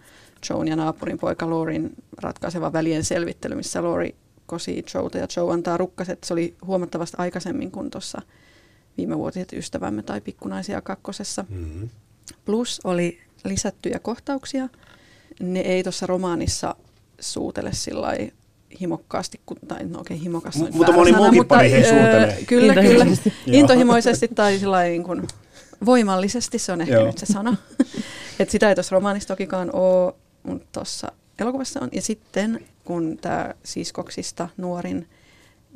Joan 0.50 0.68
ja 0.68 0.76
naapurin 0.76 1.18
poika 1.18 1.50
Lorin 1.50 1.90
ratkaiseva 2.18 2.72
välien 2.72 3.04
selvittely, 3.04 3.54
missä 3.54 3.82
Lori 3.82 4.14
kosii 4.48 4.84
Joeta 4.94 5.18
ja 5.18 5.26
Joe 5.36 5.52
antaa 5.52 5.76
rukkaset. 5.76 6.24
Se 6.24 6.32
oli 6.32 6.54
huomattavasti 6.66 7.16
aikaisemmin 7.18 7.70
kuin 7.70 7.90
tuossa 7.90 8.22
viimevuotiset 8.96 9.52
ystävämme 9.52 10.02
tai 10.02 10.20
pikkunaisia 10.20 10.80
kakkosessa. 10.80 11.44
Mm-hmm. 11.48 11.88
Plus 12.44 12.80
oli 12.84 13.18
lisättyjä 13.44 13.98
kohtauksia. 13.98 14.68
Ne 15.40 15.60
ei 15.60 15.82
tuossa 15.82 16.06
romaanissa 16.06 16.74
suutele 17.20 17.72
sillä 17.72 18.16
himokkaasti, 18.80 19.40
kun, 19.46 19.56
tai 19.68 19.84
no 19.84 20.00
okei, 20.00 20.14
okay, 20.14 20.24
himokas 20.24 20.56
on 20.56 20.68
Mutta 20.72 20.92
moni 20.92 21.12
muukin 21.12 21.40
mutta, 21.40 21.54
pari 21.54 21.70
suutelee. 21.70 22.44
Kyllä, 22.46 22.74
kyllä. 22.74 23.06
Intohimoisesti 23.46 24.28
tai 24.28 24.58
sillä 24.58 24.82
niin 24.82 25.04
kuin 25.04 25.26
voimallisesti, 25.84 26.58
se 26.58 26.72
on 26.72 26.80
ehkä 26.80 26.94
Joo. 26.94 27.06
nyt 27.06 27.18
se 27.18 27.26
sana. 27.26 27.56
Et 28.40 28.50
sitä 28.50 28.68
ei 28.68 28.74
tuossa 28.74 28.94
romaanissa 28.96 29.28
tokikaan 29.28 29.70
ole, 29.72 30.14
mutta 30.42 30.66
tuossa 30.72 31.12
elokuvassa 31.38 31.80
on. 31.80 31.88
Ja 31.92 32.02
sitten 32.02 32.64
kun 32.88 33.18
tämä 33.20 33.54
siskoksista 33.64 34.48
nuorin 34.56 35.08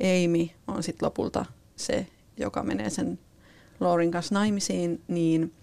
Amy 0.01 0.47
on 0.67 0.83
sitten 0.83 1.05
lopulta 1.05 1.45
se, 1.75 2.07
joka 2.37 2.63
menee 2.63 2.89
sen 2.89 3.19
Laurin 3.79 4.11
kanssa 4.11 4.35
naimisiin, 4.35 5.01
niin 5.07 5.53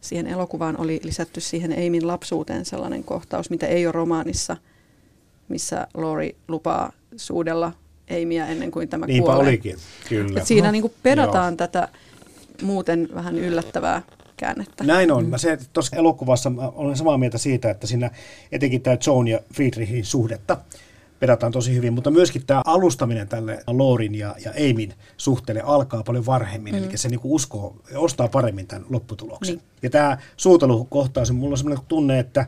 siihen 0.00 0.26
elokuvaan 0.26 0.80
oli 0.80 1.00
lisätty 1.02 1.40
siihen 1.40 1.72
Amyn 1.72 2.06
lapsuuteen 2.06 2.64
sellainen 2.64 3.04
kohtaus, 3.04 3.50
mitä 3.50 3.66
ei 3.66 3.86
ole 3.86 3.92
romaanissa, 3.92 4.56
missä 5.48 5.86
Lori 5.94 6.36
lupaa 6.48 6.92
suudella 7.16 7.72
Amyä 8.22 8.46
ennen 8.46 8.70
kuin 8.70 8.88
tämä 8.88 9.06
Niinpä 9.06 9.26
kuolee. 9.26 9.48
olikin, 9.48 9.76
kyllä. 10.08 10.40
Et 10.40 10.46
siinä 10.46 10.72
niin 10.72 10.82
kuin 10.82 10.94
pedataan 11.02 11.56
tätä 11.56 11.88
muuten 12.62 13.08
vähän 13.14 13.38
yllättävää 13.38 14.02
käännettä. 14.36 14.84
Näin 14.84 15.12
on. 15.12 15.26
Mä 15.26 15.38
se, 15.38 15.58
tuossa 15.72 15.96
elokuvassa 15.96 16.50
mä 16.50 16.68
olen 16.68 16.96
samaa 16.96 17.18
mieltä 17.18 17.38
siitä, 17.38 17.70
että 17.70 17.86
siinä 17.86 18.10
etenkin 18.52 18.82
tämä 18.82 18.96
Joan 19.06 19.28
ja 19.28 19.40
Friedrichin 19.54 20.04
suhdetta 20.04 20.56
pedataan 21.20 21.52
tosi 21.52 21.74
hyvin, 21.74 21.92
mutta 21.92 22.10
myöskin 22.10 22.46
tämä 22.46 22.62
alustaminen 22.64 23.28
tälle 23.28 23.62
Lorin 23.66 24.14
ja, 24.14 24.34
ja 24.44 24.50
Aimin 24.50 24.94
suhteelle 25.16 25.62
alkaa 25.64 26.02
paljon 26.02 26.26
varhemmin, 26.26 26.74
mm. 26.74 26.84
eli 26.84 26.96
se 26.96 27.08
niinku 27.08 27.34
uskoo 27.34 27.76
ostaa 27.94 28.28
paremmin 28.28 28.66
tämän 28.66 28.86
lopputuloksen. 28.90 29.54
Niin. 29.54 29.64
Ja 29.82 29.90
tämä 29.90 30.18
suutelukohtaus, 30.36 31.32
mulla 31.32 31.54
on 31.54 31.58
sellainen 31.58 31.84
tunne, 31.88 32.18
että 32.18 32.46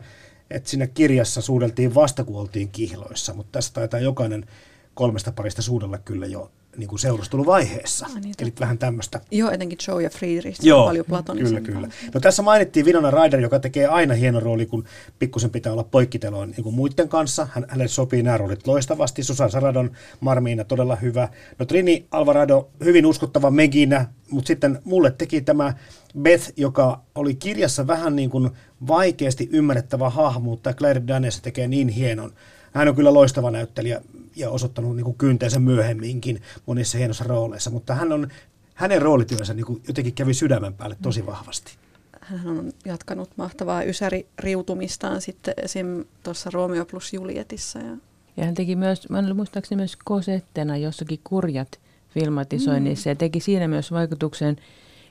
että 0.51 0.69
siinä 0.69 0.87
kirjassa 0.87 1.41
suudeltiin 1.41 1.95
vasta 1.95 2.23
kun 2.23 2.41
oltiin 2.41 2.69
kihloissa, 2.69 3.33
mutta 3.33 3.51
tässä 3.51 3.73
taitaa 3.73 3.99
jokainen 3.99 4.45
kolmesta 4.93 5.31
parista 5.31 5.61
suudella 5.61 5.97
kyllä 5.97 6.25
jo 6.25 6.51
niin 6.77 6.87
kuin 6.87 6.99
seurusteluvaiheessa. 6.99 8.05
Ah, 8.05 8.21
niin, 8.21 8.35
Eli 8.39 8.53
vähän 8.59 8.77
tämmöistä. 8.77 9.21
Joo, 9.31 9.51
etenkin 9.51 9.77
Joe 9.87 10.03
ja 10.03 10.09
Friedrich, 10.09 10.65
Joo, 10.65 10.85
paljon 10.85 11.05
platonisempaa. 11.05 11.61
Kyllä, 11.61 11.75
kyllä. 11.79 11.93
No 12.13 12.19
tässä 12.19 12.41
mainittiin 12.41 12.85
Vinona 12.85 13.11
Ryder, 13.11 13.39
joka 13.39 13.59
tekee 13.59 13.87
aina 13.87 14.13
hieno 14.13 14.39
rooli, 14.39 14.65
kun 14.65 14.83
pikkusen 15.19 15.49
pitää 15.49 15.73
olla 15.73 15.83
poikkiteloin 15.83 16.51
niin 16.51 16.63
kuin 16.63 16.75
muiden 16.75 17.09
kanssa. 17.09 17.47
Hän, 17.51 17.65
hänelle 17.67 17.87
sopii 17.87 18.23
nämä 18.23 18.37
roolit 18.37 18.67
loistavasti. 18.67 19.23
Susan 19.23 19.51
Saradon, 19.51 19.91
Marmiina 20.19 20.63
todella 20.63 20.95
hyvä. 20.95 21.29
No 21.59 21.65
Trini 21.65 22.07
Alvarado, 22.11 22.69
hyvin 22.83 23.05
uskottava 23.05 23.51
Meginä, 23.51 24.05
mutta 24.29 24.47
sitten 24.47 24.79
mulle 24.83 25.11
teki 25.11 25.41
tämä 25.41 25.73
Beth, 26.21 26.53
joka 26.57 27.01
oli 27.15 27.35
kirjassa 27.35 27.87
vähän 27.87 28.15
niin 28.15 28.29
kuin 28.29 28.49
vaikeasti 28.87 29.49
ymmärrettävä 29.51 30.09
hahmo, 30.09 30.49
mutta 30.49 30.73
Claire 30.73 31.01
Danes 31.07 31.41
tekee 31.41 31.67
niin 31.67 31.87
hienon. 31.87 32.33
Hän 32.73 32.87
on 32.87 32.95
kyllä 32.95 33.13
loistava 33.13 33.51
näyttelijä 33.51 34.01
ja 34.35 34.49
osoittanut 34.49 34.95
niin 34.95 35.03
kuin 35.03 35.17
kynteensä 35.17 35.59
myöhemminkin 35.59 36.41
monissa 36.65 36.97
hienoissa 36.97 37.23
rooleissa, 37.23 37.69
mutta 37.69 37.95
hän 37.95 38.11
on, 38.11 38.27
hänen 38.73 39.01
roolityönsä 39.01 39.53
niin 39.53 39.65
kuin 39.65 39.81
jotenkin 39.87 40.13
kävi 40.13 40.33
sydämen 40.33 40.73
päälle 40.73 40.97
tosi 41.01 41.25
vahvasti. 41.25 41.73
Hän 42.21 42.47
on 42.47 42.71
jatkanut 42.85 43.29
mahtavaa 43.35 43.83
ysäririutumistaan 43.83 45.21
sitten 45.21 45.53
esim. 45.57 46.05
tuossa 46.23 46.49
Romeo 46.53 46.85
plus 46.85 47.13
Julietissa. 47.13 47.79
Ja... 47.79 47.97
ja 48.37 48.45
hän 48.45 48.53
teki 48.53 48.75
myös, 48.75 49.09
mä 49.09 49.19
olen 49.19 49.35
muistaakseni 49.35 49.79
myös 49.79 49.97
kosettena 50.05 50.77
jossakin 50.77 51.19
kurjat 51.23 51.79
filmatisoinnissa 52.09 53.09
mm. 53.09 53.11
ja 53.11 53.15
teki 53.15 53.39
siinä 53.39 53.67
myös 53.67 53.91
vaikutuksen, 53.91 54.57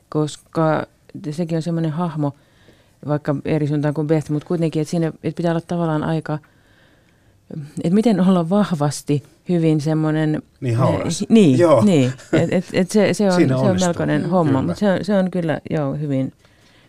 koska 0.09 0.87
sekin 1.31 1.57
on 1.57 1.63
semmoinen 1.63 1.91
hahmo, 1.91 2.33
vaikka 3.09 3.37
eri 3.45 3.69
suuntaan 3.69 3.95
kuin 3.95 4.07
Beth, 4.07 4.31
mutta 4.31 4.49
kuitenkin, 4.49 4.83
että 4.83 4.91
siinä 4.91 5.07
että 5.07 5.37
pitää 5.37 5.53
olla 5.53 5.61
tavallaan 5.61 6.05
aika– 6.05 6.39
että 7.85 7.95
miten 7.95 8.21
olla 8.21 8.51
vahvasti 8.51 9.23
hyvin 9.49 9.81
semmoinen... 9.81 10.43
Niin 10.61 10.77
hauras. 10.77 11.23
Eh, 11.23 11.27
niin, 11.29 11.59
joo. 11.59 11.85
niin. 11.85 12.13
Et, 12.33 12.53
et, 12.53 12.65
et 12.73 12.91
se, 12.91 13.15
se, 13.15 13.27
on, 13.27 13.49
se 13.49 13.55
on 13.55 13.81
melkoinen 13.81 14.23
mm, 14.23 14.29
homma, 14.29 14.63
mutta 14.63 14.81
se 14.81 14.93
on, 14.93 15.05
se 15.05 15.15
on 15.15 15.31
kyllä 15.31 15.61
joo, 15.71 15.95
hyvin 15.95 16.33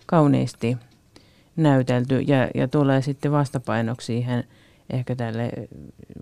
kauniisti 0.05 0.77
näytelty 1.55 2.19
ja, 2.19 2.49
ja 2.55 2.67
tulee 2.67 3.01
sitten 3.01 3.31
vastapainoksi 3.31 4.05
siihen 4.05 4.43
ehkä 4.89 5.15
tälle 5.15 5.51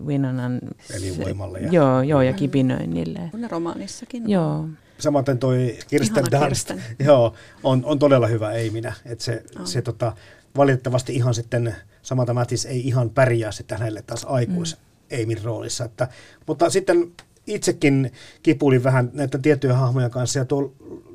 Winonan... 0.04 0.60
Elinvoimalle. 0.96 1.58
Ja, 1.60 1.68
joo, 1.72 2.02
joo, 2.02 2.22
ja 2.22 2.32
kipinöinnille. 2.32 3.20
On 3.34 3.50
romaanissakin. 3.50 4.30
Joo. 4.30 4.68
Samaten 4.98 5.38
toi 5.38 5.78
Kirsten 5.88 6.24
Dunst, 6.30 6.70
joo, 6.98 7.34
on, 7.62 7.84
on 7.84 7.98
todella 7.98 8.26
hyvä, 8.26 8.52
ei 8.52 8.70
minä. 8.70 8.92
Et 9.04 9.20
se, 9.20 9.42
oh. 9.60 9.66
se 9.66 9.82
tota, 9.82 10.12
valitettavasti 10.56 11.14
ihan 11.14 11.34
sitten 11.34 11.76
Samata 12.02 12.34
Matis 12.34 12.66
ei 12.66 12.86
ihan 12.88 13.10
pärjää 13.10 13.52
sitten 13.52 13.78
hänelle 13.78 14.02
taas 14.02 14.26
aikuis 14.28 14.76
mm. 14.76 14.82
Eimin 15.10 15.44
roolissa. 15.44 15.84
Että, 15.84 16.08
mutta 16.46 16.70
sitten 16.70 17.12
itsekin 17.46 18.12
kipuilin 18.42 18.84
vähän 18.84 19.10
näitä 19.12 19.38
tiettyjä 19.38 19.74
hahmoja 19.74 20.10
kanssa 20.10 20.38
ja 20.38 20.44
tuo 20.44 20.74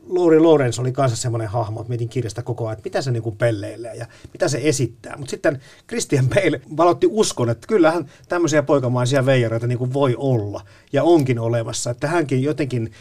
Lauri 0.09 0.39
Lorenz 0.39 0.79
oli 0.79 0.91
kanssa 0.91 1.17
semmoinen 1.17 1.47
hahmo, 1.47 1.81
että 1.81 1.89
mietin 1.89 2.09
kirjasta 2.09 2.43
koko 2.43 2.67
ajan, 2.67 2.73
että 2.73 2.83
mitä 2.83 3.01
se 3.01 3.11
niin 3.11 3.37
pelleilee 3.37 3.95
ja 3.95 4.05
mitä 4.33 4.47
se 4.47 4.59
esittää. 4.63 5.17
Mutta 5.17 5.31
sitten 5.31 5.61
Christian 5.87 6.29
Bale 6.29 6.61
valotti 6.77 7.07
uskon, 7.09 7.49
että 7.49 7.67
kyllähän 7.67 8.09
tämmöisiä 8.29 8.63
poikamaisia 8.63 9.25
veijareita 9.25 9.67
niin 9.67 9.93
voi 9.93 10.15
olla 10.17 10.61
ja 10.93 11.03
onkin 11.03 11.39
olemassa. 11.39 11.89
Että 11.89 12.07
hänkin 12.07 12.43
jotenkin 12.43 12.91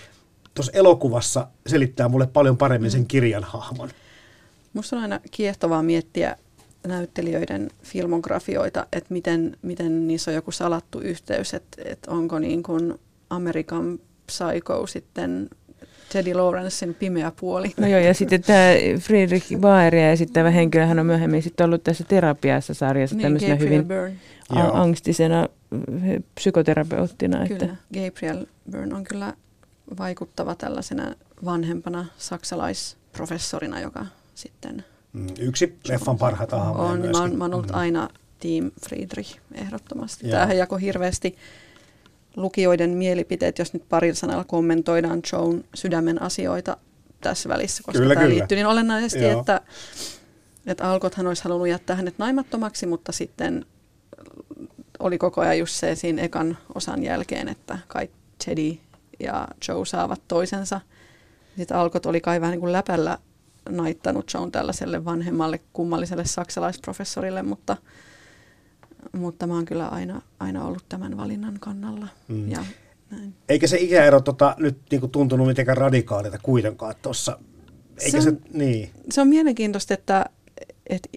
tuossa 0.55 0.73
elokuvassa 0.75 1.49
selittää 1.67 2.09
mulle 2.09 2.27
paljon 2.27 2.57
paremmin 2.57 2.91
sen 2.91 3.07
kirjan 3.07 3.45
hahmon. 3.45 3.91
Musta 4.73 4.97
on 4.97 5.03
aina 5.03 5.21
kiehtovaa 5.31 5.83
miettiä 5.83 6.37
näyttelijöiden 6.87 7.71
filmografioita, 7.83 8.87
että 8.93 9.13
miten, 9.15 9.57
miten 9.63 10.07
niissä 10.07 10.31
on 10.31 10.35
joku 10.35 10.53
salattu 10.53 11.01
yhteys, 11.01 11.55
että, 11.55 11.83
että 11.85 12.11
onko 12.11 12.39
niin 12.39 12.63
kuin 12.63 12.95
American 13.31 13.99
Psycho 14.27 14.87
sitten 14.87 15.51
Teddy 16.13 16.35
Lawrencein 16.35 16.95
pimeä 16.95 17.33
puoli. 17.41 17.73
No 17.77 17.87
joo, 17.87 18.01
ja 18.01 18.15
sitten 18.15 18.43
tämä 18.43 18.71
Friedrich 19.01 19.59
Baeria 19.59 20.11
esittävä 20.11 20.51
henkilö, 20.51 20.87
hän 20.87 20.99
on 20.99 21.07
myöhemmin 21.07 21.43
sitten 21.43 21.65
ollut 21.65 21.85
tässä 21.85 22.05
terapiassa 22.05 22.75
sarjassa 22.75 23.17
niin, 23.17 23.23
tämmöisenä 23.23 23.55
Gabriel 23.55 23.73
hyvin 23.73 23.89
Byrne. 23.89 24.17
angstisena 24.73 25.49
psykoterapeuttina. 26.35 27.47
Kyllä, 27.49 27.65
että. 27.65 27.77
Gabriel 27.95 28.47
Byrne 28.71 28.95
on 28.95 29.05
kyllä 29.05 29.33
vaikuttava 29.99 30.55
tällaisena 30.55 31.15
vanhempana 31.45 32.07
saksalaisprofessorina, 32.19 33.81
joka 33.81 34.07
sitten 34.35 34.85
yksi 35.39 35.79
leffan 35.89 36.19
parhaita 36.19 36.59
hahmoja 36.59 36.91
on, 36.91 37.01
myöskin. 37.01 37.17
Mä 37.17 37.23
oon, 37.23 37.37
mä 37.37 37.45
oon 37.45 37.55
ollut 37.55 37.69
mm. 37.69 37.75
aina 37.75 38.09
Team 38.41 38.71
Friedrich 38.85 39.39
ehdottomasti. 39.55 40.27
Joo. 40.27 40.33
Tämähän 40.33 40.57
jako 40.57 40.77
hirveästi 40.77 41.37
lukijoiden 42.37 42.91
mielipiteet, 42.91 43.59
jos 43.59 43.73
nyt 43.73 43.89
parilla 43.89 44.15
sanalla 44.15 44.45
kommentoidaan 44.45 45.23
Joan 45.33 45.65
sydämen 45.75 46.23
asioita 46.23 46.77
tässä 47.21 47.49
välissä, 47.49 47.83
koska 47.83 47.99
kyllä, 47.99 48.15
tämä 48.15 48.27
kyllä. 48.27 48.39
liittyy 48.39 48.57
niin 48.57 48.67
olennaisesti, 48.67 49.23
Joo. 49.23 49.41
että, 49.41 49.61
että 50.67 50.91
Alkothan 50.91 51.27
olisi 51.27 51.45
halunnut 51.45 51.69
jättää 51.69 51.97
hänet 51.97 52.19
naimattomaksi, 52.19 52.87
mutta 52.87 53.13
sitten 53.13 53.67
oli 54.99 55.19
koko 55.19 55.41
ajan 55.41 55.59
just 55.59 55.75
se 55.75 55.95
siinä 55.95 56.23
ekan 56.23 56.59
osan 56.75 57.03
jälkeen, 57.03 57.49
että 57.49 57.79
kai 57.89 58.09
Teddy 58.45 58.79
ja 59.21 59.49
Joe 59.69 59.87
saavat 59.87 60.21
toisensa. 60.29 60.81
Sitten 61.57 61.77
Alkot 61.77 62.07
oli 62.07 62.21
kai 62.21 62.41
vähän 62.41 62.53
niin 62.53 62.61
kuin 62.61 62.73
läpällä 62.73 63.19
naittanut 63.69 64.31
Joan 64.35 64.53
tällaiselle 64.53 65.05
vanhemmalle 65.05 65.61
kummalliselle 65.73 66.25
saksalaisprofessorille, 66.25 67.43
mutta, 67.43 67.77
mutta 69.13 69.47
mä 69.47 69.55
oon 69.55 69.65
kyllä 69.65 69.89
aina, 69.89 70.23
aina 70.41 70.65
ollut 70.65 70.85
tämän 70.89 71.17
valinnan 71.17 71.57
kannalla. 71.61 72.09
Mm. 72.29 72.51
Ja 72.51 72.65
näin. 73.11 73.35
Eikä 73.49 73.67
se 73.67 73.77
ikäero 73.77 74.21
tota, 74.21 74.55
nyt 74.59 74.79
niinku 74.91 75.09
tuntunut 75.09 75.47
mitenkään 75.47 75.77
radikaalilta 75.77 76.39
kuitenkaan 76.43 76.95
tuossa. 77.03 77.39
Eikä 78.01 78.11
se, 78.21 78.29
on, 78.29 78.35
se, 78.35 78.59
niin. 78.59 78.91
se 79.11 79.21
on 79.21 79.29
mielenkiintoista, 79.29 79.95
että, 79.95 80.27
että 80.87 81.09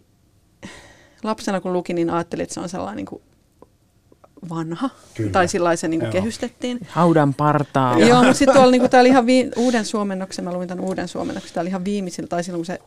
lapsena 1.24 1.62
kun 1.62 1.74
lukin, 1.74 1.96
niin 1.96 2.10
ajattelin, 2.10 2.44
että 2.44 2.54
se 2.54 2.60
on 2.60 2.70
sellainen 2.70 2.98
niin 2.98 3.06
kuin 3.06 3.22
vanha, 4.50 4.90
Kyllä. 5.14 5.32
tai 5.32 5.48
sillä 5.48 5.76
se 5.76 5.88
niin 5.88 6.10
kehystettiin. 6.12 6.80
Haudan 6.90 7.34
partaa. 7.34 8.00
Joo, 8.00 8.24
mutta 8.24 8.34
sitten 8.34 8.56
tuolla, 8.56 8.72
niin 8.72 8.90
tämä 8.90 9.02
oli 9.02 9.10
ihan 9.10 9.26
vii, 9.26 9.52
uuden 9.56 9.86
suomennoksen, 9.86 10.46
mä 10.46 10.54
luin 10.54 10.68
tämän 10.68 10.86
uuden 10.86 11.08
suomennoksen, 11.08 11.54
tämä 11.54 11.62
oli 11.62 11.70
ihan 11.70 11.86
viimeisillä, 11.86 12.28
tai 12.28 12.44
silloin 12.44 12.60
kun 12.60 12.66
se, 12.66 12.80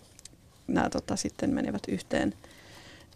nämä 0.67 0.91
tota, 0.91 1.17
sitten 1.17 1.51
menevät 1.55 1.83
yhteen, 1.89 2.35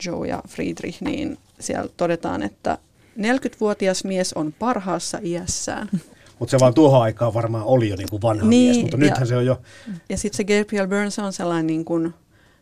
Joe 0.04 0.28
ja 0.28 0.42
Friedrich, 0.48 1.02
niin 1.02 1.38
siellä 1.60 1.90
todetaan, 1.96 2.42
että 2.42 2.78
40-vuotias 3.18 4.04
mies 4.04 4.32
on 4.32 4.52
parhaassa 4.52 5.18
iässään. 5.22 5.88
Mutta 6.38 6.50
se 6.50 6.60
vaan 6.60 6.74
tuohon 6.74 7.02
aikaan 7.02 7.34
varmaan 7.34 7.64
oli 7.64 7.88
jo 7.88 7.96
niin 7.96 8.08
kuin 8.10 8.22
vanha 8.22 8.46
niin, 8.46 8.70
mies, 8.70 8.82
mutta 8.82 8.96
nythän 8.96 9.20
ja, 9.20 9.26
se 9.26 9.36
on 9.36 9.46
jo... 9.46 9.60
Ja 10.08 10.16
sitten 10.16 10.36
se 10.36 10.44
Gabriel 10.44 10.88
Burns 10.88 11.18
on 11.18 11.32
sellainen 11.32 11.66
niin 11.66 11.84
kuin, 11.84 12.14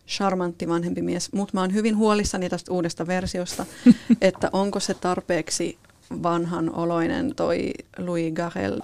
charmantti 0.07 0.69
vanhempi 0.69 1.03
mies, 1.03 1.33
mutta 1.33 1.55
mä 1.55 1.61
oon 1.61 1.75
hyvin 1.75 1.97
huolissani 1.97 2.49
tästä 2.49 2.73
uudesta 2.73 3.07
versiosta, 3.07 3.67
että 4.21 4.51
onko 4.53 4.81
se 4.81 4.95
tarpeeksi 4.95 5.79
vanhan 6.23 6.75
oloinen 6.75 7.35
toi 7.35 7.73
Louis 7.99 8.33
Garrel. 8.33 8.81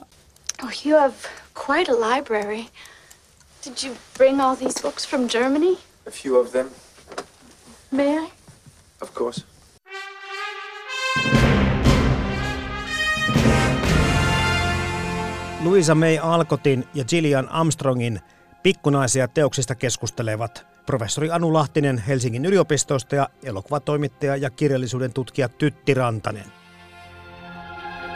Oh, 0.65 0.87
you 0.87 1.01
have 1.01 1.15
quite 1.69 1.93
a 1.93 2.15
library. 2.15 2.65
Did 3.65 3.85
you 3.85 3.97
bring 4.19 4.41
all 4.41 4.57
these 4.57 4.83
books 4.83 5.09
from 5.09 5.29
Germany? 5.29 5.79
A 6.07 6.11
few 6.11 6.41
of 6.41 6.51
them. 6.53 6.67
May 7.91 8.19
I? 8.19 8.33
Of 9.01 9.15
course. 9.15 9.45
Louisa 15.65 15.95
May 15.95 16.19
Alcotin 16.19 16.89
ja 16.95 17.05
Gillian 17.05 17.49
Armstrongin 17.49 18.21
pikkunaisia 18.63 19.29
teoksista 19.29 19.75
keskustelevat 19.75 20.70
professori 20.91 21.31
Anu 21.31 21.53
Lahtinen 21.53 21.99
Helsingin 21.99 22.45
yliopistosta 22.45 23.15
ja 23.15 23.29
elokuvatoimittaja 23.43 24.37
ja 24.37 24.51
kirjallisuuden 24.51 25.13
tutkija 25.13 25.49
Tytti 25.49 25.95
Rantanen. 25.95 26.45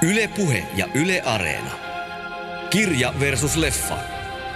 Yle 0.03 0.29
Puhe 0.37 0.67
ja 0.77 0.87
Yle 0.95 1.23
Areena. 1.23 1.71
Kirja 2.71 3.15
versus 3.21 3.57
leffa. 3.57 3.99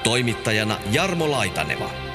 Toimittajana 0.05 0.77
Jarmo 0.93 1.31
Laitaneva. 1.31 2.08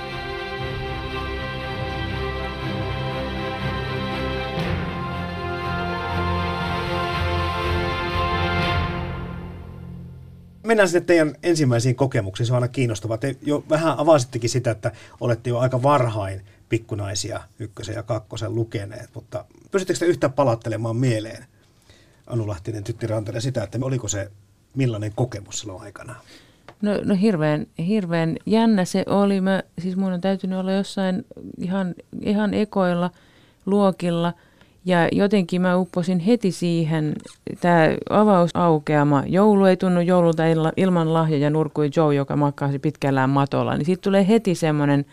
Mennään 10.64 10.90
sitten 10.90 11.06
teidän 11.06 11.36
ensimmäisiin 11.44 11.96
kokemuksiin. 11.96 12.48
Se 12.48 12.54
on 12.54 12.56
aina 12.56 12.68
kiinnostavaa. 12.68 13.18
Te 13.18 13.36
jo 13.42 13.64
vähän 13.70 14.00
avasittekin 14.00 14.50
sitä, 14.50 14.72
että 14.72 14.92
olette 15.22 15.50
jo 15.50 15.60
aika 15.60 15.84
varhain 15.84 16.42
pikkunaisia 16.70 17.42
ykkösen 17.60 17.96
ja 17.96 18.04
kakkosen 18.04 18.56
lukeneet, 18.56 19.10
mutta 19.14 19.46
pystyttekö 19.72 20.00
te 20.00 20.06
yhtään 20.06 20.34
palattelemaan 20.34 20.96
mieleen 20.96 21.46
Anu 22.28 22.48
Lahtinen, 22.48 22.84
Tytti 22.84 23.08
Rantanen, 23.08 23.42
sitä, 23.42 23.64
että 23.64 23.80
oliko 23.82 24.08
se 24.08 24.32
millainen 24.76 25.12
kokemus 25.16 25.60
silloin 25.60 25.84
aikana? 25.84 26.16
No, 26.82 26.92
no 27.04 27.16
hirveän, 27.16 27.68
hirveän 27.88 28.38
jännä 28.46 28.86
se 28.86 29.04
oli. 29.08 29.42
Mä, 29.42 29.64
siis 29.80 29.96
mun 29.96 30.14
on 30.14 30.22
täytynyt 30.22 30.60
olla 30.60 30.72
jossain 30.72 31.26
ihan, 31.58 31.96
ihan 32.22 32.54
ekoilla 32.54 33.12
luokilla– 33.66 34.34
Ja 34.86 35.08
jotenkin 35.12 35.62
mä 35.62 35.78
upposin 35.78 36.20
heti 36.20 36.52
siihen, 36.52 37.14
tämä 37.62 37.90
avausaukeama, 38.10 39.24
joulu 39.28 39.66
ei 39.66 39.78
tunnu 39.78 40.02
joululta 40.02 40.44
ilman 40.78 41.14
lahjoja, 41.14 41.50
nurkui 41.50 41.90
Joe, 41.96 42.16
joka 42.16 42.36
makkaasi 42.36 42.80
pitkällään 42.80 43.30
matolla, 43.30 43.78
niin 43.78 43.86
siitä 43.86 44.02
tulee 44.02 44.28
heti 44.28 44.56
semmoinen, 44.56 45.06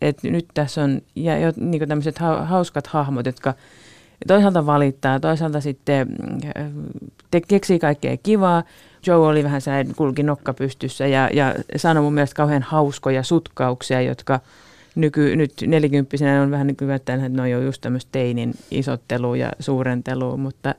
että 0.00 0.28
nyt 0.28 0.46
tässä 0.54 0.82
on 0.82 1.00
ja, 1.16 1.38
jo, 1.38 1.52
niin 1.56 1.88
tämmöiset 1.88 2.18
hauskat 2.44 2.86
hahmot, 2.86 3.26
jotka 3.26 3.54
toisaalta 4.26 4.66
valittaa, 4.66 5.20
toisaalta 5.20 5.60
sitten 5.60 6.16
te, 7.30 7.40
keksii 7.40 7.78
kaikkea 7.78 8.16
kivaa. 8.16 8.62
Joe 9.06 9.16
oli 9.16 9.44
vähän 9.44 9.60
sellainen, 9.60 9.94
kulki 9.94 10.22
nokka 10.22 10.54
pystyssä 10.54 11.06
ja, 11.06 11.30
ja 11.32 11.54
sanoi 11.76 12.02
mun 12.02 12.14
mielestä 12.14 12.36
kauhean 12.36 12.62
hauskoja 12.62 13.22
sutkauksia, 13.22 14.00
jotka 14.00 14.40
nyky, 14.96 15.36
nyt 15.36 15.52
nelikymppisenä 15.66 16.42
on 16.42 16.50
vähän 16.50 16.66
nykyään, 16.66 16.96
että 16.96 17.16
ne 17.16 17.42
on 17.42 17.50
jo 17.50 17.60
just 17.60 17.80
tämmöistä 17.80 18.08
teinin 18.12 18.54
isottelua 18.70 19.36
ja 19.36 19.52
suurentelua, 19.60 20.36
mutta 20.36 20.74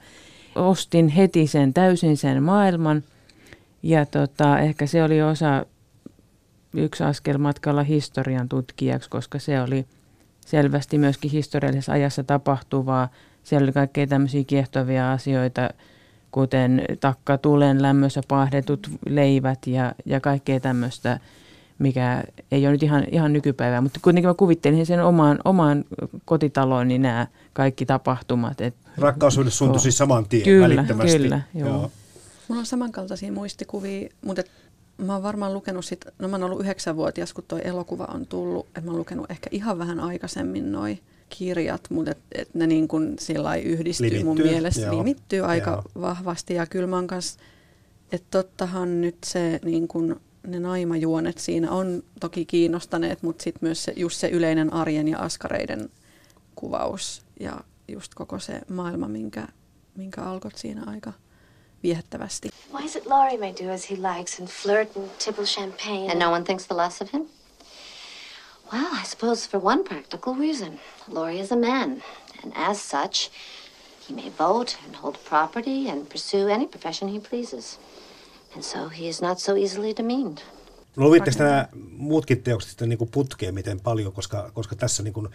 ostin 0.56 1.08
heti 1.08 1.48
sen 1.48 1.74
täysin 1.74 2.18
sen 2.18 2.44
maailman 2.44 3.04
ja 3.84 4.06
tota, 4.06 4.60
ehkä 4.60 4.86
se 4.86 5.04
oli 5.04 5.22
osa 5.22 5.66
yksi 6.74 7.04
askel 7.04 7.38
matkalla 7.38 7.84
historian 7.84 8.50
tutkijaksi, 8.50 9.10
koska 9.10 9.40
se 9.40 9.62
oli 9.62 9.86
selvästi 10.46 10.98
myöskin 10.98 11.32
historiallisessa 11.32 11.92
ajassa 11.92 12.24
tapahtuvaa. 12.24 13.10
Siellä 13.44 13.66
oli 13.66 13.72
kaikkea 13.72 14.08
tämmöisiä 14.08 14.44
kiehtovia 14.48 15.12
asioita, 15.12 15.70
kuten 16.32 16.82
takka 17.00 17.38
tulen 17.38 17.82
lämmössä 17.82 18.22
pahdetut 18.28 18.88
leivät 19.10 19.68
ja, 19.68 19.94
ja 20.06 20.20
kaikkea 20.20 20.60
tämmöistä, 20.60 21.20
mikä 21.80 22.24
ei 22.52 22.66
ole 22.66 22.72
nyt 22.72 22.84
ihan, 22.84 23.06
ihan 23.12 23.34
nykypäivää, 23.34 23.82
mutta 23.82 24.00
kuitenkin 24.04 24.30
mä 24.30 24.34
kuvittelin 24.34 24.86
sen 24.86 25.04
omaan, 25.04 25.40
omaan 25.46 25.86
kotitaloon 26.26 26.88
niin 26.88 27.02
nämä 27.02 27.28
kaikki 27.54 27.86
tapahtumat. 27.86 28.62
Et, 28.62 28.76
Rakkaussuhde 28.98 29.50
suuntui 29.50 29.80
siis 29.80 29.98
saman 29.98 30.26
tien 30.26 30.44
kyllä, 30.44 30.76
välittömästi. 30.76 31.18
Kyllä, 31.18 31.42
joo. 31.54 31.70
joo. 31.70 31.92
Mulla 32.48 32.60
on 32.60 32.66
samankaltaisia 32.66 33.32
muistikuvia, 33.32 34.10
mutta 34.26 34.44
mä 34.98 35.13
oon 35.13 35.24
varmaan 35.24 35.54
lukenut 35.54 35.86
sit, 35.86 36.06
no 36.20 36.28
mä 36.28 36.36
oon 36.36 36.44
ollut 36.44 36.62
yhdeksänvuotias, 36.62 37.34
kun 37.34 37.44
toi 37.48 37.62
elokuva 37.63 38.08
on 38.13 38.26
tullut, 38.26 38.68
että 38.68 38.82
mä 38.82 38.92
oon 38.92 39.00
lukenut 39.00 39.32
ehkä 39.32 39.50
ihan 39.52 39.80
vähän 39.80 40.00
aikaisemmin 40.00 40.72
noi 40.72 41.00
kirjat, 41.30 41.82
mutta 41.90 42.12
et, 42.12 42.18
et 42.32 42.54
ne 42.54 42.68
niin 42.68 42.88
kuin 42.88 43.16
sillä 43.20 43.56
yhdistyy 43.56 44.10
limittyy, 44.10 44.24
mun 44.24 44.42
mielestä, 44.42 44.82
joo. 44.82 44.98
limittyy 44.98 45.42
aika 45.46 45.72
joo. 45.72 46.02
vahvasti 46.02 46.54
ja 46.54 46.66
kyllä 46.66 46.88
mä 46.88 46.96
oon 46.96 47.08
kanssa, 47.08 47.40
että 48.12 48.28
tottahan 48.32 49.02
nyt 49.02 49.18
se 49.26 49.60
niin 49.66 49.88
kuin, 49.88 50.16
ne 50.48 50.60
naimajuonet 50.60 51.38
siinä 51.38 51.72
on 51.72 52.04
toki 52.20 52.46
kiinnostaneet, 52.46 53.24
mutta 53.24 53.44
sitten 53.44 53.68
myös 53.68 53.84
se, 53.84 53.94
just 53.96 54.20
se 54.20 54.28
yleinen 54.28 54.74
arjen 54.74 55.08
ja 55.08 55.20
askareiden 55.20 55.90
kuvaus 56.56 57.22
ja 57.40 57.62
just 57.88 58.16
koko 58.16 58.40
se 58.40 58.62
maailma, 58.70 59.08
minkä, 59.08 59.48
minkä 59.96 60.24
alkot 60.24 60.56
siinä 60.56 60.84
aika– 60.86 61.14
viehättävästi. 61.84 62.50
Why 62.74 62.86
is 62.86 62.96
it 62.96 63.06
Laurie 63.06 63.38
may 63.38 63.54
do 63.54 63.72
as 63.72 63.90
he 63.90 63.96
likes 63.96 64.40
and 64.40 64.50
flirt 64.50 64.96
and 64.96 65.10
tipple 65.20 65.46
champagne? 65.46 66.12
And 66.12 66.20
no 66.20 66.32
one 66.32 66.44
thinks 66.44 66.66
the 66.66 66.76
less 66.76 67.02
of 67.02 67.10
him? 67.12 67.22
Well, 68.72 68.88
I 69.02 69.04
suppose 69.06 69.50
for 69.50 69.60
one 69.66 69.84
practical 69.84 70.36
reason. 70.36 70.80
Laurie 71.08 71.40
is 71.40 71.52
a 71.52 71.56
man, 71.56 72.04
and 72.44 72.54
as 72.56 72.82
such, 72.82 73.30
he 74.08 74.14
may 74.14 74.30
vote 74.30 74.78
and 74.86 74.96
hold 74.96 75.18
property 75.24 75.90
and 75.90 76.10
pursue 76.10 76.50
any 76.50 76.68
profession 76.68 77.08
he 77.08 77.20
pleases. 77.20 77.78
And 78.56 78.64
so 78.64 78.90
he 78.90 79.08
is 79.08 79.22
not 79.22 79.40
so 79.40 79.56
easily 79.56 79.94
demeaned. 79.98 80.38
Luvitteko 80.98 81.44
nämä 81.44 81.68
muutkin 81.98 82.44
teokset 82.44 82.70
sitten 82.70 82.90
niin 82.90 83.10
putkeen 83.12 83.54
miten 83.54 83.80
paljon, 83.80 84.14
koska, 84.14 84.52
koska 84.54 84.76
tässä 84.76 85.04
niin 85.04 85.14
kuin 85.14 85.28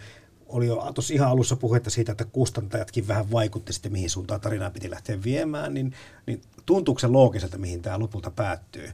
oli 0.47 0.67
jo 0.67 0.91
tuossa 0.95 1.13
ihan 1.13 1.29
alussa 1.29 1.55
puhetta 1.55 1.89
siitä, 1.89 2.11
että 2.11 2.25
kustantajatkin 2.25 3.07
vähän 3.07 3.31
vaikutti 3.31 3.73
sitten, 3.73 3.91
mihin 3.91 4.09
suuntaan 4.09 4.41
tarinaa 4.41 4.69
piti 4.69 4.89
lähteä 4.89 5.23
viemään, 5.23 5.73
niin, 5.73 5.93
niin 6.25 6.41
tuntuuko 6.65 6.99
se 6.99 7.07
loogiselta, 7.07 7.57
mihin 7.57 7.81
tämä 7.81 7.99
lopulta 7.99 8.31
päättyy? 8.31 8.89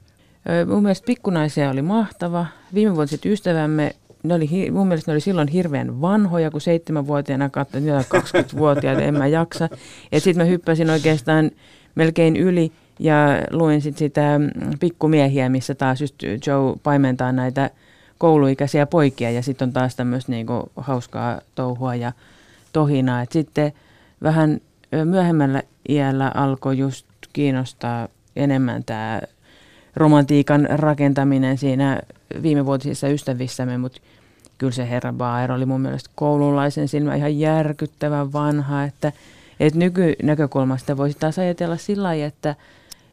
Mun 0.67 0.83
mielestä 0.83 1.05
Pikkunaisia 1.05 1.69
oli 1.69 1.81
mahtava. 1.81 2.45
Viime 2.73 2.95
vuotiset 2.95 3.25
ystävämme, 3.25 3.95
ne 4.23 4.33
oli, 4.33 4.71
mun 4.71 4.87
mielestä 4.87 5.11
ne 5.11 5.13
oli 5.13 5.21
silloin 5.21 5.47
hirveän 5.47 6.01
vanhoja, 6.01 6.51
kun 6.51 6.61
seitsemänvuotiaana 6.61 7.49
katsoin, 7.49 7.85
niitä 7.85 8.05
20-vuotiaita, 8.17 9.01
en 9.01 9.17
mä 9.17 9.27
jaksa. 9.27 9.69
Ja 10.11 10.19
sitten 10.19 10.45
mä 10.45 10.49
hyppäsin 10.49 10.89
oikeastaan 10.89 11.51
melkein 11.95 12.37
yli 12.37 12.71
ja 12.99 13.17
luin 13.51 13.81
sit 13.81 13.97
sitä 13.97 14.39
mm, 14.39 14.49
pikkumiehiä, 14.79 15.49
missä 15.49 15.75
taas 15.75 16.01
just 16.01 16.15
Joe 16.23 16.75
paimentaa 16.83 17.31
näitä 17.31 17.69
kouluikäisiä 18.17 18.85
poikia 18.85 19.31
ja 19.31 19.41
sitten 19.41 19.69
on 19.69 19.73
taas 19.73 19.95
tämmöistä 19.95 20.31
niinku 20.31 20.71
hauskaa 20.75 21.41
touhua 21.55 21.95
ja 21.95 22.11
tohinaa. 22.73 23.21
Et 23.21 23.31
sitten 23.31 23.73
vähän 24.23 24.61
myöhemmällä 25.05 25.63
iällä 25.89 26.31
alkoi 26.35 26.77
just 26.77 27.05
kiinnostaa 27.33 28.07
enemmän 28.35 28.83
tämä 28.83 29.21
romantiikan 29.95 30.67
rakentaminen 30.69 31.57
siinä 31.57 32.01
viimevuotisissa 32.41 33.07
ystävissämme, 33.07 33.77
mutta 33.77 34.01
kyllä 34.57 34.73
se 34.73 34.89
herra 34.89 35.13
Baer 35.13 35.51
oli 35.51 35.65
mun 35.65 35.81
mielestä 35.81 36.09
koululaisen 36.15 36.87
silmä 36.87 37.15
ihan 37.15 37.39
järkyttävän 37.39 38.33
vanha, 38.33 38.83
että, 38.83 39.11
että 39.59 39.79
nykynäkökulmasta 39.79 40.97
voisi 40.97 41.17
taas 41.19 41.39
ajatella 41.39 41.77
sillä 41.77 42.03
lailla, 42.03 42.25
että– 42.25 42.55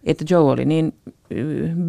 että 0.07 0.25
Joe 0.31 0.51
oli 0.51 0.65
niin 0.65 0.95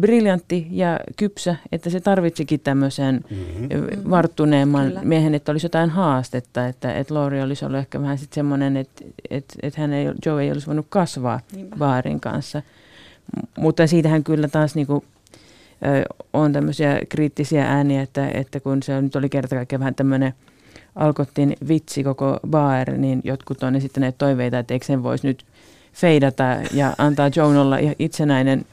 briljantti 0.00 0.66
ja 0.70 1.00
kypsä, 1.16 1.56
että 1.72 1.90
se 1.90 2.00
tarvitsikin 2.00 2.60
tämmöisen 2.60 3.24
mm-hmm. 3.30 4.10
varttuneemman 4.10 4.86
Kyllä. 4.86 5.00
miehen, 5.04 5.34
että 5.34 5.52
olisi 5.52 5.64
jotain 5.64 5.90
haastetta, 5.90 6.66
että, 6.66 6.94
että 6.94 7.14
Lori 7.14 7.42
olisi 7.42 7.64
ollut 7.64 7.78
ehkä 7.78 8.00
vähän 8.00 8.18
sitten 8.18 8.34
semmoinen, 8.34 8.76
että, 8.76 9.04
että, 9.30 9.54
että 9.62 9.80
hän 9.80 9.92
ei, 9.92 10.06
Joe 10.26 10.42
ei 10.42 10.52
olisi 10.52 10.66
voinut 10.66 10.86
kasvaa 10.88 11.40
Baarin 11.78 12.20
kanssa. 12.20 12.62
Mutta 13.58 13.86
siitähän 13.86 14.24
kyllä 14.24 14.48
taas 14.48 14.74
niinku, 14.74 15.04
on 16.32 16.52
tämmöisiä 16.52 17.00
kriittisiä 17.08 17.64
ääniä, 17.64 18.02
että, 18.02 18.28
että 18.28 18.60
kun 18.60 18.82
se 18.82 19.02
nyt 19.02 19.16
oli 19.16 19.28
kerta 19.28 19.56
kaikkiaan 19.56 19.80
vähän 19.80 19.94
tämmöinen 19.94 20.32
alkottiin 20.94 21.56
vitsi 21.68 22.04
koko 22.04 22.40
Baer, 22.50 22.96
niin 22.96 23.20
jotkut 23.24 23.62
on 23.62 23.76
esittäneet 23.76 24.18
toiveita, 24.18 24.58
että 24.58 24.74
eikö 24.74 24.86
sen 24.86 25.02
voisi 25.02 25.26
nyt– 25.26 25.44
feidata 26.00 26.44
ja 26.72 26.94
antaa 26.98 27.30
Joan 27.36 27.56
olla 27.56 27.76
itsenäinen, 27.98 28.66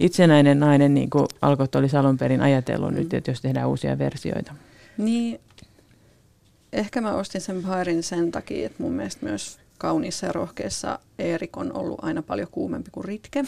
itsenäinen 0.00 0.60
nainen, 0.60 0.94
niin 0.94 1.10
kuin 1.10 1.26
Alkot 1.42 1.74
olisi 1.74 1.96
alun 1.96 2.18
perin 2.18 2.40
ajatellut 2.40 2.90
mm. 2.90 2.96
nyt, 2.96 3.14
että 3.14 3.30
jos 3.30 3.40
tehdään 3.40 3.68
uusia 3.68 3.98
versioita. 3.98 4.54
Niin, 4.98 5.40
ehkä 6.72 7.00
mä 7.00 7.14
ostin 7.14 7.40
sen 7.40 7.62
Bairin 7.62 8.02
sen 8.02 8.30
takia, 8.30 8.66
että 8.66 8.82
mun 8.82 8.92
mielestä 8.92 9.26
myös 9.26 9.58
kauniissa 9.78 10.26
ja 10.26 10.32
rohkeassa 10.32 10.98
Erik 11.18 11.56
on 11.56 11.72
ollut 11.72 12.04
aina 12.04 12.22
paljon 12.22 12.48
kuumempi 12.50 12.90
kuin 12.90 13.04
Ritke. 13.04 13.44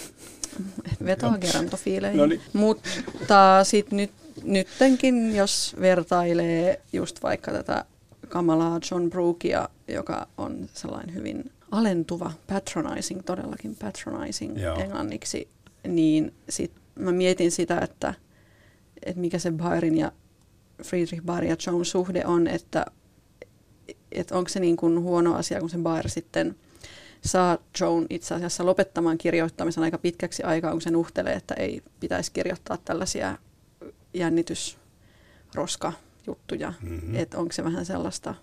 Vetoa 1.06 1.38
gerantofiileihin. 1.38 2.18
No 2.18 2.26
niin. 2.26 2.40
Mutta 2.52 3.64
sitten 3.64 3.96
nyt, 3.96 4.10
nyttenkin, 4.44 5.36
jos 5.36 5.76
vertailee 5.80 6.80
just 6.92 7.22
vaikka 7.22 7.52
tätä 7.52 7.84
kamalaa 8.28 8.80
John 8.90 9.10
Brookea, 9.10 9.68
joka 9.88 10.26
on 10.38 10.68
sellainen 10.74 11.14
hyvin 11.14 11.50
alentuva, 11.72 12.32
patronizing, 12.46 13.22
todellakin 13.22 13.76
patronizing 13.76 14.62
Joo. 14.62 14.78
englanniksi, 14.78 15.48
niin 15.88 16.34
sit 16.48 16.72
mä 16.94 17.12
mietin 17.12 17.50
sitä, 17.50 17.78
että, 17.78 18.14
että 19.06 19.20
mikä 19.20 19.38
se 19.38 19.50
Bairin 19.50 19.98
ja 19.98 20.12
Friedrich 20.82 21.24
Baer 21.24 21.44
ja 21.44 21.56
Joan 21.66 21.84
suhde 21.84 22.22
on, 22.26 22.46
että, 22.46 22.86
että 24.12 24.38
onko 24.38 24.48
se 24.48 24.60
niin 24.60 24.76
kuin 24.76 25.00
huono 25.00 25.34
asia, 25.34 25.60
kun 25.60 25.70
se 25.70 25.78
Baer 25.78 26.08
sitten 26.08 26.56
saa 27.24 27.58
Joan 27.80 28.06
itse 28.10 28.34
asiassa 28.34 28.66
lopettamaan 28.66 29.18
kirjoittamisen 29.18 29.84
aika 29.84 29.98
pitkäksi 29.98 30.42
aikaa, 30.42 30.72
kun 30.72 30.80
se 30.80 30.90
nuhtelee, 30.90 31.34
että 31.34 31.54
ei 31.54 31.82
pitäisi 32.00 32.32
kirjoittaa 32.32 32.76
tällaisia 32.76 33.38
jännitysroska-juttuja. 34.14 36.72
Mm-hmm. 36.82 37.14
Että 37.14 37.38
onko 37.38 37.52
se 37.52 37.64
vähän 37.64 37.86
sellaista 37.86 38.34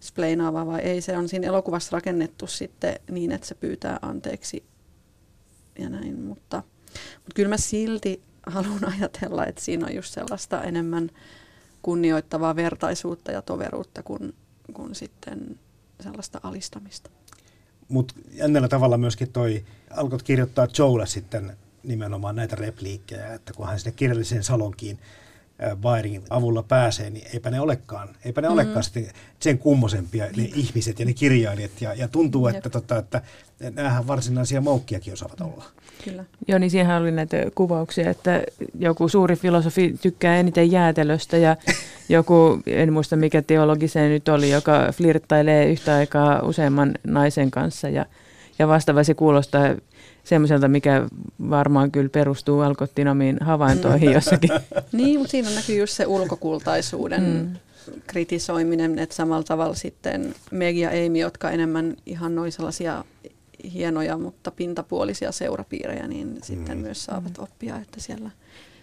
spleinaava 0.00 0.66
vai 0.66 0.80
ei. 0.80 1.00
Se 1.00 1.16
on 1.16 1.28
siinä 1.28 1.46
elokuvassa 1.46 1.96
rakennettu 1.96 2.46
sitten 2.46 2.94
niin, 3.10 3.32
että 3.32 3.46
se 3.46 3.54
pyytää 3.54 3.98
anteeksi 4.02 4.64
ja 5.78 5.88
näin, 5.88 6.20
mutta, 6.20 6.62
mutta 7.14 7.34
kyllä 7.34 7.48
mä 7.48 7.56
silti 7.56 8.22
haluan 8.46 8.92
ajatella, 8.94 9.46
että 9.46 9.60
siinä 9.60 9.86
on 9.86 9.94
just 9.94 10.14
sellaista 10.14 10.62
enemmän 10.62 11.10
kunnioittavaa 11.82 12.56
vertaisuutta 12.56 13.32
ja 13.32 13.42
toveruutta 13.42 14.02
kuin, 14.02 14.34
kuin 14.72 14.94
sitten 14.94 15.58
sellaista 16.00 16.40
alistamista. 16.42 17.10
Mutta 17.88 18.14
jännällä 18.32 18.68
tavalla 18.68 18.98
myöskin 18.98 19.32
toi, 19.32 19.64
alkot 19.90 20.22
kirjoittaa 20.22 20.68
Joelle 20.78 21.06
sitten 21.06 21.56
nimenomaan 21.82 22.36
näitä 22.36 22.56
repliikkejä, 22.56 23.34
että 23.34 23.52
kun 23.52 23.66
hän 23.66 23.78
sinne 23.78 23.92
kirjalliseen 23.92 24.42
salonkiin 24.42 24.98
Bairin 25.76 26.22
avulla 26.30 26.62
pääsee, 26.62 27.10
niin 27.10 27.26
eipä 27.32 27.50
ne 27.50 27.60
olekaan, 27.60 28.08
eipä 28.24 28.40
ne 28.40 28.48
mm. 28.48 28.54
olekaan 28.54 28.82
sitten 28.82 29.06
sen 29.40 29.58
kummosempia 29.58 30.24
ne 30.36 30.50
ihmiset 30.54 31.00
ja 31.00 31.06
ne 31.06 31.12
kirjailijat. 31.12 31.70
Ja, 31.80 31.94
ja 31.94 32.08
tuntuu, 32.08 32.46
että, 32.46 32.70
tota, 32.70 32.98
että 32.98 33.22
näähän 33.74 34.06
varsinaisia 34.06 34.60
moukkiakin 34.60 35.12
osaavat 35.12 35.40
olla. 35.40 35.64
Kyllä. 36.04 36.24
Joo, 36.48 36.58
niin 36.58 36.70
siihen 36.70 36.96
oli 36.96 37.10
näitä 37.10 37.36
kuvauksia, 37.54 38.10
että 38.10 38.42
joku 38.78 39.08
suuri 39.08 39.36
filosofi 39.36 39.98
tykkää 40.02 40.36
eniten 40.36 40.72
jäätelöstä 40.72 41.36
ja 41.36 41.56
joku, 42.08 42.60
en 42.66 42.92
muista 42.92 43.16
mikä 43.16 43.42
teologi 43.42 43.88
se 43.88 44.08
nyt 44.08 44.28
oli, 44.28 44.50
joka 44.50 44.88
flirttailee 44.92 45.70
yhtä 45.70 45.94
aikaa 45.94 46.42
useamman 46.42 46.94
naisen 47.06 47.50
kanssa 47.50 47.88
ja, 47.88 48.06
ja 48.58 48.68
vastaava 48.68 49.04
se 49.04 49.14
kuulostaa 49.14 49.74
semmoiselta, 50.24 50.68
mikä 50.68 51.06
varmaan 51.50 51.90
kyllä 51.90 52.08
perustuu 52.08 52.60
alkottinomiin 52.60 53.38
havaintoihin 53.40 54.12
jossakin. 54.18 54.50
niin, 54.92 55.18
mutta 55.18 55.30
siinä 55.30 55.50
näkyy 55.50 55.78
just 55.78 55.92
se 55.92 56.06
ulkokultaisuuden 56.06 57.22
mm. 57.22 57.56
kritisoiminen, 58.06 58.98
että 58.98 59.14
samalla 59.14 59.42
tavalla 59.42 59.74
sitten 59.74 60.34
Meg 60.50 60.76
ja 60.76 60.90
Amy, 60.90 61.18
jotka 61.18 61.50
enemmän 61.50 61.96
ihan 62.06 62.34
noin 62.34 62.52
sellaisia 62.52 63.04
hienoja, 63.72 64.18
mutta 64.18 64.50
pintapuolisia 64.50 65.32
seurapiirejä, 65.32 66.08
niin 66.08 66.38
sitten 66.42 66.76
mm. 66.78 66.82
myös 66.82 67.04
saavat 67.04 67.38
oppia, 67.38 67.76
että 67.76 68.00
siellä 68.00 68.30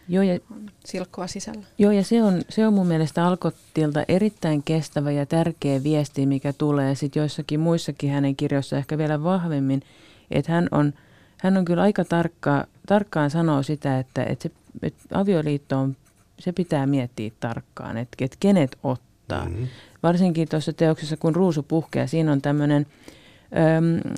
Joo, 0.09 0.23
ja, 0.23 0.39
on 0.51 0.71
silkkoa 0.85 1.27
sisällä. 1.27 1.63
Joo, 1.77 1.91
ja 1.91 2.03
se 2.03 2.23
on, 2.23 2.41
se 2.49 2.67
on 2.67 2.73
mun 2.73 2.87
mielestä 2.87 3.25
Alkottilta 3.25 4.03
erittäin 4.07 4.63
kestävä 4.63 5.11
ja 5.11 5.25
tärkeä 5.25 5.83
viesti, 5.83 6.25
mikä 6.25 6.53
tulee 6.53 6.95
sitten 6.95 7.19
joissakin 7.19 7.59
muissakin 7.59 8.11
hänen 8.11 8.35
kirjoissa 8.35 8.77
ehkä 8.77 8.97
vielä 8.97 9.23
vahvemmin, 9.23 9.81
että 10.31 10.51
hän 10.51 10.67
on, 10.71 10.93
hän 11.37 11.57
on 11.57 11.65
kyllä 11.65 11.81
aika 11.81 12.05
tarkka, 12.05 12.65
tarkkaan 12.87 13.29
sanoa 13.29 13.63
sitä, 13.63 13.99
että, 13.99 14.23
että, 14.23 14.43
se, 14.43 14.51
että 14.83 15.19
avioliitto 15.19 15.77
on, 15.77 15.95
se 16.39 16.51
pitää 16.51 16.85
miettiä 16.85 17.31
tarkkaan, 17.39 17.97
että, 17.97 18.25
että 18.25 18.37
kenet 18.39 18.77
ottaa. 18.83 19.45
Mm-hmm. 19.45 19.67
Varsinkin 20.03 20.49
tuossa 20.49 20.73
teoksessa, 20.73 21.17
kun 21.17 21.35
ruusu 21.35 21.63
puhkeaa, 21.63 22.07
siinä 22.07 22.31
on 22.31 22.41
tämmöinen 22.41 22.85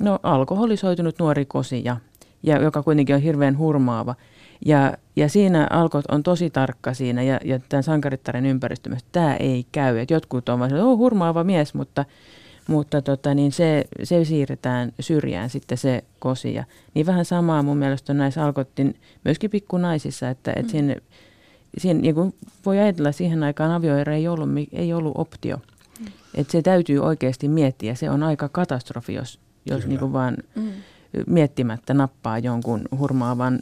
no, 0.02 0.18
alkoholisoitunut 0.22 1.18
nuori 1.18 1.44
kosija, 1.44 1.96
ja, 2.42 2.62
joka 2.62 2.82
kuitenkin 2.82 3.14
on 3.14 3.22
hirveän 3.22 3.58
hurmaava. 3.58 4.14
Ja, 4.66 4.96
ja 5.16 5.28
siinä 5.28 5.66
Alkot 5.70 6.04
on 6.08 6.22
tosi 6.22 6.50
tarkka 6.50 6.94
siinä 6.94 7.22
ja, 7.22 7.40
ja 7.44 7.60
tämän 7.68 7.82
sankarittaren 7.82 8.46
ympäristö 8.46 8.90
että 8.92 9.04
tämä 9.12 9.36
ei 9.36 9.66
käy. 9.72 9.98
Et 9.98 10.10
jotkut 10.10 10.48
on 10.48 10.58
vain 10.58 10.74
oh, 10.74 10.98
hurmaava 10.98 11.44
mies, 11.44 11.74
mutta, 11.74 12.04
mutta 12.70 13.02
tota, 13.02 13.34
niin 13.34 13.52
se, 13.52 13.84
se 14.02 14.24
siirretään 14.24 14.92
syrjään 15.00 15.50
sitten 15.50 15.78
se 15.78 16.04
kosia. 16.18 16.64
Niin 16.94 17.06
vähän 17.06 17.24
samaa 17.24 17.62
mun 17.62 17.76
mielestä 17.76 18.12
on 18.12 18.18
näissä 18.18 18.44
Alkottin 18.44 18.94
myöskin 19.24 19.50
pikkunaisissa, 19.50 20.30
että, 20.30 20.50
että 20.50 20.62
mm. 20.62 20.68
siinä, 20.68 20.96
siinä 21.78 22.00
niin 22.00 22.14
kuin 22.14 22.34
voi 22.66 22.78
ajatella 22.78 23.12
siihen 23.12 23.42
aikaan 23.42 23.70
avioero 23.70 24.12
ei 24.12 24.28
ollut, 24.28 24.48
ei 24.72 24.92
ollut 24.92 25.12
optio. 25.16 25.56
Mm. 25.56 26.06
Että 26.34 26.52
se 26.52 26.62
täytyy 26.62 26.98
oikeasti 26.98 27.48
miettiä. 27.48 27.94
Se 27.94 28.10
on 28.10 28.22
aika 28.22 28.48
katastrofi, 28.48 29.14
jos, 29.14 29.40
jos 29.70 29.86
niin 29.86 29.98
kuin 29.98 30.12
vaan 30.12 30.36
mm. 30.54 30.72
miettimättä 31.26 31.94
nappaa 31.94 32.38
jonkun 32.38 32.82
hurmaavan 32.98 33.58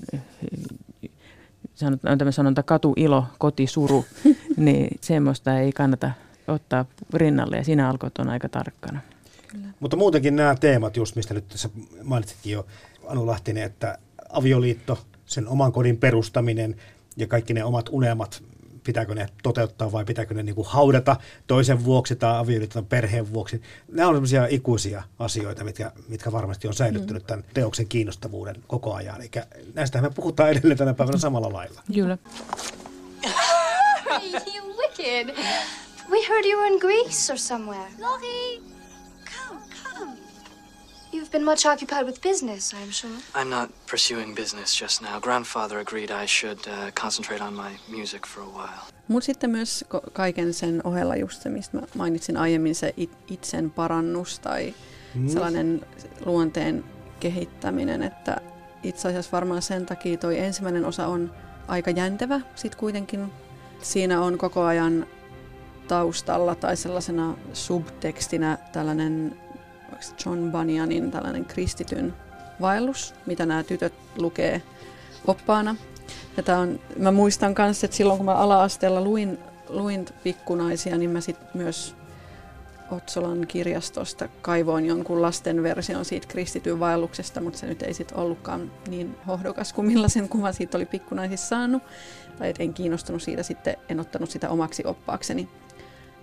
sanot, 1.75 2.05
on 2.05 2.19
tämä 2.19 2.31
sanonta 2.31 2.63
katuilo, 2.63 3.25
kotisuru, 3.39 4.05
niin 4.57 4.89
semmoista 5.01 5.59
ei 5.59 5.73
kannata 5.73 6.11
ottaa 6.49 6.85
rinnalle 7.15 7.57
ja 7.57 7.65
siinä 7.65 7.91
alkot 7.91 8.19
on 8.19 8.29
aika 8.29 8.49
tarkkana. 8.49 9.01
Kyllä. 9.49 9.67
Mutta 9.81 9.97
muutenkin 9.97 10.37
nämä 10.37 10.55
teemat, 10.55 10.97
just 10.97 11.17
mistä 11.17 11.35
nyt 11.35 11.49
tässä 11.49 11.69
mainitsitkin 12.03 12.53
jo 12.53 12.67
Anu 13.07 13.27
Lahtinen, 13.27 13.63
että 13.63 13.99
avioliitto, 14.29 14.99
sen 15.27 15.49
oman 15.49 15.73
kodin 15.73 15.97
perustaminen 15.97 16.77
ja 17.17 17.27
kaikki 17.27 17.55
ne 17.55 17.65
omat 17.65 17.89
unelmat, 17.89 18.43
pitääkö 18.85 19.15
ne 19.15 19.29
toteuttaa 19.43 19.93
vai 19.93 20.05
pitääkö 20.05 20.35
ne 20.35 20.43
niin 20.43 20.55
kuin 20.55 20.67
haudata 20.69 21.17
toisen 21.47 21.85
vuoksi 21.85 22.17
tai 22.17 22.39
avioliiton 22.39 22.87
perheen 22.87 23.33
vuoksi. 23.33 23.63
Nämä 23.93 24.09
on 24.09 24.15
sellaisia 24.15 24.47
ikuisia 24.51 25.03
asioita, 25.19 25.65
mitkä, 25.65 25.93
mitkä 26.09 26.33
varmasti 26.33 26.69
on 26.69 26.75
säilyttänyt 26.75 27.23
mm. 27.23 27.27
tämän 27.27 27.45
teoksen 27.55 27.89
kiinnostavuuden 27.89 28.57
koko 28.67 28.95
ajan. 28.95 29.21
Eli 29.21 29.31
näistä 29.75 30.01
me 30.01 30.11
puhutaan 30.11 30.51
edelleen 30.51 30.79
tänä 30.79 30.95
päivänä 30.95 31.19
samalla 31.19 31.53
lailla. 31.53 31.83
Kyllä. 31.95 32.19
you 34.55 34.77
wicked. 34.77 35.37
We 36.11 36.23
heard 36.25 36.45
you 36.45 36.59
were 36.59 36.67
in 36.67 36.79
Greece 36.79 37.31
or 37.31 37.37
somewhere. 37.37 37.89
Lori! 37.99 38.61
Come, 39.25 39.61
come. 39.85 40.17
You've 41.13 41.31
been 41.31 41.45
much 41.45 41.67
occupied 41.67 42.07
with 42.07 42.23
business, 42.23 42.75
I'm 42.75 42.91
sure. 42.91 43.11
I'm 43.35 43.51
not 43.51 43.71
pursuing 43.91 44.35
business 44.35 44.81
just 44.81 45.03
now. 45.03 45.21
Grandfather 45.21 45.79
agreed 45.79 46.11
I 46.11 46.27
should 46.27 46.59
uh, 46.67 46.91
concentrate 47.01 47.43
on 47.43 47.55
my 47.55 47.79
music 47.89 48.27
for 48.27 48.43
a 48.43 48.47
while. 48.47 48.83
Mutta 49.09 49.27
sitten 49.27 49.51
myös 49.51 49.85
kaiken 50.13 50.55
sen 50.55 50.81
ohella 50.85 51.17
just 51.17 51.43
se, 51.43 51.49
mistä 51.49 51.77
mä 51.77 51.87
mainitsin 51.95 52.37
aiemmin, 52.37 52.75
se 52.75 52.95
it, 52.97 53.11
itsen 53.31 53.71
parannus 53.71 54.39
tai 54.39 54.75
mm. 55.15 55.29
sellainen 55.29 55.87
luonteen 56.25 56.85
kehittäminen, 57.21 58.03
että 58.03 58.41
itse 58.83 59.09
asiassa 59.09 59.33
varmaan 59.33 59.63
sen 59.63 59.87
takia 59.87 60.19
toi 60.19 60.39
ensimmäinen 60.39 60.85
osa 60.85 61.07
on 61.07 61.35
aika 61.69 61.91
jäntevä 61.91 62.41
sitten 62.55 62.81
kuitenkin. 62.81 63.33
Siinä 63.83 64.21
on 64.21 64.39
koko 64.39 64.65
ajan 64.65 65.07
taustalla 65.89 66.55
tai 66.55 66.77
sellaisena 66.77 67.35
subtekstinä 67.53 68.59
tällainen 68.73 69.37
John 70.27 70.53
Bunyanin 70.53 71.11
tällainen 71.11 71.45
kristityn 71.45 72.15
vaellus, 72.61 73.15
mitä 73.27 73.47
nämä 73.47 73.63
tytöt 73.63 73.95
lukee 74.17 74.63
oppaana. 75.27 75.77
Ja 76.37 76.43
tää 76.43 76.59
on, 76.59 76.81
mä 76.99 77.13
muistan 77.13 77.55
myös, 77.59 77.85
että 77.85 77.97
silloin 77.97 78.17
kun 78.17 78.27
mä 78.27 78.35
ala-asteella 78.35 79.01
luin, 79.01 79.39
luin 79.69 80.05
pikkunaisia, 80.23 80.99
niin 80.99 81.11
mä 81.11 81.21
sitten 81.21 81.49
myös 81.55 81.95
Otsolan 82.91 83.47
kirjastosta 83.47 84.29
kaivoin 84.43 84.87
jonkun 84.87 85.23
lasten 85.23 85.63
version 85.63 86.05
siitä 86.05 86.27
kristityn 86.27 86.81
vaelluksesta, 86.81 87.41
mutta 87.41 87.59
se 87.59 87.67
nyt 87.67 87.83
ei 87.83 87.95
sitten 87.95 88.19
ollutkaan 88.19 88.73
niin 88.89 89.17
hohdokas 89.27 89.73
kuin 89.73 89.87
millaisen 89.87 90.29
kuvan 90.29 90.55
siitä 90.55 90.79
oli 90.79 90.87
pikkunaisissa 90.87 91.49
saanut. 91.49 91.83
Tai 92.39 92.55
en 92.59 92.75
kiinnostunut 92.75 93.23
siitä 93.23 93.43
sitten, 93.43 93.77
en 93.89 94.01
ottanut 94.01 94.31
sitä 94.31 94.49
omaksi 94.49 94.85
oppaakseni. 94.85 95.49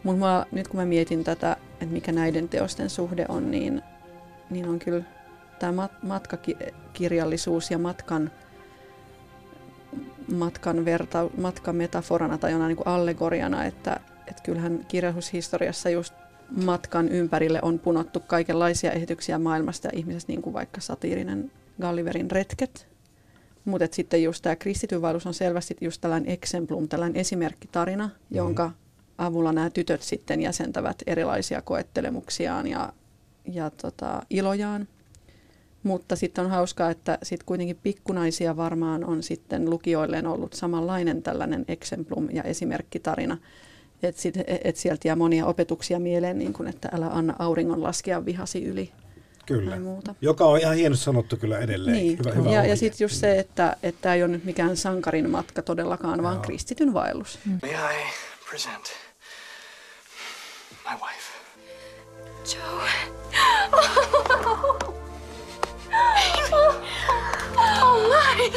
Mutta 0.05 0.45
nyt 0.51 0.67
kun 0.67 0.79
mä 0.79 0.85
mietin 0.85 1.23
tätä, 1.23 1.57
että 1.71 1.85
mikä 1.85 2.11
näiden 2.11 2.49
teosten 2.49 2.89
suhde 2.89 3.25
on, 3.29 3.51
niin, 3.51 3.81
niin 4.49 4.69
on 4.69 4.79
kyllä 4.79 5.03
tämä 5.59 5.89
matkakirjallisuus 6.03 7.71
ja 7.71 7.77
matkan, 7.77 8.31
matkan, 10.35 10.85
verta, 10.85 11.29
matkan 11.37 11.75
metaforana 11.75 12.37
tai 12.37 12.51
jonain 12.51 12.75
niin 12.75 12.87
allegoriana, 12.87 13.65
että, 13.65 13.99
että 14.27 14.43
kyllähän 14.43 14.85
kirjallisuushistoriassa 14.87 15.89
just 15.89 16.13
matkan 16.63 17.09
ympärille 17.09 17.59
on 17.61 17.79
punottu 17.79 18.19
kaikenlaisia 18.19 18.91
esityksiä 18.91 19.39
maailmasta 19.39 19.87
ja 19.87 19.91
ihmisestä, 19.95 20.31
niin 20.31 20.41
kuin 20.41 20.53
vaikka 20.53 20.81
satiirinen 20.81 21.51
Gulliverin 21.81 22.31
retket. 22.31 22.87
Mutta 23.65 23.87
sitten 23.91 24.23
just 24.23 24.41
tämä 24.43 24.55
kristityvaellus 24.55 25.25
on 25.25 25.33
selvästi 25.33 25.75
just 25.81 26.01
tällainen 26.01 26.31
exemplum, 26.31 26.87
tällainen 26.87 27.21
esimerkkitarina, 27.21 28.05
mm-hmm. 28.05 28.37
jonka 28.37 28.71
avulla 29.17 29.51
nämä 29.51 29.69
tytöt 29.69 30.01
sitten 30.01 30.41
jäsentävät 30.41 30.95
erilaisia 31.07 31.61
koettelemuksiaan 31.61 32.67
ja, 32.67 32.93
ja 33.51 33.69
tota, 33.69 34.21
ilojaan. 34.29 34.87
Mutta 35.83 36.15
sitten 36.15 36.45
on 36.45 36.51
hauskaa, 36.51 36.89
että 36.89 37.17
sitten 37.23 37.45
kuitenkin 37.45 37.79
pikkunaisia 37.83 38.57
varmaan 38.57 39.03
on 39.03 39.23
sitten 39.23 39.69
lukijoilleen 39.69 40.27
ollut 40.27 40.53
samanlainen 40.53 41.21
tällainen 41.23 41.65
exemplum 41.67 42.27
ja 42.31 42.43
esimerkkitarina. 42.43 43.37
Että 44.03 44.21
et 44.63 44.75
sieltä 44.75 45.07
jää 45.07 45.15
monia 45.15 45.45
opetuksia 45.45 45.99
mieleen, 45.99 46.37
niin 46.37 46.53
kuin, 46.53 46.69
että 46.69 46.89
älä 46.91 47.07
anna 47.07 47.35
auringon 47.39 47.83
laskea 47.83 48.25
vihasi 48.25 48.65
yli. 48.65 48.91
Kyllä, 49.45 49.79
muuta. 49.79 50.15
joka 50.21 50.45
on 50.45 50.59
ihan 50.59 50.75
hienosti 50.75 51.03
sanottu 51.05 51.37
kyllä 51.37 51.59
edelleen. 51.59 51.97
Niin. 51.97 52.17
Hyvä, 52.19 52.31
hyvä 52.31 52.49
ja, 52.49 52.65
ja 52.65 52.75
sitten 52.75 53.05
just 53.05 53.15
se, 53.15 53.39
että 53.39 53.77
tämä 54.01 54.15
ei 54.15 54.23
ole 54.23 54.31
nyt 54.31 54.45
mikään 54.45 54.77
sankarin 54.77 55.29
matka 55.29 55.61
todellakaan, 55.61 56.23
vaan 56.23 56.41
kristityn 56.41 56.93
vaellus. 56.93 57.39
Mm. 57.45 57.59
May 57.61 57.71
I 57.71 57.95
present 58.49 59.04
my 60.85 60.93
wife. 61.01 61.31
Joe. 62.45 62.89
Oh, 66.51 66.75
oh 67.57 68.09
my. 68.09 68.51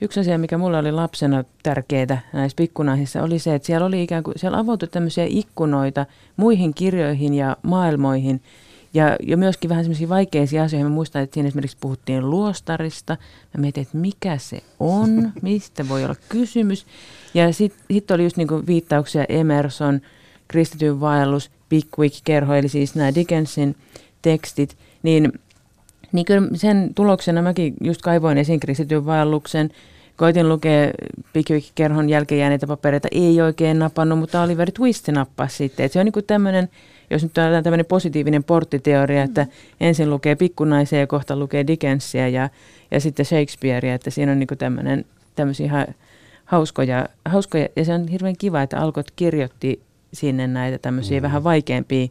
Yksi 0.00 0.20
asia, 0.20 0.38
mikä 0.38 0.58
mulla 0.58 0.78
oli 0.78 0.92
lapsena 0.92 1.44
tärkeää 1.62 2.20
näissä 2.32 2.56
pikkunaisissa, 2.56 3.22
oli 3.22 3.38
se, 3.38 3.54
että 3.54 3.66
siellä 3.66 3.86
oli 3.86 4.02
ikään 4.02 4.22
kuin, 4.22 4.38
siellä 4.38 4.58
avautui 4.58 4.88
tämmöisiä 4.88 5.24
ikkunoita 5.28 6.06
muihin 6.36 6.74
kirjoihin 6.74 7.34
ja 7.34 7.56
maailmoihin. 7.62 8.42
Ja, 8.94 9.16
ja 9.26 9.36
myöskin 9.36 9.70
vähän 9.70 9.84
semmoisia 9.84 10.08
vaikeisia 10.08 10.62
asioita. 10.62 10.88
Mä 10.88 10.94
muistan, 10.94 11.22
että 11.22 11.34
siinä 11.34 11.48
esimerkiksi 11.48 11.76
puhuttiin 11.80 12.30
luostarista. 12.30 13.16
Mä 13.56 13.60
mietin, 13.60 13.82
että 13.82 13.98
mikä 13.98 14.38
se 14.38 14.62
on, 14.80 15.32
mistä 15.42 15.88
voi 15.88 16.04
olla 16.04 16.16
kysymys. 16.28 16.86
Ja 17.34 17.52
sitten 17.52 17.80
sit 17.90 18.10
oli 18.10 18.24
just 18.24 18.36
niinku 18.36 18.62
viittauksia 18.66 19.24
Emerson, 19.28 20.00
kristityn 20.48 21.00
vaellus, 21.00 21.50
Pickwick-kerho, 21.68 22.54
eli 22.54 22.68
siis 22.68 22.94
nämä 22.94 23.14
Dickensin 23.14 23.76
tekstit. 24.22 24.76
Niin, 25.02 25.32
niin 26.12 26.24
kyllä 26.24 26.48
sen 26.54 26.94
tuloksena 26.94 27.42
mäkin 27.42 27.74
just 27.80 28.02
kaivoin 28.02 28.38
esiin 28.38 28.60
kristityn 28.60 29.06
vaelluksen, 29.06 29.70
koitin 30.16 30.48
lukea 30.48 30.90
Pickwick-kerhon 31.32 32.08
jälkeen 32.08 32.38
jääneitä 32.38 32.66
papereita, 32.66 33.08
ei 33.10 33.40
oikein 33.40 33.78
napannut, 33.78 34.18
mutta 34.18 34.42
Oliver 34.42 34.70
Twist 34.70 35.08
nappasi 35.08 35.56
sitten. 35.56 35.86
Et 35.86 35.92
se 35.92 36.00
on 36.00 36.04
niin 36.04 36.24
tämmöinen, 36.26 36.68
jos 37.12 37.22
nyt 37.22 37.38
on 37.38 37.62
tämmöinen 37.62 37.86
positiivinen 37.86 38.44
porttiteoria, 38.44 39.22
että 39.22 39.46
ensin 39.80 40.10
lukee 40.10 40.36
pikkunaisia 40.36 40.98
ja 40.98 41.06
kohta 41.06 41.36
lukee 41.36 41.66
Dickensia 41.66 42.28
ja, 42.28 42.50
ja 42.90 43.00
sitten 43.00 43.26
Shakespearea, 43.26 43.94
että 43.94 44.10
siinä 44.10 44.32
on 44.32 44.38
niin 44.38 44.48
tämmöinen, 44.58 45.04
tämmöisiä 45.36 45.66
ihan 45.66 45.86
hauskoja, 46.44 47.08
hauskoja, 47.24 47.68
ja 47.76 47.84
se 47.84 47.94
on 47.94 48.08
hirveän 48.08 48.36
kiva, 48.36 48.62
että 48.62 48.80
Alkot 48.80 49.10
kirjoitti 49.16 49.82
sinne 50.12 50.46
näitä 50.46 50.78
tämmöisiä 50.78 51.20
mm. 51.20 51.22
vähän 51.22 51.44
vaikeampia 51.44 52.08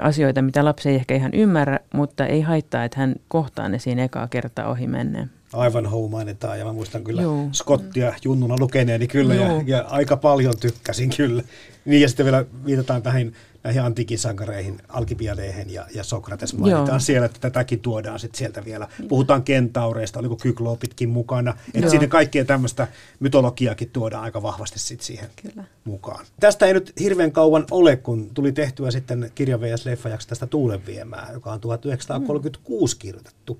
asioita, 0.00 0.42
mitä 0.42 0.64
lapsi 0.64 0.88
ei 0.88 0.94
ehkä 0.94 1.14
ihan 1.14 1.34
ymmärrä, 1.34 1.78
mutta 1.94 2.26
ei 2.26 2.40
haittaa, 2.40 2.84
että 2.84 3.00
hän 3.00 3.14
kohtaa 3.28 3.68
ne 3.68 3.78
siinä 3.78 4.04
ekaa 4.04 4.28
kertaa 4.28 4.68
ohi 4.68 4.86
menneen. 4.86 5.30
Ivanhoe 5.70 6.10
mainitaan 6.10 6.58
ja 6.58 6.64
mä 6.64 6.72
muistan 6.72 7.04
kyllä 7.04 7.22
Joo. 7.22 7.48
Scottia 7.52 8.14
junnuna 8.24 8.56
lukeneeni 8.60 9.08
kyllä 9.08 9.34
ja, 9.34 9.62
ja, 9.66 9.84
aika 9.88 10.16
paljon 10.16 10.54
tykkäsin 10.60 11.10
kyllä. 11.16 11.42
Niin 11.84 12.02
ja 12.02 12.08
sitten 12.08 12.26
vielä 12.26 12.44
viitataan 12.66 13.02
tähän 13.02 13.32
näihin 13.64 13.82
antiikin 13.82 14.18
sankareihin, 14.18 14.82
Alkibiadeihin 14.88 15.72
ja, 15.72 15.86
ja 15.94 16.04
Sokrates 16.04 16.54
mainitaan 16.54 16.88
Joo. 16.88 16.98
siellä, 16.98 17.26
että 17.26 17.40
tätäkin 17.40 17.80
tuodaan 17.80 18.18
sitten 18.18 18.38
sieltä 18.38 18.64
vielä. 18.64 18.88
Puhutaan 19.08 19.42
kentaureista, 19.42 20.18
oliko 20.18 20.36
kykloopitkin 20.36 21.08
mukana. 21.08 21.54
Että 21.74 21.90
siinä 21.90 22.06
kaikkien 22.06 22.46
tämmöistä 22.46 22.88
mytologiakin 23.20 23.90
tuodaan 23.90 24.24
aika 24.24 24.42
vahvasti 24.42 24.78
sitten 24.78 25.06
siihen 25.06 25.30
Kyllä. 25.42 25.64
mukaan. 25.84 26.26
Tästä 26.40 26.66
ei 26.66 26.74
nyt 26.74 26.92
hirveän 27.00 27.32
kauan 27.32 27.64
ole, 27.70 27.96
kun 27.96 28.30
tuli 28.34 28.52
tehtyä 28.52 28.90
sitten 28.90 29.32
kirja 29.34 29.60
vs. 29.60 29.86
leffajaksi 29.86 30.28
tästä 30.28 30.46
Tuulenviemää, 30.46 31.30
joka 31.32 31.52
on 31.52 31.60
1936 31.60 32.96
mm. 32.96 32.98
kirjoitettu. 32.98 33.58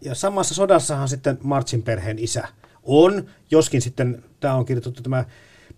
Ja 0.00 0.14
samassa 0.14 0.54
sodassahan 0.54 1.08
sitten 1.08 1.38
Martsin 1.42 1.82
perheen 1.82 2.18
isä 2.18 2.48
on, 2.82 3.26
joskin 3.50 3.82
sitten 3.82 4.24
tämä 4.40 4.54
on 4.54 4.64
kirjoitettu 4.64 5.02
tämä 5.02 5.24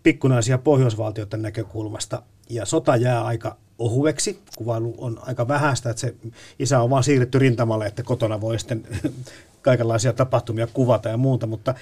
pikkunaisia 0.03 0.59
pohjoisvaltioiden 0.59 1.43
näkökulmasta. 1.43 2.23
Ja 2.51 2.67
sota 2.67 2.97
jää 2.97 3.25
aika 3.25 3.57
ohueksi, 3.79 4.39
kuvailu 4.57 4.95
on 4.99 5.19
aika 5.23 5.49
vähäistä, 5.49 5.91
että 5.91 6.01
se 6.01 6.15
isä 6.59 6.81
on 6.81 6.91
vaan 6.91 7.05
siirretty 7.05 7.39
rintamalle, 7.39 7.87
että 7.87 8.03
kotona 8.03 8.41
voi 8.41 8.59
sitten 8.59 8.87
kaikenlaisia 9.63 10.13
tapahtumia 10.13 10.67
kuvata 10.67 11.09
ja 11.09 11.17
muuta, 11.17 11.47
mutta 11.47 11.75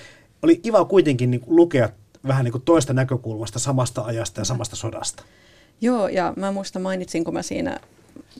oli 0.42 0.56
kiva 0.56 0.84
kuitenkin 0.84 1.30
niin 1.30 1.42
lukea 1.46 1.88
vähän 2.26 2.44
niin 2.44 2.52
kuin 2.52 2.62
toista 2.62 2.92
näkökulmasta 2.92 3.58
samasta 3.58 4.02
ajasta 4.02 4.40
ja 4.40 4.44
samasta 4.44 4.76
sodasta. 4.76 5.22
Joo, 5.80 6.08
ja 6.08 6.32
mä 6.36 6.52
muista 6.52 6.78
mainitsin, 6.78 7.24
kun 7.24 7.34
mä 7.34 7.42
siinä, 7.42 7.80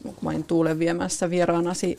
kun 0.02 0.14
mä 0.22 0.30
olin 0.30 0.44
tuulen 0.44 0.78
viemässä 0.78 1.30
vieraanasi 1.30 1.98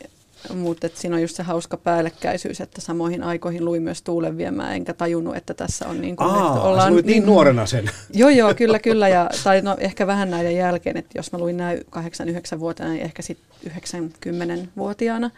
mutta 0.54 0.90
siinä 0.94 1.16
on 1.16 1.22
just 1.22 1.36
se 1.36 1.44
hauska 1.44 1.78
päällekkäisyys, 1.78 2.62
että 2.62 2.82
samoihin 2.82 3.24
aikoihin 3.24 3.66
luin 3.66 3.84
myös 3.84 4.02
Tuulen 4.02 4.38
viemään, 4.38 4.76
enkä 4.76 4.94
tajunnut, 4.94 5.36
että 5.36 5.54
tässä 5.54 5.88
on 5.88 6.02
niin 6.02 6.16
kuin, 6.16 6.30
Aa, 6.30 6.62
ollaan 6.62 6.96
niin, 6.96 7.06
niin 7.06 7.26
nuorena 7.26 7.66
sen. 7.66 7.90
Joo, 8.14 8.30
joo, 8.30 8.54
kyllä, 8.54 8.80
kyllä. 8.80 9.08
Ja, 9.08 9.30
tai 9.44 9.62
no, 9.62 9.78
ehkä 9.80 10.08
vähän 10.08 10.30
näiden 10.32 10.56
jälkeen, 10.56 10.98
että 10.98 11.20
jos 11.20 11.32
mä 11.32 11.40
luin 11.40 11.58
näin 11.58 11.80
8-9-vuotiaana, 11.80 12.94
niin 12.94 13.06
ehkä 13.06 13.22
sitten 13.22 13.72
90-vuotiaana. 13.72 15.32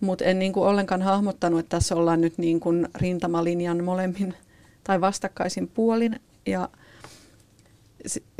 Mutta 0.00 0.24
en 0.24 0.38
niin 0.38 0.52
kuin 0.52 0.66
ollenkaan 0.66 1.02
hahmottanut, 1.02 1.60
että 1.60 1.76
tässä 1.76 1.96
ollaan 1.96 2.20
nyt 2.20 2.38
niin 2.38 2.60
kuin 2.60 2.88
rintamalinjan 2.94 3.84
molemmin 3.84 4.34
tai 4.84 5.00
vastakkaisin 5.00 5.68
puolin. 5.68 6.20
Ja 6.46 6.68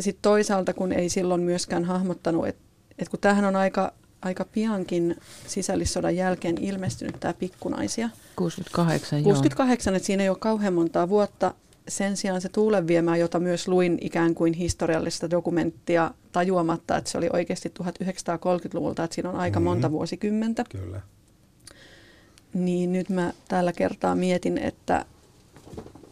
sitten 0.00 0.22
toisaalta, 0.22 0.74
kun 0.74 0.92
ei 0.92 1.08
silloin 1.08 1.40
myöskään 1.42 1.84
hahmottanut, 1.84 2.48
että, 2.48 2.62
että 2.98 3.10
kun 3.10 3.20
tämähän 3.20 3.44
on 3.44 3.56
aika 3.56 3.92
aika 4.22 4.44
piankin 4.44 5.16
sisällissodan 5.46 6.16
jälkeen 6.16 6.58
ilmestynyt 6.58 7.16
tämä 7.20 7.34
Pikkunaisia. 7.34 8.10
68, 8.36 9.22
68, 9.22 9.94
että 9.94 10.06
siinä 10.06 10.22
ei 10.22 10.28
ole 10.28 10.38
kauhean 10.38 10.74
montaa 10.74 11.08
vuotta. 11.08 11.54
Sen 11.88 12.16
sijaan 12.16 12.40
se 12.40 12.48
tuulenviemää, 12.48 13.16
jota 13.16 13.40
myös 13.40 13.68
luin 13.68 13.98
ikään 14.00 14.34
kuin 14.34 14.52
historiallista 14.52 15.30
dokumenttia 15.30 16.10
tajuamatta, 16.32 16.96
että 16.96 17.10
se 17.10 17.18
oli 17.18 17.28
oikeasti 17.32 17.72
1930-luvulta, 17.82 19.04
että 19.04 19.14
siinä 19.14 19.30
on 19.30 19.36
aika 19.36 19.60
mm-hmm. 19.60 19.70
monta 19.70 19.90
vuosikymmentä. 19.90 20.64
Kyllä. 20.68 21.00
Niin 22.54 22.92
nyt 22.92 23.08
mä 23.08 23.32
tällä 23.48 23.72
kertaa 23.72 24.14
mietin, 24.14 24.58
että, 24.58 25.04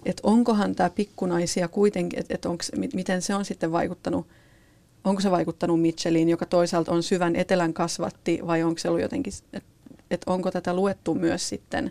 että 0.04 0.20
onkohan 0.22 0.74
tämä 0.74 0.90
pikkunaisia 0.90 1.68
kuitenkin, 1.68 2.18
että, 2.18 2.34
että 2.34 2.48
onks, 2.48 2.72
miten 2.94 3.22
se 3.22 3.34
on 3.34 3.44
sitten 3.44 3.72
vaikuttanut– 3.72 4.26
onko 5.04 5.20
se 5.20 5.30
vaikuttanut 5.30 5.80
Mitchelliin, 5.80 6.28
joka 6.28 6.46
toisaalta 6.46 6.92
on 6.92 7.02
syvän 7.02 7.36
etelän 7.36 7.74
kasvatti, 7.74 8.40
vai 8.46 8.62
onko 8.62 8.78
se 8.78 8.88
ollut 8.88 9.02
jotenkin, 9.02 9.32
että 9.52 9.70
et 10.10 10.22
onko 10.26 10.50
tätä 10.50 10.74
luettu 10.74 11.14
myös 11.14 11.48
sitten 11.48 11.90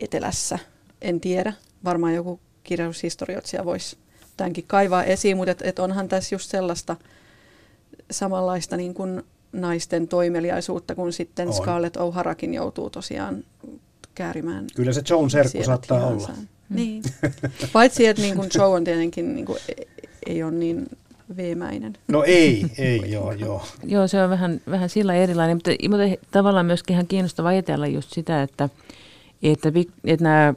etelässä? 0.00 0.58
En 1.02 1.20
tiedä. 1.20 1.52
Varmaan 1.84 2.14
joku 2.14 2.40
kirjallisuushistorioitsija 2.62 3.64
voisi 3.64 3.96
tämänkin 4.36 4.64
kaivaa 4.66 5.04
esiin, 5.04 5.36
mutta 5.36 5.50
et, 5.50 5.62
et 5.62 5.78
onhan 5.78 6.08
tässä 6.08 6.34
just 6.34 6.50
sellaista 6.50 6.96
samanlaista 8.10 8.76
niin 8.76 8.94
kuin 8.94 9.22
naisten 9.52 10.08
toimeliaisuutta, 10.08 10.94
kun 10.94 11.12
sitten 11.12 11.48
on. 11.48 11.54
Scarlett 11.54 11.96
O'Harakin 11.96 12.54
joutuu 12.54 12.90
tosiaan 12.90 13.44
käärimään. 14.14 14.66
Kyllä 14.74 14.92
se 14.92 15.02
Joan 15.10 15.30
serkku 15.30 15.64
saattaa 15.64 16.06
olla. 16.06 16.30
Niin. 16.68 17.02
Paitsi, 17.72 18.06
että 18.06 18.22
niin 18.22 18.36
kuin 18.36 18.50
Joe 18.54 18.66
on 18.66 18.84
tietenkin 18.84 19.34
niin 19.34 19.46
kuin, 19.46 19.58
e- 19.68 20.04
ei 20.26 20.42
ole 20.42 20.52
niin 20.52 20.86
veemäinen. 21.36 21.92
No 22.08 22.24
ei, 22.26 22.66
ei, 22.78 23.12
joo, 23.12 23.32
joo. 23.32 23.62
joo, 23.84 24.08
se 24.08 24.22
on 24.22 24.30
vähän, 24.30 24.60
vähän 24.70 24.88
sillä 24.88 25.14
erilainen, 25.14 25.56
mutta, 25.56 25.70
mutta 25.88 26.26
tavallaan 26.30 26.66
myöskin 26.66 26.94
ihan 26.94 27.06
kiinnostava 27.06 27.48
ajatella 27.48 27.86
just 27.86 28.12
sitä, 28.12 28.42
että, 28.42 28.68
että, 29.42 29.72
että 30.04 30.24
nämä 30.24 30.54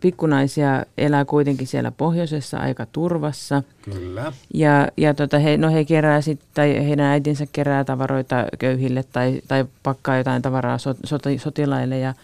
pikkunaisia 0.00 0.84
elää 0.98 1.24
kuitenkin 1.24 1.66
siellä 1.66 1.90
pohjoisessa 1.90 2.58
aika 2.58 2.86
turvassa. 2.86 3.62
Kyllä. 3.82 4.32
Ja, 4.54 4.88
ja 4.96 5.14
tota, 5.14 5.38
he, 5.38 5.56
no 5.56 5.70
he 5.70 5.84
kerää 5.84 6.20
sit, 6.20 6.40
tai 6.54 6.86
heidän 6.86 7.06
äitinsä 7.06 7.46
kerää 7.52 7.84
tavaroita 7.84 8.46
köyhille 8.58 9.04
tai, 9.12 9.40
tai 9.48 9.64
pakkaa 9.82 10.16
jotain 10.16 10.42
tavaraa 10.42 10.78
sot, 10.78 10.96
sot, 11.04 11.22
sotilaille 11.36 11.98
ja 11.98 12.14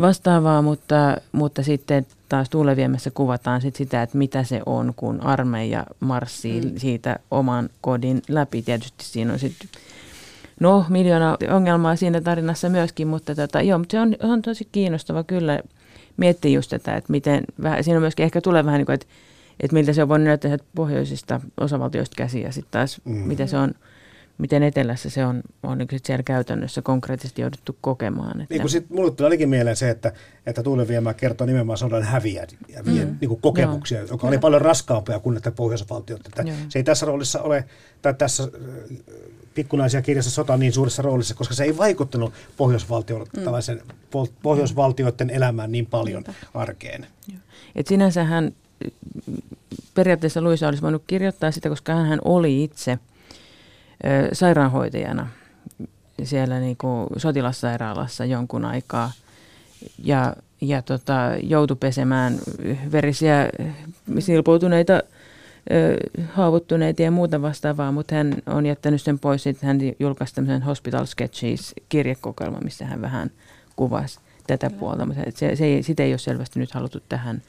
vastaavaa, 0.00 0.62
mutta, 0.62 1.16
mutta 1.32 1.62
sitten 1.62 2.06
taas 2.28 2.50
tuuleviemässä 2.50 3.10
kuvataan 3.10 3.60
sit 3.60 3.76
sitä, 3.76 4.02
että 4.02 4.18
mitä 4.18 4.44
se 4.44 4.60
on, 4.66 4.92
kun 4.96 5.20
armeija 5.20 5.86
marssii 6.00 6.60
mm. 6.60 6.72
siitä 6.76 7.18
oman 7.30 7.68
kodin 7.80 8.22
läpi. 8.28 8.62
Tietysti 8.62 9.04
siinä 9.04 9.32
on 9.32 9.38
sitten 9.38 9.68
no, 10.60 10.84
miljoona 10.88 11.36
ongelmaa 11.50 11.96
siinä 11.96 12.20
tarinassa 12.20 12.68
myöskin, 12.68 13.08
mutta, 13.08 13.34
tota, 13.34 13.62
joo, 13.62 13.78
mutta 13.78 13.92
se 13.92 14.00
on, 14.00 14.16
on 14.22 14.42
tosi 14.42 14.68
kiinnostava 14.72 15.24
kyllä 15.24 15.60
miettiä 16.16 16.50
just 16.50 16.70
tätä, 16.70 16.96
että 16.96 17.10
miten, 17.10 17.44
vähän, 17.62 17.84
siinä 17.84 17.96
on 17.96 18.02
myöskin 18.02 18.24
ehkä 18.24 18.40
tulee 18.40 18.64
vähän 18.64 18.78
niin 18.78 18.86
kuin, 18.86 18.94
että, 18.94 19.06
että 19.60 19.74
miltä 19.74 19.92
se 19.92 20.02
on 20.02 20.08
voinut 20.08 20.26
näyttää 20.26 20.56
pohjoisista 20.74 21.40
osavaltioista 21.60 22.16
käsiä 22.16 22.46
ja 22.46 22.52
sitten 22.52 22.70
taas 22.70 23.00
mm. 23.04 23.12
miten 23.12 23.48
se 23.48 23.56
on 23.56 23.74
miten 24.38 24.62
etelässä 24.62 25.10
se 25.10 25.26
on, 25.26 25.42
on 25.62 25.78
niin 25.78 25.88
siellä 26.04 26.22
käytännössä 26.22 26.82
konkreettisesti 26.82 27.42
jouduttu 27.42 27.76
kokemaan. 27.80 28.40
Että... 28.40 28.54
Niin 28.54 28.60
kuin 28.60 28.70
sit, 28.70 28.90
mulle 28.90 29.10
tuli 29.10 29.26
ainakin 29.26 29.48
mieleen 29.48 29.76
se, 29.76 29.90
että, 29.90 30.12
että 30.46 30.62
Tuulenviemä 30.62 31.14
kertoo 31.14 31.46
nimenomaan 31.46 31.78
sodan 31.78 32.02
häviä 32.02 32.46
ja 32.68 32.84
vie, 32.84 33.04
mm. 33.04 33.16
niin 33.20 33.28
kuin 33.28 33.40
kokemuksia, 33.40 33.98
Joo. 33.98 34.08
joka 34.08 34.26
oli 34.26 34.38
paljon 34.38 34.62
raskaampia 34.62 35.18
kuin 35.18 35.34
näitä 35.34 35.50
pohjoisvaltioita. 35.50 36.28
Että 36.28 36.52
se 36.68 36.78
ei 36.78 36.82
tässä 36.82 37.06
roolissa 37.06 37.42
ole, 37.42 37.64
tai 38.02 38.14
tässä 38.14 38.42
äh, 38.42 38.50
pikkunaisia 39.54 40.02
kirjassa 40.02 40.30
sota 40.30 40.56
niin 40.56 40.72
suuressa 40.72 41.02
roolissa, 41.02 41.34
koska 41.34 41.54
se 41.54 41.64
ei 41.64 41.76
vaikuttanut 41.76 42.32
pohjoisvaltioiden, 42.56 43.26
mm. 43.36 43.42
pohjoisvaltioiden 44.42 45.30
elämään 45.30 45.72
niin 45.72 45.86
paljon 45.86 46.24
arkeen. 46.54 47.06
Et 47.74 47.86
sinänsähän 47.86 48.52
periaatteessa 49.94 50.42
Luisa 50.42 50.68
olisi 50.68 50.82
voinut 50.82 51.02
kirjoittaa 51.06 51.50
sitä, 51.50 51.68
koska 51.68 51.94
hän 51.94 52.18
oli 52.24 52.64
itse– 52.64 52.98
sairaanhoitajana 54.32 55.28
siellä 56.22 56.60
niin 56.60 56.76
kuin 56.76 57.06
sotilassairaalassa 57.16 58.24
jonkun 58.24 58.64
aikaa 58.64 59.12
ja, 60.04 60.36
ja 60.60 60.82
tota, 60.82 61.30
joutui 61.42 61.76
pesemään 61.76 62.38
verisiä 62.92 63.48
silpoutuneita 64.18 65.00
haavoittuneita 66.32 67.02
ja 67.02 67.10
muuta 67.10 67.42
vastaavaa, 67.42 67.92
mutta 67.92 68.14
hän 68.14 68.34
on 68.46 68.66
jättänyt 68.66 69.02
sen 69.02 69.18
pois, 69.18 69.46
että 69.46 69.66
hän 69.66 69.78
julkaisi 69.98 70.34
tämmöisen 70.34 70.62
Hospital 70.62 71.06
Sketches 71.06 71.74
kirjekokoelman, 71.88 72.64
missä 72.64 72.84
hän 72.84 73.00
vähän 73.00 73.30
kuvasi 73.76 74.20
tätä 74.46 74.70
puolta, 74.70 75.06
mutta 75.06 75.22
se, 75.34 75.56
se 75.56 75.64
ei, 75.64 75.82
sitä 75.82 76.02
ei 76.02 76.12
ole 76.12 76.18
selvästi 76.18 76.60
nyt 76.60 76.72
haluttu 76.72 77.00
tähän. 77.08 77.42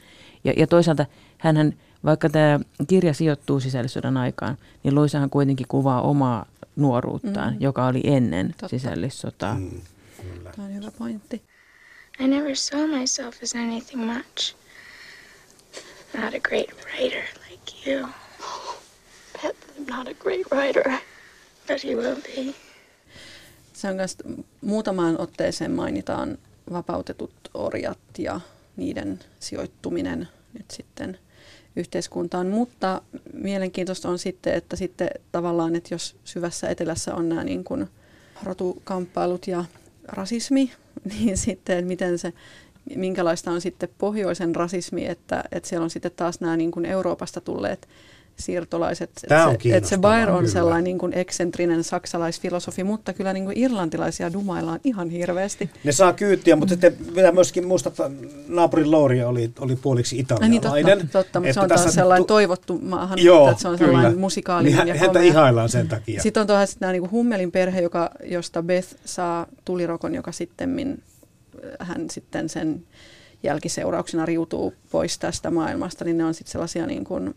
Ja, 0.44 0.54
ja 0.58 0.68
toisaalta 0.68 1.06
hän 1.38 1.74
vaikka 2.06 2.30
tämä 2.30 2.60
kirja 2.88 3.14
sijoittuu 3.14 3.60
sisällissodan 3.60 4.18
aikaan, 4.18 4.58
niin 4.84 4.96
Luisahan 4.96 5.30
kuitenkin 5.30 5.68
kuvaa 5.68 6.02
omaa 6.02 6.46
nuoruuttaan, 6.76 7.54
mm. 7.54 7.62
joka 7.62 7.86
oli 7.86 8.02
ennen 8.04 8.48
Totta. 8.48 8.68
sisällissotaa. 8.68 9.56
Mm. 9.56 9.82
Tämä 10.56 10.68
on 10.68 10.76
hyvä 10.76 10.92
pointti. 10.98 11.42
I 12.20 12.28
never 12.28 12.56
saw 12.56 12.90
myself 13.00 13.44
as 13.44 13.56
anything 13.56 14.06
much. 14.06 14.56
Not 16.14 16.34
a 16.34 16.40
great 16.40 16.70
writer 16.86 17.24
like 17.50 17.90
you. 17.90 18.08
Pet, 19.42 19.56
I'm 19.78 19.98
not 19.98 20.08
a 20.08 20.14
great 20.14 20.48
writer. 20.52 20.92
But 21.68 21.84
you 21.84 22.02
will 22.02 22.16
be. 22.16 22.54
Se 23.74 23.90
on 23.90 23.96
myös 23.96 24.18
muutamaan 24.62 25.22
otteeseen 25.22 25.72
mainitaan 25.72 26.38
vapautetut 26.72 27.34
orjat 27.54 28.00
ja 28.18 28.40
niiden 28.76 29.20
sijoittuminen 29.40 30.28
nyt 30.54 30.72
sitten 30.72 31.20
yhteiskuntaan. 31.76 32.48
Mutta 32.48 33.02
mielenkiintoista 33.34 34.10
on 34.10 34.20
sitten, 34.20 34.54
että 34.54 34.76
sitten 34.76 35.10
tavallaan, 35.32 35.76
että 35.76 35.94
jos 35.94 36.16
syvässä 36.24 36.70
etelässä 36.70 37.16
on 37.16 37.30
nämä 37.30 37.44
niin 37.44 37.64
kuin 37.64 37.88
rotukamppailut 38.44 39.48
ja 39.48 39.66
rasismi, 40.08 40.72
niin 41.20 41.38
sitten 41.38 41.88
miten 41.88 42.20
se, 42.20 42.34
minkälaista 42.96 43.52
on 43.52 43.62
sitten 43.62 43.90
pohjoisen 43.98 44.56
rasismi, 44.56 45.06
että, 45.06 45.44
että 45.52 45.70
siellä 45.70 45.84
on 45.84 45.90
sitten 45.90 46.12
taas 46.16 46.40
nämä 46.40 46.58
niin 46.58 46.72
kuin 46.72 46.86
Euroopasta 46.86 47.42
tulleet 47.42 47.88
siirtolaiset. 48.38 49.10
Tämä 49.28 49.48
on 49.48 49.56
että 49.74 49.90
se, 49.90 49.96
se 49.96 49.98
Bayer 49.98 50.30
on 50.30 50.38
kyllä. 50.38 50.52
sellainen 50.52 50.84
niin 50.84 50.98
kuin 50.98 51.14
eksentrinen 51.14 51.84
saksalaisfilosofi, 51.84 52.84
mutta 52.84 53.14
kyllä 53.14 53.34
niin 53.34 53.46
kuin 53.46 53.58
irlantilaisia 53.58 54.34
dumaillaan 54.34 54.80
ihan 54.84 55.10
hirveästi. 55.10 55.70
Ne 55.84 55.92
saa 55.92 56.14
kyytiä, 56.14 56.56
mutta 56.56 56.72
sitten 56.72 56.94
pitää 57.16 57.32
myöskin 57.32 57.68
muistaa, 57.68 57.90
että 57.90 58.12
naapurin 58.48 58.92
Lauri 58.92 59.24
oli, 59.24 59.52
oli 59.60 59.76
puoliksi 59.76 60.16
Ai 60.16 60.50
niin, 60.50 60.54
italialainen. 60.58 60.98
totta, 61.00 61.24
totta 61.24 61.40
mutta 61.40 61.50
Että 61.50 61.54
se 61.54 61.60
on 61.60 61.82
taas 61.84 61.94
sellainen 61.96 62.24
tu- 62.24 62.28
toivottu 62.28 62.80
maahan, 62.82 63.20
Joo, 63.24 63.50
että 63.50 63.62
se 63.62 63.68
on 63.68 63.78
kyllä. 63.78 63.92
sellainen 63.92 64.20
musikaalinen 64.20 64.78
Niin 64.78 64.88
ja 64.88 64.94
hän- 64.94 65.00
häntä 65.00 65.20
komea. 65.20 65.32
ihaillaan 65.32 65.70
sen 65.70 65.88
takia. 65.88 66.22
Sitten 66.22 66.42
on 66.42 66.48
tuohon 66.48 66.68
nämä 66.80 66.92
niin 66.94 67.12
Hummelin 67.12 67.52
perhe, 67.52 67.82
joka, 67.82 68.10
josta 68.24 68.64
Beth 68.64 68.96
saa 69.06 69.48
tulirokon, 69.66 70.16
joka 70.16 70.32
sitten 70.32 70.98
hän 71.80 72.10
sitten 72.10 72.50
sen 72.50 72.84
jälkiseurauksena 73.44 74.26
riutuu 74.26 74.74
pois 74.92 75.18
tästä 75.20 75.52
maailmasta, 75.52 76.06
niin 76.06 76.18
ne 76.18 76.26
on 76.26 76.34
sitten 76.34 76.52
sellaisia 76.52 76.86
niin 76.86 77.04
kuin 77.04 77.36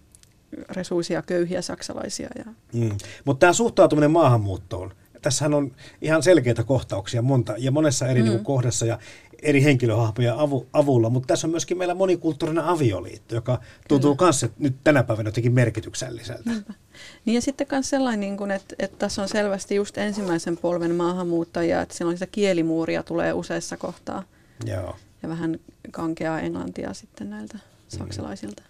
resuisia, 0.68 1.22
köyhiä 1.22 1.62
saksalaisia. 1.62 2.28
Ja... 2.38 2.44
Mm. 2.72 2.90
Mutta 3.24 3.40
tämä 3.40 3.52
suhtautuminen 3.52 4.10
maahanmuuttoon, 4.10 4.92
tässähän 5.22 5.54
on 5.54 5.72
ihan 6.02 6.22
selkeitä 6.22 6.64
kohtauksia 6.64 7.22
monta 7.22 7.54
ja 7.58 7.70
monessa 7.70 8.06
eri 8.06 8.22
mm. 8.22 8.44
kohdassa 8.44 8.86
ja 8.86 8.98
eri 9.42 9.64
henkilöhahmoja 9.64 10.40
avu, 10.40 10.66
avulla, 10.72 11.10
mutta 11.10 11.26
tässä 11.26 11.46
on 11.46 11.50
myöskin 11.50 11.78
meillä 11.78 11.94
monikulttuurinen 11.94 12.64
avioliitto, 12.64 13.34
joka 13.34 13.60
tuntuu 13.88 14.16
myös 14.20 14.46
nyt 14.58 14.76
tänä 14.84 15.02
päivänä 15.02 15.28
jotenkin 15.28 15.52
merkitykselliseltä. 15.52 16.50
Niinpä. 16.50 16.74
Niin 17.24 17.34
ja 17.34 17.40
sitten 17.40 17.66
myös 17.70 17.90
sellainen, 17.90 18.20
niin 18.20 18.50
että, 18.50 18.74
että 18.78 18.98
tässä 18.98 19.22
on 19.22 19.28
selvästi 19.28 19.74
just 19.74 19.98
ensimmäisen 19.98 20.56
polven 20.56 20.94
maahanmuuttajia, 20.94 21.82
että 21.82 21.94
siellä 21.94 22.10
on 22.10 22.16
sitä 22.16 22.26
kielimuuria 22.32 23.02
tulee 23.02 23.32
useissa 23.32 23.76
kohtaa 23.76 24.22
Joo. 24.66 24.96
ja 25.22 25.28
vähän 25.28 25.58
kankeaa 25.90 26.40
englantia 26.40 26.94
sitten 26.94 27.30
näiltä 27.30 27.58
saksalaisilta. 27.88 28.62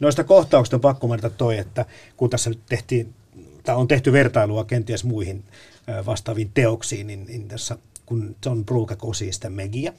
Noista 0.00 0.24
kohtauksista 0.24 0.76
on 0.76 0.80
pakko 0.80 1.06
mainita 1.06 1.30
toi, 1.30 1.58
että 1.58 1.84
kun 2.16 2.30
tässä 2.30 2.50
nyt 2.50 2.60
tehtiin, 2.68 3.14
tai 3.62 3.76
on 3.76 3.88
tehty 3.88 4.12
vertailua 4.12 4.64
kenties 4.64 5.04
muihin 5.04 5.44
vastaaviin 6.06 6.50
teoksiin, 6.54 7.06
niin, 7.06 7.26
niin 7.26 7.48
tässä 7.48 7.78
kun 8.06 8.36
John 8.46 8.64
Brooke 8.64 8.96
kosii 8.96 9.32
sitä 9.32 9.50
Megiä, 9.50 9.92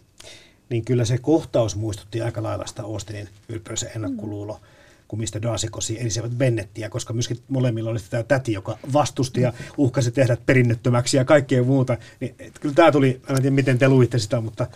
niin 0.70 0.86
kyllä 0.86 1.05
se 1.05 1.18
kohtaus 1.18 1.76
muistutti 1.76 2.22
aika 2.22 2.43
lailla 2.43 2.66
sitä 2.66 2.84
Austinin 2.84 3.30
ylpeys 3.49 3.82
ja 3.82 3.89
ennakkoluulo, 3.89 4.59
kun 5.07 5.20
mistä 5.20 5.41
Darcy 5.41 5.68
kosi 5.70 6.01
Elisabeth 6.01 6.36
Bennettiä, 6.36 6.89
koska 6.89 7.13
myöskin 7.13 7.39
molemmilla 7.47 7.89
oli 7.89 7.99
tämä 8.09 8.24
täti, 8.24 8.53
joka 8.53 8.78
vastusti 8.93 9.41
ja 9.41 9.53
uhkasi 9.78 10.11
tehdä 10.11 10.38
perinnöttömäksi 10.45 11.18
ja 11.18 11.26
kaikkea 11.26 11.63
muuta. 11.63 11.97
Niin, 12.20 12.36
et 12.39 12.59
kyllä 12.59 12.76
tämä 12.76 12.91
tuli, 12.91 13.22
en 13.30 13.36
tiedä 13.36 13.55
miten 13.55 13.78
te 13.78 13.89
luitte 13.89 14.20
sitä, 14.20 14.41
mutta 14.41 14.68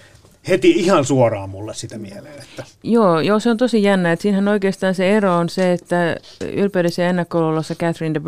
heti 0.48 0.72
ihan 0.72 1.06
suoraan 1.06 1.50
mulle 1.50 1.74
sitä 1.74 1.98
mieleen. 1.98 2.40
Että. 2.40 2.64
Joo, 2.84 3.20
joo, 3.20 3.40
se 3.40 3.50
on 3.50 3.58
tosi 3.58 3.84
jännä. 3.84 4.12
Että 4.12 4.24
siinähän 4.24 4.48
oikeastaan 4.48 4.96
se 4.96 5.18
ero 5.18 5.36
on 5.36 5.50
se, 5.50 5.74
että 5.74 6.18
ylpeydessä 6.54 7.02
ja 7.02 7.10
ennakkoluulossa 7.10 7.76
Catherine 7.76 8.14
de 8.14 8.20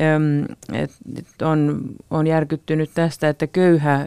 äm, 0.00 0.44
et, 0.72 0.90
on, 1.42 1.80
on 2.10 2.26
järkyttynyt 2.26 2.90
tästä, 2.94 3.28
että 3.28 3.46
köyhä 3.46 4.06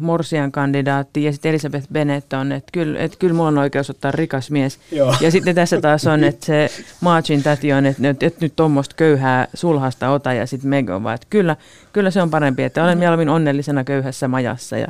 morsian 0.00 0.52
kandidaatti 0.52 1.24
ja 1.24 1.32
sitten 1.32 1.50
Elisabeth 1.50 1.88
Bennet 1.92 2.32
on, 2.32 2.52
että 2.52 2.70
kyllä, 2.72 2.98
et 2.98 3.16
kyllä 3.16 3.34
mulla 3.34 3.48
on 3.48 3.58
oikeus 3.58 3.90
ottaa 3.90 4.10
rikas 4.10 4.50
mies. 4.50 4.78
Joo. 4.92 5.14
Ja 5.20 5.30
sitten 5.30 5.54
tässä 5.54 5.80
taas 5.80 6.06
on, 6.06 6.24
että 6.24 6.46
se 6.46 6.70
Margin 7.00 7.42
täti 7.42 7.72
on, 7.72 7.86
että 7.86 8.08
et, 8.08 8.22
et 8.22 8.40
nyt 8.40 8.56
tuommoista 8.56 8.94
köyhää 8.94 9.48
sulhasta 9.54 10.10
ota 10.10 10.32
ja 10.32 10.46
sitten 10.46 10.70
Meg 10.70 10.90
on 10.90 11.04
vaan, 11.04 11.14
että 11.14 11.26
kyllä, 11.30 11.56
kyllä 11.92 12.10
se 12.10 12.22
on 12.22 12.30
parempi, 12.30 12.62
että 12.62 12.84
olen 12.84 12.98
mieluummin 12.98 13.28
onnellisena 13.28 13.84
köyhässä 13.84 14.28
majassa 14.28 14.78
ja, 14.78 14.88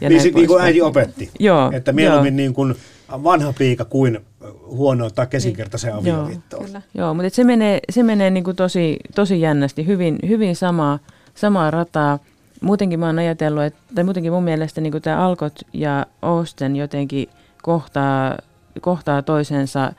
ja 0.00 0.08
Niin, 0.08 0.34
niin 0.34 0.46
kuin 0.46 0.62
äiti 0.62 0.82
opetti. 0.82 1.30
Joo, 1.38 1.70
Että 1.74 1.92
mieluummin 1.92 2.32
joo. 2.34 2.36
niin 2.36 2.54
kuin 2.54 2.74
vanha 3.10 3.52
piika 3.58 3.84
kuin 3.84 4.18
huono 4.66 5.10
tai 5.10 5.26
kesinkertaisen 5.26 5.88
Joo, 5.88 5.98
avioliittoon. 5.98 6.64
Kyllä. 6.64 6.82
Joo, 6.94 7.14
mutta 7.14 7.30
se 7.30 7.44
menee, 7.44 7.80
se 7.90 8.02
menee 8.02 8.30
niinku 8.30 8.54
tosi, 8.54 8.96
tosi 9.14 9.40
jännästi, 9.40 9.86
hyvin, 9.86 10.18
hyvin 10.28 10.56
samaa, 10.56 10.98
samaa 11.34 11.70
rataa. 11.70 12.18
Muutenkin 12.60 13.00
mä 13.00 13.06
oon 13.06 13.18
ajatellut, 13.18 13.62
että, 13.62 13.78
tai 13.94 14.04
muutenkin 14.04 14.32
mun 14.32 14.44
mielestä 14.44 14.80
niinku 14.80 15.00
tämä 15.00 15.26
Alcott 15.26 15.56
ja 15.72 16.06
Austen 16.22 16.76
jotenkin 16.76 17.28
kohtaa, 17.62 18.38
kohtaa 18.80 19.22
toisensa. 19.22 19.92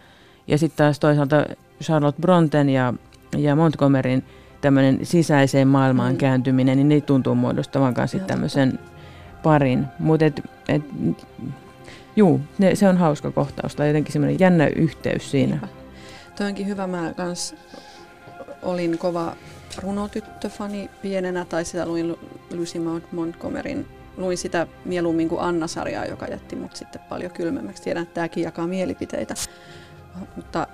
Ja 0.48 0.58
sitten 0.58 0.78
taas 0.78 1.00
toisaalta 1.00 1.46
Charlotte 1.84 2.22
Bronten 2.22 2.70
ja, 2.70 2.94
ja 3.38 3.56
Montgomeryn 3.56 4.24
tämmöinen 4.62 5.00
sisäiseen 5.04 5.68
maailmaan 5.68 6.12
Mm. 6.14 6.18
kääntyminen, 6.18 6.78
niin 6.78 6.90
ne 6.90 7.02
tuntuu 7.02 7.36
muodostavan 7.36 7.94
kanssa 7.94 8.18
Joo, 8.18 8.28
tämmöisen 8.28 8.80
parin. 9.44 9.86
Mutta 10.00 10.26
et, 10.26 10.42
et, 10.70 10.82
juu, 12.16 12.42
ne, 12.58 12.76
se 12.76 12.88
on 12.88 12.98
hauska 12.98 13.32
kohtaus 13.32 13.76
tai 13.76 13.88
jotenkin 13.88 14.14
semmoinen 14.14 14.40
jännä 14.40 14.68
yhteys 14.68 15.32
siinä. 15.32 15.68
Toi 16.36 16.48
onkin 16.48 16.68
hyvä. 16.68 16.88
Mä 16.88 17.14
kans 17.18 17.56
olin 18.62 18.98
kova 18.98 19.36
runotyttöfani 19.84 20.90
pienenä, 21.02 21.46
tai 21.46 21.66
sitä 21.66 21.86
luin 21.86 22.08
Lu- 22.08 22.20
Lucy 22.54 22.80
Maud 22.80 23.02
Montgomeryn. 23.12 23.86
Luin 24.18 24.38
sitä 24.38 24.68
mieluummin 24.86 25.30
kuin 25.30 25.42
Anna-sarjaa, 25.42 26.06
joka 26.06 26.26
jätti 26.26 26.56
mut 26.56 26.76
sitten 26.76 27.02
paljon 27.10 27.32
kylmemmäksi. 27.32 27.84
Tiedän, 27.84 28.04
että 28.04 28.14
tämäkin 28.14 28.44
jakaa 28.44 28.68
mielipiteitä. 28.68 29.34
Mutta 30.36 30.68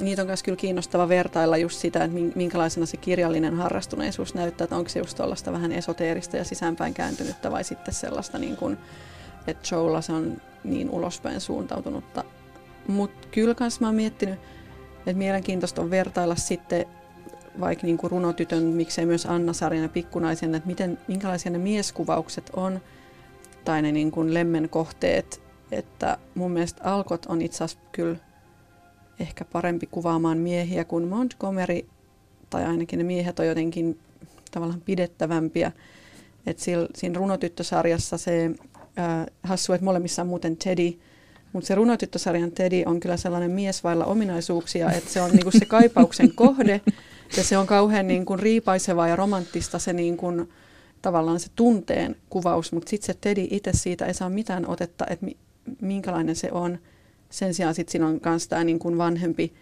niitä 0.00 0.22
on 0.22 0.26
myös 0.26 0.42
kyllä 0.42 0.56
kiinnostava 0.56 1.08
vertailla 1.08 1.56
just 1.56 1.80
sitä, 1.80 2.04
että 2.04 2.14
min- 2.14 2.32
minkälaisena 2.34 2.86
se 2.86 2.96
kirjallinen 2.96 3.54
harrastuneisuus 3.56 4.34
näyttää, 4.34 4.64
että 4.64 4.76
onko 4.76 4.88
se 4.88 4.98
just 4.98 5.16
tuollaista 5.16 5.52
vähän 5.52 5.72
esoteerista 5.72 6.36
ja 6.36 6.44
sisäänpäin 6.44 6.94
kääntynyttä 6.94 7.50
vai 7.50 7.64
sitten 7.64 7.94
sellaista, 7.94 8.38
niin 8.38 8.56
kuin, 8.56 8.78
että 9.46 9.68
Joella 9.74 10.00
se 10.00 10.12
on 10.12 10.40
niin 10.64 10.90
ulospäin 10.90 11.40
suuntautunutta. 11.40 12.24
Mutta 12.88 13.28
kyllä 13.30 13.54
kans 13.54 13.80
mä 13.80 13.86
oon 13.86 13.94
miettinyt, 13.94 14.38
että 14.98 15.18
mielenkiintoista 15.18 15.82
on 15.82 15.90
vertailla 15.90 16.36
sitten 16.36 16.86
vaikka 17.60 17.86
niin 17.86 17.98
kuin 17.98 18.10
runotytön, 18.10 18.62
miksei 18.62 19.06
myös 19.06 19.26
Anna-sarjan 19.26 19.82
ja 19.82 19.88
pikkunaisen, 19.88 20.54
että 20.54 20.66
miten, 20.66 20.98
minkälaisia 21.08 21.52
ne 21.52 21.58
mieskuvaukset 21.58 22.50
on 22.56 22.80
tai 23.64 23.82
ne 23.82 23.92
niin 23.92 24.10
kuin 24.10 24.34
lemmenkohteet. 24.34 25.42
Että 25.72 26.18
mun 26.34 26.50
mielestä 26.50 26.84
Alkot 26.84 27.26
on 27.26 27.42
itse 27.42 27.64
asiassa 27.64 27.84
kyllä 27.92 28.16
ehkä 29.20 29.44
parempi 29.44 29.86
kuvaamaan 29.86 30.38
miehiä 30.38 30.84
kuin 30.84 31.08
Montgomery, 31.08 31.80
tai 32.50 32.64
ainakin 32.64 32.98
ne 32.98 33.04
miehet 33.04 33.38
on 33.38 33.46
jotenkin 33.46 33.98
tavallaan 34.50 34.80
pidettävämpiä. 34.80 35.72
Et 36.46 36.58
siinä 36.94 37.18
runotyttösarjassa 37.18 38.18
se 38.18 38.50
äh, 38.98 39.26
hassu, 39.42 39.72
että 39.72 39.84
molemmissa 39.84 40.22
on 40.22 40.28
muuten 40.28 40.56
Teddy, 40.56 40.98
mutta 41.52 41.66
se 41.68 41.74
runotyttösarjan 41.74 42.52
Teddy 42.52 42.82
on 42.86 43.00
kyllä 43.00 43.16
sellainen 43.16 43.50
mies 43.50 43.84
vailla 43.84 44.04
ominaisuuksia, 44.04 44.92
että 44.92 45.10
se 45.10 45.20
on 45.20 45.30
niinku 45.30 45.50
se 45.50 45.64
kaipauksen 45.64 46.34
kohde 46.34 46.80
ja 47.36 47.44
se 47.44 47.58
on 47.58 47.66
kauhean 47.66 48.06
niinku 48.06 48.36
riipaisevaa 48.36 49.08
ja 49.08 49.16
romanttista 49.16 49.78
se 49.78 49.92
niinku, 49.92 50.26
tavallaan 51.02 51.40
se 51.40 51.48
tunteen 51.56 52.16
kuvaus, 52.30 52.72
mutta 52.72 52.90
sitten 52.90 53.06
se 53.06 53.18
Teddy 53.20 53.46
itse 53.50 53.70
siitä 53.74 54.06
ei 54.06 54.14
saa 54.14 54.28
mitään 54.28 54.68
otetta, 54.68 55.06
että 55.10 55.26
mi- 55.26 55.36
minkälainen 55.80 56.36
se 56.36 56.48
on. 56.52 56.78
Sen 57.30 57.54
sijaan 57.54 57.74
sitten 57.74 57.92
siinä 57.92 58.06
on 58.06 58.20
myös 58.24 58.48
tämä 58.48 58.64
niinku 58.64 58.98
vanhempi 58.98 59.54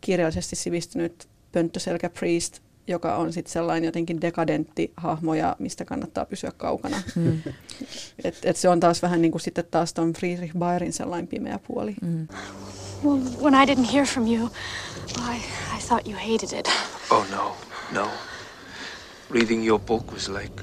kirjallisesti 0.00 0.56
sivistynyt 0.56 1.28
pönttöselkä 1.52 2.10
priest, 2.10 2.60
joka 2.86 3.16
on 3.16 3.32
sitten 3.32 3.52
sellainen 3.52 3.86
jotenkin 3.86 4.20
dekadentti 4.20 4.92
hahmo 4.96 5.34
ja 5.34 5.56
mistä 5.58 5.84
kannattaa 5.84 6.24
pysyä 6.24 6.52
kaukana. 6.56 7.02
Mm. 7.14 7.42
Et, 8.24 8.38
et 8.42 8.56
se 8.56 8.68
on 8.68 8.80
taas 8.80 9.02
vähän 9.02 9.22
niin 9.22 9.32
kuin 9.32 9.42
sitten 9.42 9.64
taas 9.70 9.92
ton 9.92 10.12
Friedrich 10.12 10.58
Bayerin 10.58 10.92
sellainen 10.92 11.28
pimeä 11.28 11.58
puoli. 11.66 11.94
Mm. 12.02 12.28
Well, 13.04 13.18
when 13.42 13.54
I 13.54 13.74
didn't 13.74 13.92
hear 13.92 14.06
from 14.06 14.26
you, 14.26 14.50
well, 15.16 15.30
I, 15.34 15.36
I 15.76 15.80
thought 15.88 16.06
you 16.06 16.16
hated 16.16 16.58
it. 16.58 16.68
Oh, 17.10 17.26
no, 17.30 17.56
no. 17.92 18.08
Reading 19.30 19.66
your 19.66 19.80
book 19.80 20.12
was 20.12 20.28
like 20.28 20.62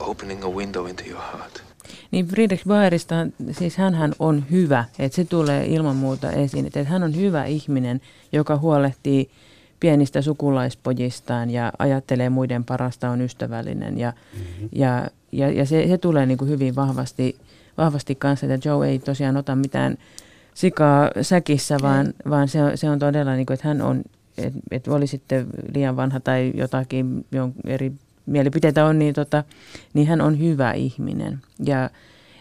opening 0.00 0.44
a 0.44 0.48
window 0.48 0.86
into 0.86 1.04
your 1.04 1.22
heart. 1.22 1.67
Niin 2.10 2.26
Friedrich 2.26 2.64
Bayerista, 2.64 3.14
siis 3.52 3.76
hän 3.76 4.12
on 4.18 4.44
hyvä, 4.50 4.84
että 4.98 5.16
se 5.16 5.24
tulee 5.24 5.66
ilman 5.66 5.96
muuta 5.96 6.30
esiin, 6.30 6.66
että 6.66 6.84
hän 6.84 7.02
on 7.02 7.16
hyvä 7.16 7.44
ihminen, 7.44 8.00
joka 8.32 8.56
huolehtii 8.56 9.30
pienistä 9.80 10.22
sukulaispojistaan 10.22 11.50
ja 11.50 11.72
ajattelee 11.78 12.28
muiden 12.28 12.64
parasta, 12.64 13.10
on 13.10 13.20
ystävällinen 13.20 13.98
ja, 13.98 14.12
mm-hmm. 14.34 14.68
ja, 14.72 15.08
ja, 15.32 15.50
ja 15.50 15.66
se, 15.66 15.86
se 15.88 15.98
tulee 15.98 16.26
niin 16.26 16.38
kuin 16.38 16.50
hyvin 16.50 16.76
vahvasti, 16.76 17.36
vahvasti 17.78 18.14
kanssa, 18.14 18.46
että 18.46 18.68
Joe 18.68 18.88
ei 18.88 18.98
tosiaan 18.98 19.36
ota 19.36 19.56
mitään 19.56 19.96
sikaa 20.54 21.10
säkissä, 21.22 21.76
vaan, 21.82 22.14
vaan 22.30 22.48
se, 22.48 22.62
on, 22.62 22.78
se 22.78 22.90
on 22.90 22.98
todella, 22.98 23.34
niin 23.34 23.46
kuin, 23.46 23.54
että 23.54 23.68
hän 23.68 23.82
on, 23.82 24.02
että 24.38 24.60
et 24.70 24.88
oli 24.88 25.06
sitten 25.06 25.46
liian 25.74 25.96
vanha 25.96 26.20
tai 26.20 26.52
jotakin 26.54 27.26
jon, 27.32 27.52
eri 27.66 27.92
mielipiteitä 28.28 28.84
on, 28.84 28.98
niin, 28.98 29.14
tota, 29.14 29.44
niin 29.94 30.06
hän 30.06 30.20
on 30.20 30.38
hyvä 30.38 30.72
ihminen. 30.72 31.40
Ja, 31.64 31.90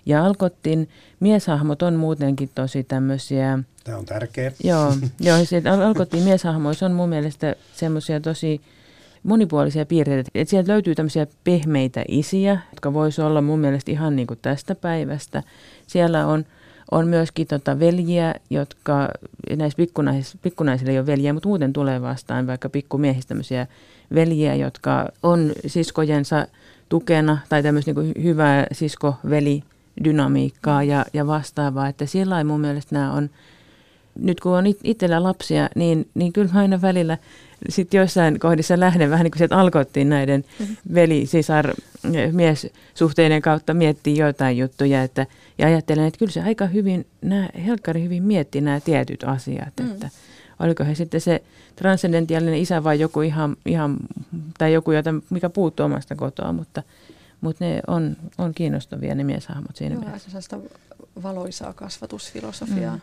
Ja 0.06 0.26
Alkottin 0.26 0.90
mieshahmot 1.20 1.82
on 1.82 1.96
muutenkin 1.96 2.50
tosi 2.56 2.84
tämmöisiä... 2.84 3.60
Tämä 3.84 3.98
on 3.98 4.06
tärkeä. 4.06 4.52
Joo, 4.64 4.94
joo 5.20 5.46
se, 5.46 5.62
Alkottin 5.86 6.24
mieshahmoissa 6.24 6.86
on 6.86 6.92
mun 6.92 7.10
mielestä 7.10 7.56
semmoisia 7.76 8.20
tosi 8.20 8.62
monipuolisia 9.24 9.86
piirteitä. 9.86 10.32
Et 10.36 10.50
sieltä 10.50 10.72
löytyy 10.72 10.96
tämmöisiä 10.96 11.28
pehmeitä 11.44 12.04
isiä, 12.08 12.60
jotka 12.72 12.94
voisi 12.94 13.22
olla 13.22 13.42
mun 13.42 13.60
mielestä 13.60 13.92
ihan 13.92 14.16
niin 14.16 14.28
kuin 14.28 14.40
tästä 14.42 14.76
päivästä. 14.76 15.44
Siellä 15.88 16.28
on, 16.28 16.46
on 16.92 17.08
myöskin 17.08 17.48
tota 17.48 17.80
veljiä, 17.80 18.36
jotka 18.50 19.10
näissä 19.56 19.78
pikkunais, 19.78 20.38
pikkunaisilla 20.42 20.92
ei 20.92 21.00
ole 21.00 21.06
veljiä, 21.06 21.34
mutta 21.34 21.50
muuten 21.50 21.74
tulee 21.74 22.02
vastaan 22.02 22.48
vaikka 22.48 22.70
pikkumiehistä 22.70 23.28
tämmöisiä 23.28 23.68
veljiä, 24.16 24.56
jotka 24.56 25.10
on 25.24 25.52
siskojensa 25.68 26.48
tukena 26.90 27.38
tai 27.50 27.64
tämmöistä 27.64 27.94
niin 27.94 28.24
hyvää 28.24 28.68
siskoveli 28.72 29.64
dynamiikkaa 30.04 30.84
ja, 30.84 31.06
ja 31.14 31.28
vastaavaa. 31.28 31.88
Että 31.88 32.06
sillä 32.06 32.44
mun 32.44 32.62
mielestä 32.62 32.96
nämä 32.96 33.14
on, 33.14 33.30
nyt 34.20 34.40
kun 34.40 34.58
on 34.58 34.66
itsellä 34.84 35.24
lapsia, 35.24 35.70
niin, 35.76 36.08
niin 36.14 36.34
kyllä 36.34 36.54
mä 36.54 36.60
aina 36.60 36.82
välillä 36.82 37.18
sitten 37.70 37.98
joissain 37.98 38.40
kohdissa 38.40 38.80
lähden 38.80 39.10
vähän 39.10 39.24
niin 39.24 39.32
kuin 39.32 39.38
sieltä 39.38 39.58
alkoittiin 39.58 40.10
näiden 40.10 40.44
mm-hmm. 40.60 40.76
veli, 40.94 41.26
sisar, 41.26 41.74
miessuhteiden 42.32 43.42
kautta 43.42 43.74
miettiä 43.74 44.26
jotain 44.26 44.58
juttuja. 44.58 45.04
Että, 45.04 45.26
ja 45.58 45.68
ajattelen, 45.68 46.06
että 46.06 46.20
kyllä 46.20 46.32
se 46.32 46.42
aika 46.42 46.66
hyvin, 46.66 47.06
nämä, 47.22 47.50
helkkari 47.66 48.04
hyvin 48.04 48.24
mietti 48.24 48.62
nämä 48.62 48.80
tietyt 48.80 49.24
asiat. 49.24 49.74
Mm. 49.82 50.10
Oliko 50.60 50.84
he 50.84 50.96
sitten 50.96 51.22
se 51.22 51.44
transcendentiaalinen 51.76 52.60
isä 52.60 52.84
vai 52.84 53.00
joku 53.00 53.22
ihan, 53.22 53.58
ihan 53.66 53.98
tai 54.58 54.74
joku, 54.74 54.92
jota, 54.92 55.14
mikä 55.30 55.50
puuttuu 55.50 55.86
omasta 55.86 56.16
kotoa, 56.16 56.54
mutta, 56.54 56.84
mutta 57.42 57.66
ne 57.66 57.82
on, 57.88 58.18
on 58.38 58.54
kiinnostavia 58.54 59.16
ne 59.16 59.24
mieshahmot 59.24 59.76
siinä 59.76 59.96
Joo, 59.96 60.04
mielessä. 60.04 60.60
valoisaa 61.24 61.74
kasvatusfilosofiaa. 61.74 62.96
Mm. 62.96 63.02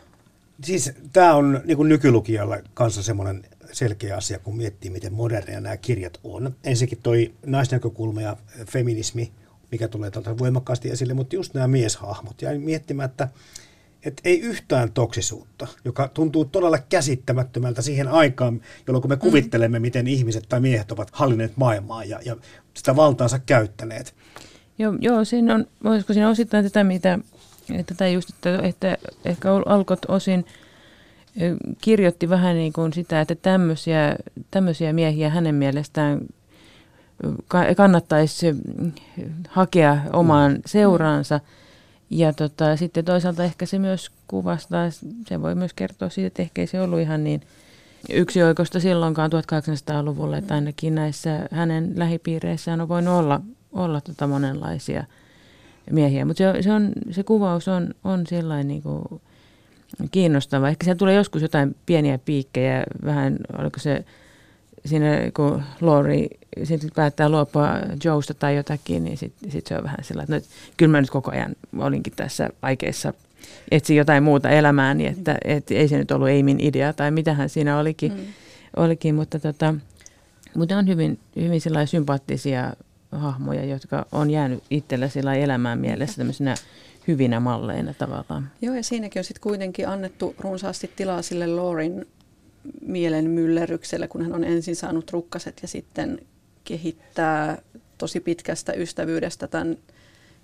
Siis 0.63 0.91
tämä 1.13 1.35
on 1.35 1.61
niin 1.65 1.77
kuin 1.77 1.89
nykylukijalle 1.89 2.63
kanssa 2.73 3.03
semmoinen 3.03 3.43
selkeä 3.71 4.17
asia, 4.17 4.39
kun 4.39 4.57
miettii, 4.57 4.91
miten 4.91 5.13
moderneja 5.13 5.61
nämä 5.61 5.77
kirjat 5.77 6.19
on. 6.23 6.55
Ensinnäkin 6.63 6.99
toi 7.03 7.33
naisnäkökulma 7.45 8.21
ja 8.21 8.37
feminismi, 8.65 9.31
mikä 9.71 9.87
tulee 9.87 10.11
tuolta 10.11 10.37
voimakkaasti 10.37 10.89
esille, 10.89 11.13
mutta 11.13 11.35
just 11.35 11.53
nämä 11.53 11.67
mieshahmot. 11.67 12.41
Ja 12.41 12.59
miettimättä, 12.59 13.23
että 13.23 13.39
että 14.05 14.21
ei 14.25 14.39
yhtään 14.39 14.91
toksisuutta, 14.91 15.67
joka 15.85 16.07
tuntuu 16.07 16.45
todella 16.45 16.77
käsittämättömältä 16.77 17.81
siihen 17.81 18.07
aikaan, 18.07 18.61
jolloin 18.87 19.01
kun 19.01 19.11
me 19.11 19.15
mm. 19.15 19.19
kuvittelemme, 19.19 19.79
miten 19.79 20.07
ihmiset 20.07 20.45
tai 20.49 20.59
miehet 20.59 20.91
ovat 20.91 21.09
hallinneet 21.11 21.57
maailmaa 21.57 22.03
ja, 22.03 22.19
ja 22.25 22.35
sitä 22.73 22.95
valtaansa 22.95 23.39
käyttäneet. 23.39 24.15
Joo, 24.77 24.93
joo 24.99 25.25
siinä 25.25 25.55
on, 25.55 25.67
voisiko 25.83 26.13
siinä 26.13 26.29
osittain 26.29 26.63
tätä, 26.63 26.83
mitä, 26.83 27.19
tätä 27.85 28.07
just, 28.07 28.29
että, 28.29 28.59
että 28.63 28.97
ehkä 29.25 29.49
alkot 29.65 29.99
osin 30.07 30.45
kirjoitti 31.81 32.29
vähän 32.29 32.55
niin 32.55 32.73
kuin 32.73 32.93
sitä, 32.93 33.21
että 33.21 33.35
tämmöisiä, 33.35 34.15
tämmöisiä 34.51 34.93
miehiä 34.93 35.29
hänen 35.29 35.55
mielestään 35.55 36.21
kannattaisi 37.77 38.55
hakea 39.49 39.97
omaan 40.13 40.51
mm. 40.51 40.61
seuraansa. 40.65 41.39
Ja 42.09 42.33
tota, 42.33 42.75
sitten 42.75 43.05
toisaalta 43.05 43.43
ehkä 43.43 43.65
se 43.65 43.79
myös 43.79 44.11
kuvastaa, 44.27 44.89
se 45.27 45.41
voi 45.41 45.55
myös 45.55 45.73
kertoa 45.73 46.09
siitä, 46.09 46.27
että 46.27 46.41
ehkä 46.41 46.61
ei 46.61 46.67
se 46.67 46.81
ollut 46.81 46.99
ihan 46.99 47.23
niin 47.23 47.41
yksioikoista 48.09 48.79
silloinkaan 48.79 49.31
1800-luvulla, 49.31 50.37
että 50.37 50.55
ainakin 50.55 50.95
näissä 50.95 51.47
hänen 51.51 51.93
lähipiireissään 51.95 52.81
on 52.81 52.89
voinut 52.89 53.13
olla, 53.13 53.41
olla 53.73 54.01
tota 54.01 54.27
monenlaisia 54.27 55.03
miehiä. 55.91 56.25
Mutta 56.25 56.37
se, 56.37 56.61
se, 56.61 56.69
se 57.11 57.23
kuvaus 57.23 57.67
on, 57.67 57.93
on 58.03 58.27
sellainen 58.27 58.67
niin 58.67 58.81
kuin 58.81 59.21
kiinnostava. 60.11 60.69
Ehkä 60.69 60.83
siellä 60.83 60.97
tulee 60.97 61.15
joskus 61.15 61.41
jotain 61.41 61.75
pieniä 61.85 62.17
piikkejä, 62.17 62.83
vähän, 63.05 63.37
oliko 63.57 63.79
se 63.79 64.05
siinä 64.85 65.07
kun 65.35 65.63
Lori 65.81 66.27
sitten 66.63 66.89
päättää 66.95 67.29
luopua 67.29 67.69
Joesta 68.03 68.33
tai 68.33 68.55
jotakin, 68.55 69.03
niin 69.03 69.17
sitten 69.17 69.51
sit 69.51 69.67
se 69.67 69.77
on 69.77 69.83
vähän 69.83 69.97
sellainen, 70.01 70.37
että 70.37 70.49
no, 70.49 70.73
kyllä 70.77 70.91
mä 70.91 71.01
nyt 71.01 71.09
koko 71.09 71.31
ajan 71.31 71.55
olinkin 71.77 72.13
tässä 72.15 72.49
vaikeissa 72.61 73.13
etsi 73.71 73.95
jotain 73.95 74.23
muuta 74.23 74.49
elämääni, 74.49 75.03
niin 75.03 75.17
että 75.17 75.37
et 75.45 75.71
ei 75.71 75.87
se 75.87 75.97
nyt 75.97 76.11
ollut 76.11 76.29
Eimin 76.29 76.59
idea 76.59 76.93
tai 76.93 77.11
mitähän 77.11 77.49
siinä 77.49 77.79
olikin, 77.79 78.11
mm. 78.11 78.19
olikin 78.77 79.15
mutta, 79.15 79.39
tota, 79.39 79.75
mutta 80.55 80.77
on 80.77 80.87
hyvin, 80.87 81.19
hyvin 81.35 81.61
sympaattisia 81.85 82.73
hahmoja, 83.11 83.65
jotka 83.65 84.05
on 84.11 84.29
jäänyt 84.29 84.63
itsellä 84.69 85.07
sillä 85.07 85.35
elämään 85.35 85.79
mielessä 85.79 86.17
tämmöisenä 86.17 86.55
hyvinä 87.07 87.39
malleina 87.39 87.93
tavallaan. 87.93 88.51
Joo, 88.61 88.75
ja 88.75 88.83
siinäkin 88.83 89.19
on 89.19 89.23
sitten 89.23 89.41
kuitenkin 89.41 89.87
annettu 89.87 90.35
runsaasti 90.39 90.91
tilaa 90.95 91.21
sille 91.21 91.47
Lorin 91.47 92.07
mielen 92.81 93.29
myllerrykselle, 93.29 94.07
kun 94.07 94.21
hän 94.21 94.33
on 94.33 94.43
ensin 94.43 94.75
saanut 94.75 95.11
rukkaset 95.11 95.59
ja 95.61 95.67
sitten 95.67 96.19
kehittää 96.63 97.61
tosi 97.97 98.19
pitkästä 98.19 98.73
ystävyydestä 98.73 99.47
tämän 99.47 99.77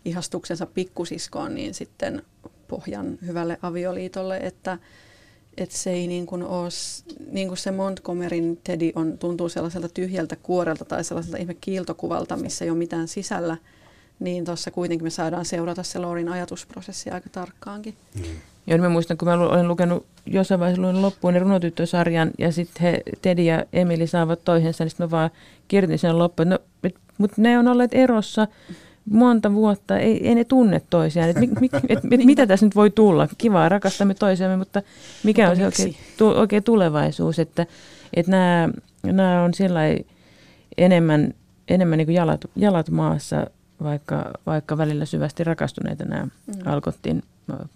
ihastuksensa 0.05 0.65
pikkusiskoon, 0.65 1.55
niin 1.55 1.73
sitten 1.73 2.21
pohjan 2.67 3.17
hyvälle 3.25 3.57
avioliitolle, 3.61 4.37
että, 4.37 4.77
että 5.57 5.77
se 5.77 5.91
ei 5.91 6.07
niin 6.07 6.25
kuin 6.25 6.43
ole, 6.43 6.69
niin 7.31 7.47
kuin 7.47 7.57
se 7.57 7.71
Montgomeryn 7.71 8.57
Teddy 8.63 8.91
on, 8.95 9.17
tuntuu 9.17 9.49
sellaiselta 9.49 9.89
tyhjältä 9.89 10.35
kuorelta 10.35 10.85
tai 10.85 11.03
sellaiselta 11.03 11.37
ihme 11.37 11.53
kiiltokuvalta, 11.53 12.37
missä 12.37 12.65
ei 12.65 12.71
ole 12.71 12.77
mitään 12.77 13.07
sisällä, 13.07 13.57
niin 14.21 14.45
tuossa 14.45 14.71
kuitenkin 14.71 15.05
me 15.05 15.09
saadaan 15.09 15.45
seurata 15.45 15.83
se 15.83 15.99
Lorin 15.99 16.29
ajatusprosessi 16.29 17.09
aika 17.09 17.29
tarkkaankin. 17.29 17.95
Mm. 18.15 18.23
Ja 18.67 18.77
mä 18.77 18.89
muistan, 18.89 19.17
kun 19.17 19.27
mä 19.27 19.33
olen 19.33 19.67
lukenut 19.67 20.05
jossain 20.25 20.59
vaiheessa 20.59 20.81
luin 20.81 21.01
loppuun 21.01 21.33
niin 21.33 21.41
runotyttösarjan 21.41 22.31
ja 22.37 22.51
sitten 22.51 22.81
he, 22.81 23.01
Teddy 23.21 23.41
ja 23.41 23.65
Emili 23.73 24.07
saavat 24.07 24.43
toisensa, 24.43 24.83
niin 24.83 24.89
sitten 24.89 25.07
mä 25.07 25.11
vaan 25.11 25.29
kirjoitin 25.67 25.99
sen 25.99 26.17
loppuun, 26.17 26.49
no, 26.49 26.59
mutta 27.17 27.41
ne 27.41 27.59
on 27.59 27.67
olleet 27.67 27.93
erossa 27.93 28.47
monta 29.09 29.53
vuotta, 29.53 29.99
ei, 29.99 30.27
ei 30.27 30.35
ne 30.35 30.43
tunne 30.43 30.81
toisiaan. 30.89 31.29
Et, 31.29 31.39
mi, 31.39 31.49
mi, 31.59 31.69
et, 31.89 31.99
et, 32.11 32.25
mitä 32.25 32.47
tässä 32.47 32.65
nyt 32.65 32.75
voi 32.75 32.89
tulla? 32.89 33.27
Kivaa, 33.37 33.69
rakastamme 33.69 34.13
toisiamme, 34.13 34.57
mutta 34.57 34.81
mikä 35.23 35.41
mutta 35.49 35.51
on 35.51 35.57
se 35.57 35.83
oikein, 35.83 35.95
tu, 36.17 36.27
oikein 36.27 36.63
tulevaisuus? 36.63 37.39
Että 37.39 37.65
et 38.13 38.27
nämä, 38.27 38.69
nämä 39.03 39.43
on 39.43 39.53
sillä 39.53 39.79
enemmän, 40.77 41.33
enemmän 41.67 41.97
niin 41.97 42.07
kuin 42.07 42.15
jalat, 42.15 42.45
jalat 42.55 42.89
maassa, 42.89 43.47
vaikka, 43.83 44.31
vaikka 44.45 44.77
välillä 44.77 45.05
syvästi 45.05 45.43
rakastuneita 45.43 46.05
nämä 46.05 46.23
mm. 46.23 46.53
alkottiin 46.65 47.23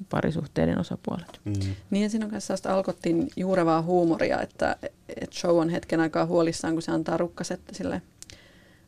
parisuhteiden 0.09 0.79
osapuolet. 0.79 1.39
Mm. 1.45 1.53
Niin 1.89 2.03
ja 2.03 2.09
siinä 2.09 2.25
on 2.25 2.31
myös 2.31 2.47
sellaista 2.47 2.73
alkottiin 2.73 3.29
juurevaa 3.35 3.81
huumoria, 3.81 4.41
että, 4.41 4.75
että 5.09 5.35
show 5.35 5.59
on 5.59 5.69
hetken 5.69 5.99
aikaa 5.99 6.25
huolissaan, 6.25 6.73
kun 6.73 6.81
se 6.81 6.91
antaa 6.91 7.17
rukkaset 7.17 7.59
sille 7.71 8.01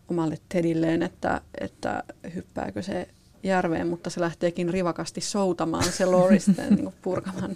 omalle 0.10 0.38
Tedilleen, 0.50 1.04
että, 1.04 1.42
että 1.62 2.04
hyppääkö 2.36 2.82
se 2.82 3.08
järveen, 3.44 3.88
mutta 3.88 4.10
se 4.10 4.22
lähteekin 4.22 4.70
rivakasti 4.70 5.22
soutamaan 5.22 5.84
se 5.84 6.06
Loristen 6.06 6.76
niin 6.76 6.94
purkamaan 7.02 7.56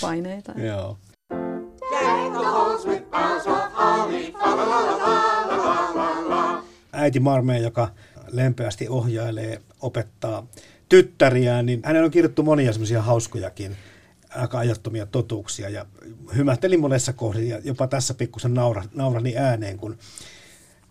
paineita. 0.00 0.52
Joo. 0.56 0.98
Äiti 6.92 7.20
Marme, 7.20 7.58
joka 7.58 7.88
lempeästi 8.32 8.88
ohjailee, 8.88 9.60
opettaa 9.80 10.46
tyttäriään, 10.88 11.66
niin 11.66 11.80
hänellä 11.84 12.04
on 12.04 12.10
kirjoittu 12.10 12.42
monia 12.42 12.72
semmoisia 12.72 13.02
hauskojakin 13.02 13.76
aika 14.36 14.58
ajattomia 14.58 15.06
totuuksia. 15.06 15.68
Ja 15.68 15.86
hymähtelin 16.36 16.80
monessa 16.80 17.12
kohdassa 17.12 17.48
ja 17.48 17.60
jopa 17.64 17.86
tässä 17.86 18.14
pikkusen 18.14 18.54
naura, 18.54 18.84
naurani 18.94 19.36
ääneen, 19.36 19.78
kun 19.78 19.98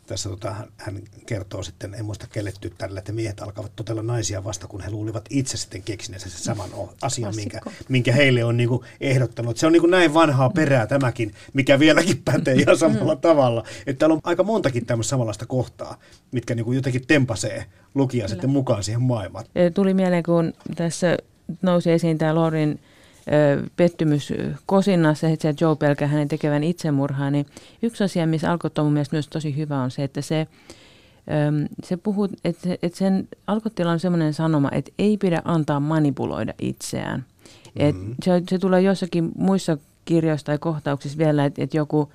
tässä 0.09 0.29
tota, 0.29 0.55
hän 0.77 0.99
kertoo 1.25 1.63
sitten, 1.63 1.93
en 1.93 2.05
muista 2.05 2.27
kelle 2.27 2.51
tyttärelle, 2.61 2.99
että 2.99 3.11
miehet 3.11 3.41
alkavat 3.41 3.75
totella 3.75 4.03
naisia 4.03 4.43
vasta, 4.43 4.67
kun 4.67 4.81
he 4.81 4.91
luulivat 4.91 5.25
itse 5.29 5.57
sitten 5.57 5.83
keksineensä 5.83 6.29
sen 6.29 6.39
saman 6.39 6.69
asian, 7.01 7.35
minkä, 7.35 7.59
minkä 7.89 8.11
heille 8.11 8.43
on 8.43 8.57
niin 8.57 8.69
kuin 8.69 8.81
ehdottanut. 9.01 9.57
Se 9.57 9.65
on 9.67 9.73
niin 9.73 9.81
kuin 9.81 9.91
näin 9.91 10.13
vanhaa 10.13 10.49
perää 10.49 10.87
tämäkin, 10.87 11.33
mikä 11.53 11.79
vieläkin 11.79 12.21
pätee 12.25 12.53
ihan 12.53 12.77
samalla 12.77 13.15
tavalla. 13.15 13.63
Että 13.87 13.99
täällä 13.99 14.13
on 14.13 14.21
aika 14.23 14.43
montakin 14.43 14.85
tämmöistä 14.85 15.09
samanlaista 15.09 15.45
kohtaa, 15.45 15.99
mitkä 16.31 16.55
niin 16.55 16.65
kuin 16.65 16.75
jotenkin 16.75 17.07
tempasee 17.07 17.65
lukija 17.95 18.27
sitten 18.27 18.49
mukaan 18.49 18.83
siihen 18.83 19.01
maailmaan. 19.01 19.45
Tuli 19.73 19.93
mieleen, 19.93 20.23
kun 20.23 20.53
tässä 20.75 21.17
nousi 21.61 21.91
esiin 21.91 22.17
tämä 22.17 22.35
Lorin 22.35 22.79
pettymys 23.75 24.33
kosinnassa, 24.65 25.27
että 25.27 25.53
Joe 25.61 25.75
pelkää 25.75 26.07
hänen 26.07 26.27
tekevän 26.27 26.63
itsemurhaa, 26.63 27.31
niin 27.31 27.45
yksi 27.81 28.03
asia, 28.03 28.27
missä 28.27 28.51
Alkot 28.51 28.77
on 28.77 28.85
mun 28.85 28.93
mielestä 28.93 29.15
myös 29.15 29.27
tosi 29.27 29.57
hyvä, 29.57 29.81
on 29.81 29.91
se, 29.91 30.03
että 30.03 30.21
se, 30.21 30.47
se 31.83 31.97
puhuu, 31.97 32.29
että, 32.45 32.69
että 32.83 32.97
sen 32.97 33.27
Alkottilla 33.47 33.91
on 33.91 33.99
semmoinen 33.99 34.33
sanoma, 34.33 34.69
että 34.71 34.91
ei 34.99 35.17
pidä 35.17 35.41
antaa 35.45 35.79
manipuloida 35.79 36.53
itseään. 36.61 37.19
Mm-hmm. 37.19 38.11
Et 38.11 38.15
se, 38.25 38.43
se 38.49 38.59
tulee 38.59 38.81
jossakin 38.81 39.31
muissa 39.37 39.77
kirjoissa 40.05 40.45
tai 40.45 40.57
kohtauksissa 40.57 41.17
vielä, 41.17 41.45
että, 41.45 41.63
että 41.63 41.77
joku 41.77 42.09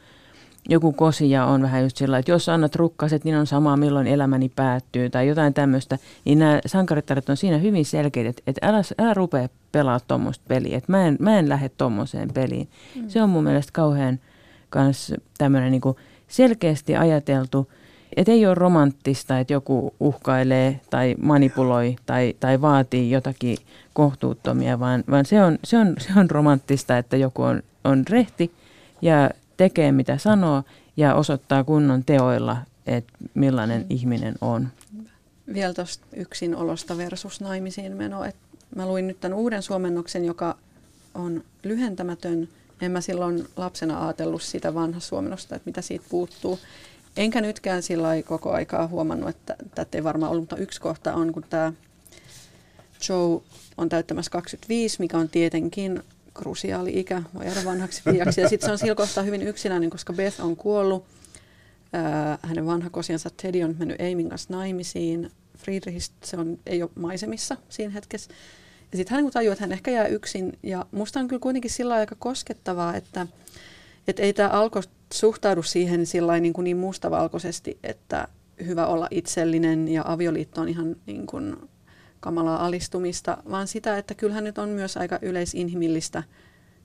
joku 0.68 0.92
kosia 0.92 1.46
on 1.46 1.62
vähän 1.62 1.82
just 1.82 1.96
sillä, 1.96 2.18
että 2.18 2.30
jos 2.30 2.48
annat 2.48 2.76
rukkaset, 2.76 3.24
niin 3.24 3.36
on 3.36 3.46
sama 3.46 3.76
milloin 3.76 4.06
elämäni 4.06 4.48
päättyy 4.48 5.10
tai 5.10 5.28
jotain 5.28 5.54
tämmöistä. 5.54 5.98
Niin 6.24 6.38
nämä 6.38 6.60
sankarittaret 6.66 7.28
on 7.28 7.36
siinä 7.36 7.58
hyvin 7.58 7.84
selkeitä, 7.84 8.30
että, 8.30 8.42
että 8.46 8.66
älä, 8.68 8.82
älä 8.98 9.14
rupea 9.14 9.48
pelaa 9.72 10.00
tuommoista 10.00 10.44
peliä, 10.48 10.76
että 10.76 10.92
mä 10.92 11.06
en, 11.06 11.16
mä 11.20 11.38
en 11.38 11.48
lähde 11.48 11.68
tuommoiseen 11.68 12.32
peliin. 12.34 12.68
Mm. 12.94 13.08
Se 13.08 13.22
on 13.22 13.30
mun 13.30 13.44
mielestä 13.44 13.72
kauhean 13.72 14.20
kans 14.70 15.14
tämmöinen 15.38 15.72
niin 15.72 15.82
selkeästi 16.28 16.96
ajateltu, 16.96 17.70
että 18.16 18.32
ei 18.32 18.46
ole 18.46 18.54
romanttista, 18.54 19.38
että 19.38 19.52
joku 19.52 19.94
uhkailee 20.00 20.80
tai 20.90 21.14
manipuloi 21.22 21.96
tai, 22.06 22.34
tai 22.40 22.60
vaatii 22.60 23.10
jotakin 23.10 23.56
kohtuuttomia, 23.92 24.80
vaan, 24.80 25.04
vaan 25.10 25.24
se, 25.24 25.42
on, 25.42 25.58
se, 25.64 25.78
on, 25.78 25.94
se 25.98 26.08
on 26.16 26.30
romanttista, 26.30 26.98
että 26.98 27.16
joku 27.16 27.42
on, 27.42 27.62
on 27.84 28.04
rehti 28.10 28.52
ja 29.02 29.30
tekee 29.56 29.92
mitä 29.92 30.18
sanoo 30.18 30.62
ja 30.96 31.14
osoittaa 31.14 31.64
kunnon 31.64 32.04
teoilla, 32.04 32.56
että 32.86 33.12
millainen 33.34 33.80
mm. 33.80 33.86
ihminen 33.90 34.34
on. 34.40 34.68
Vielä 35.54 35.74
tuosta 35.74 36.06
yksinolosta 36.16 36.96
versus 36.96 37.40
naimisiin 37.40 37.96
meno. 37.96 38.24
Et 38.24 38.36
mä 38.76 38.86
luin 38.86 39.06
nyt 39.06 39.20
tämän 39.20 39.38
uuden 39.38 39.62
suomennoksen, 39.62 40.24
joka 40.24 40.56
on 41.14 41.44
lyhentämätön. 41.62 42.48
En 42.80 42.92
mä 42.92 43.00
silloin 43.00 43.48
lapsena 43.56 44.04
ajatellut 44.04 44.42
sitä 44.42 44.74
vanha 44.74 45.00
suomennosta, 45.00 45.56
että 45.56 45.68
mitä 45.68 45.82
siitä 45.82 46.04
puuttuu. 46.08 46.58
Enkä 47.16 47.40
nytkään 47.40 47.82
sillä 47.82 48.08
koko 48.24 48.52
aikaa 48.52 48.86
huomannut, 48.86 49.28
että 49.28 49.56
tätä 49.74 49.98
ei 49.98 50.04
varmaan 50.04 50.32
ollut, 50.32 50.42
mutta 50.42 50.56
yksi 50.56 50.80
kohta 50.80 51.14
on, 51.14 51.32
kun 51.32 51.44
tämä 51.50 51.72
Joe 53.08 53.42
on 53.76 53.88
täyttämässä 53.88 54.30
25, 54.30 54.96
mikä 54.98 55.18
on 55.18 55.28
tietenkin 55.28 56.02
krusiaali 56.34 57.00
ikä, 57.00 57.22
voi 57.34 57.44
jäädä 57.44 57.64
vanhaksi 57.64 58.02
piiaksi. 58.04 58.40
Ja 58.40 58.48
sitten 58.48 58.66
se 58.66 58.72
on 58.72 58.78
sillä 58.78 58.94
kohtaa 58.94 59.24
hyvin 59.24 59.42
yksinäinen, 59.42 59.90
koska 59.90 60.12
Beth 60.12 60.40
on 60.40 60.56
kuollut. 60.56 61.04
Ää, 61.92 62.38
hänen 62.42 62.66
vanha 62.66 62.90
kosiansa 62.90 63.30
Teddy 63.42 63.62
on 63.62 63.76
mennyt 63.78 64.00
Aimin 64.00 64.28
kanssa 64.28 64.54
naimisiin. 64.54 65.30
Friedrich 65.58 66.10
se 66.24 66.36
on, 66.36 66.58
ei 66.66 66.82
ole 66.82 66.90
maisemissa 66.94 67.56
siinä 67.68 67.92
hetkessä. 67.92 68.30
Ja 68.92 68.96
sitten 68.96 69.16
hän 69.16 69.30
tajuaa, 69.32 69.52
että 69.52 69.64
hän 69.64 69.72
ehkä 69.72 69.90
jää 69.90 70.06
yksin. 70.06 70.58
Ja 70.62 70.86
musta 70.90 71.20
on 71.20 71.28
kyllä 71.28 71.40
kuitenkin 71.40 71.70
sillä 71.70 71.94
aika 71.94 72.16
koskettavaa, 72.18 72.96
että, 72.96 73.26
että 74.08 74.22
ei 74.22 74.32
tämä 74.32 74.48
alko 74.48 74.82
suhtaudu 75.12 75.62
siihen 75.62 76.06
sillä 76.06 76.40
niin, 76.40 76.52
kuin 76.52 76.64
niin 76.64 76.76
mustavalkoisesti, 76.76 77.78
että 77.82 78.28
hyvä 78.66 78.86
olla 78.86 79.08
itsellinen 79.10 79.88
ja 79.88 80.02
avioliitto 80.06 80.60
on 80.60 80.68
ihan 80.68 80.96
niin 81.06 81.26
kuin 81.26 81.56
kamalaa 82.24 82.66
alistumista, 82.66 83.38
vaan 83.50 83.66
sitä, 83.66 83.98
että 83.98 84.14
kyllähän 84.14 84.44
nyt 84.44 84.58
on 84.58 84.68
myös 84.68 84.96
aika 84.96 85.18
yleisinhimillistä 85.22 86.22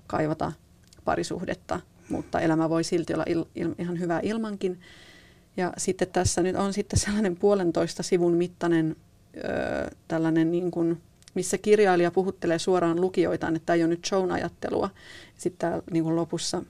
kaivata 0.08 0.52
parisuhdetta, 1.06 1.80
mutta 2.10 2.40
elämä 2.40 2.70
voi 2.70 2.84
silti 2.84 3.14
olla 3.14 3.24
il, 3.28 3.46
il, 3.56 3.76
ihan 3.78 4.00
hyvä 4.00 4.20
ilmankin. 4.24 4.80
Ja 5.58 5.74
sitten 5.78 6.08
tässä 6.08 6.42
nyt 6.42 6.56
on 6.56 6.74
sitten 6.74 7.00
sellainen 7.00 7.36
puolentoista 7.36 8.04
sivun 8.04 8.34
mittainen 8.34 8.96
ö, 9.36 9.42
tällainen 10.08 10.52
niin 10.52 10.72
kuin, 10.72 11.02
missä 11.34 11.58
kirjailija 11.58 12.12
puhuttelee 12.12 12.60
suoraan 12.60 13.02
lukijoitaan, 13.02 13.56
että 13.56 13.66
tämä 13.66 13.76
ei 13.76 13.84
ole 13.84 13.90
nyt 13.90 14.06
shown 14.06 14.32
ajattelua. 14.32 14.90
Sitten 15.38 15.60
täällä 15.60 15.84
niin 15.92 16.16
lopussa 16.16 16.64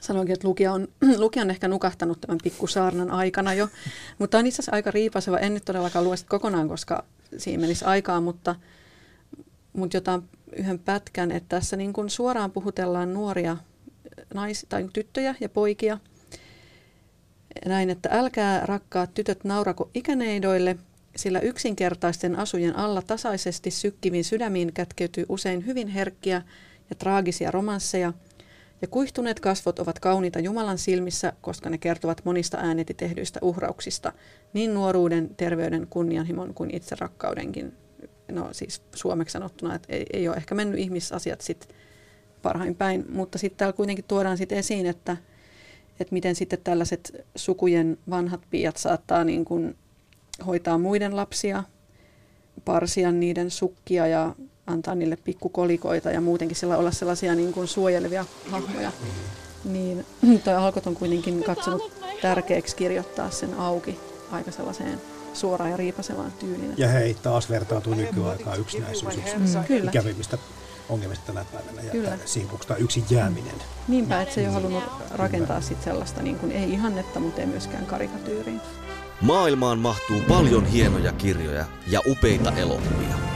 sanoinkin, 0.00 0.34
että 0.34 0.48
lukija 0.48 0.72
on, 0.72 0.88
lukija 1.24 1.42
on 1.42 1.50
ehkä 1.50 1.68
nukahtanut 1.68 2.20
tämän 2.20 2.38
pikkusaarnan 2.42 3.10
aikana 3.10 3.54
jo, 3.54 3.68
mutta 4.18 4.38
on 4.38 4.46
itse 4.46 4.56
asiassa 4.56 4.76
aika 4.76 4.90
riipaseva. 4.90 5.38
En 5.38 5.54
nyt 5.54 5.64
todellakaan 5.64 6.04
lue 6.04 6.16
sitä 6.16 6.28
kokonaan, 6.28 6.68
koska 6.68 7.04
siinä 7.36 7.60
menisi 7.60 7.84
aikaa, 7.84 8.20
mutta, 8.20 8.56
mutta 9.72 9.96
jotain 9.96 10.22
yhden 10.56 10.78
pätkän, 10.78 11.32
että 11.32 11.48
tässä 11.48 11.76
niin 11.76 11.92
kuin 11.92 12.10
suoraan 12.10 12.50
puhutellaan 12.50 13.14
nuoria 13.14 13.56
nais- 14.34 14.66
tai 14.68 14.88
tyttöjä 14.92 15.34
ja 15.40 15.48
poikia. 15.48 15.98
Näin, 17.66 17.90
että 17.90 18.08
älkää 18.12 18.66
rakkaat 18.66 19.14
tytöt 19.14 19.44
naurako 19.44 19.90
ikäneidoille, 19.94 20.76
sillä 21.16 21.40
yksinkertaisten 21.40 22.38
asujen 22.38 22.76
alla 22.76 23.02
tasaisesti 23.02 23.70
sykkiviin 23.70 24.24
sydämiin 24.24 24.72
kätkeytyy 24.72 25.26
usein 25.28 25.66
hyvin 25.66 25.88
herkkiä 25.88 26.42
ja 26.90 26.96
traagisia 26.96 27.50
romansseja, 27.50 28.12
ja 28.82 28.88
kuihtuneet 28.88 29.40
kasvot 29.40 29.78
ovat 29.78 29.98
kauniita 29.98 30.38
Jumalan 30.38 30.78
silmissä, 30.78 31.32
koska 31.40 31.70
ne 31.70 31.78
kertovat 31.78 32.24
monista 32.24 32.58
ääneti 32.58 32.94
tehdyistä 32.94 33.40
uhrauksista, 33.42 34.12
niin 34.52 34.74
nuoruuden, 34.74 35.30
terveyden, 35.36 35.86
kunnianhimon 35.90 36.54
kuin 36.54 36.74
itse 36.74 36.96
rakkaudenkin. 37.00 37.72
No 38.32 38.48
siis 38.52 38.82
suomeksi 38.94 39.32
sanottuna, 39.32 39.74
että 39.74 39.92
ei, 39.92 40.06
ei 40.12 40.28
ole 40.28 40.36
ehkä 40.36 40.54
mennyt 40.54 40.80
ihmisasiat 40.80 41.40
sit 41.40 41.68
parhain 42.42 42.74
päin, 42.74 43.04
mutta 43.08 43.38
sitten 43.38 43.58
täällä 43.58 43.76
kuitenkin 43.76 44.04
tuodaan 44.08 44.38
sit 44.38 44.52
esiin, 44.52 44.86
että, 44.86 45.16
että 46.00 46.12
miten 46.12 46.34
sitten 46.34 46.58
tällaiset 46.64 47.26
sukujen 47.36 47.98
vanhat 48.10 48.40
piiat 48.50 48.76
saattaa 48.76 49.24
niin 49.24 49.44
kuin 49.44 49.76
hoitaa 50.46 50.78
muiden 50.78 51.16
lapsia, 51.16 51.62
parsia 52.64 53.12
niiden 53.12 53.50
sukkia 53.50 54.06
ja 54.06 54.34
antaa 54.66 54.94
niille 54.94 55.16
pikkukolikoita 55.16 56.10
ja 56.10 56.20
muutenkin 56.20 56.56
sillä 56.56 56.76
olla 56.76 56.90
sellaisia 56.90 57.34
niin 57.34 57.52
kuin 57.52 57.68
suojelevia 57.68 58.24
hahmoja. 58.50 58.92
Niin 59.64 60.06
toi 60.44 60.54
Alkot 60.54 60.86
on 60.86 60.94
kuitenkin 60.94 61.44
katsonut 61.44 61.92
tärkeäksi 62.22 62.76
kirjoittaa 62.76 63.30
sen 63.30 63.54
auki 63.54 63.98
aika 64.32 64.50
sellaiseen 64.50 65.00
suoraan 65.34 65.70
ja 65.70 65.76
riipasevaan 65.76 66.32
tyyliin. 66.32 66.74
Ja 66.76 66.88
hei, 66.88 67.14
taas 67.14 67.50
vertautuu 67.50 67.94
nykyaikaan 67.94 68.60
yksinäisyys 68.60 69.16
yksi 69.16 69.36
mm. 69.38 69.88
ikävimmistä 69.88 70.38
ongelmista 70.88 71.26
tänä 71.26 71.44
päivänä 71.52 71.82
ja 71.82 71.90
Kyllä. 71.90 72.18
simpuksi 72.24 72.68
yksin 72.78 73.04
jääminen. 73.10 73.54
Niinpä, 73.88 74.22
että 74.22 74.34
se 74.34 74.40
ei 74.40 74.46
ole 74.46 74.54
halunnut 74.54 74.84
rakentaa 75.10 75.60
sit 75.60 75.82
sellaista 75.82 76.22
niin 76.22 76.38
kuin, 76.38 76.52
ei 76.52 76.72
ihannetta, 76.72 77.20
mutta 77.20 77.40
ei 77.40 77.46
myöskään 77.46 77.86
karikatyyriä. 77.86 78.60
Maailmaan 79.20 79.78
mahtuu 79.78 80.20
paljon 80.28 80.66
hienoja 80.66 81.12
kirjoja 81.12 81.64
ja 81.86 82.00
upeita 82.06 82.52
elokuvia. 82.52 83.35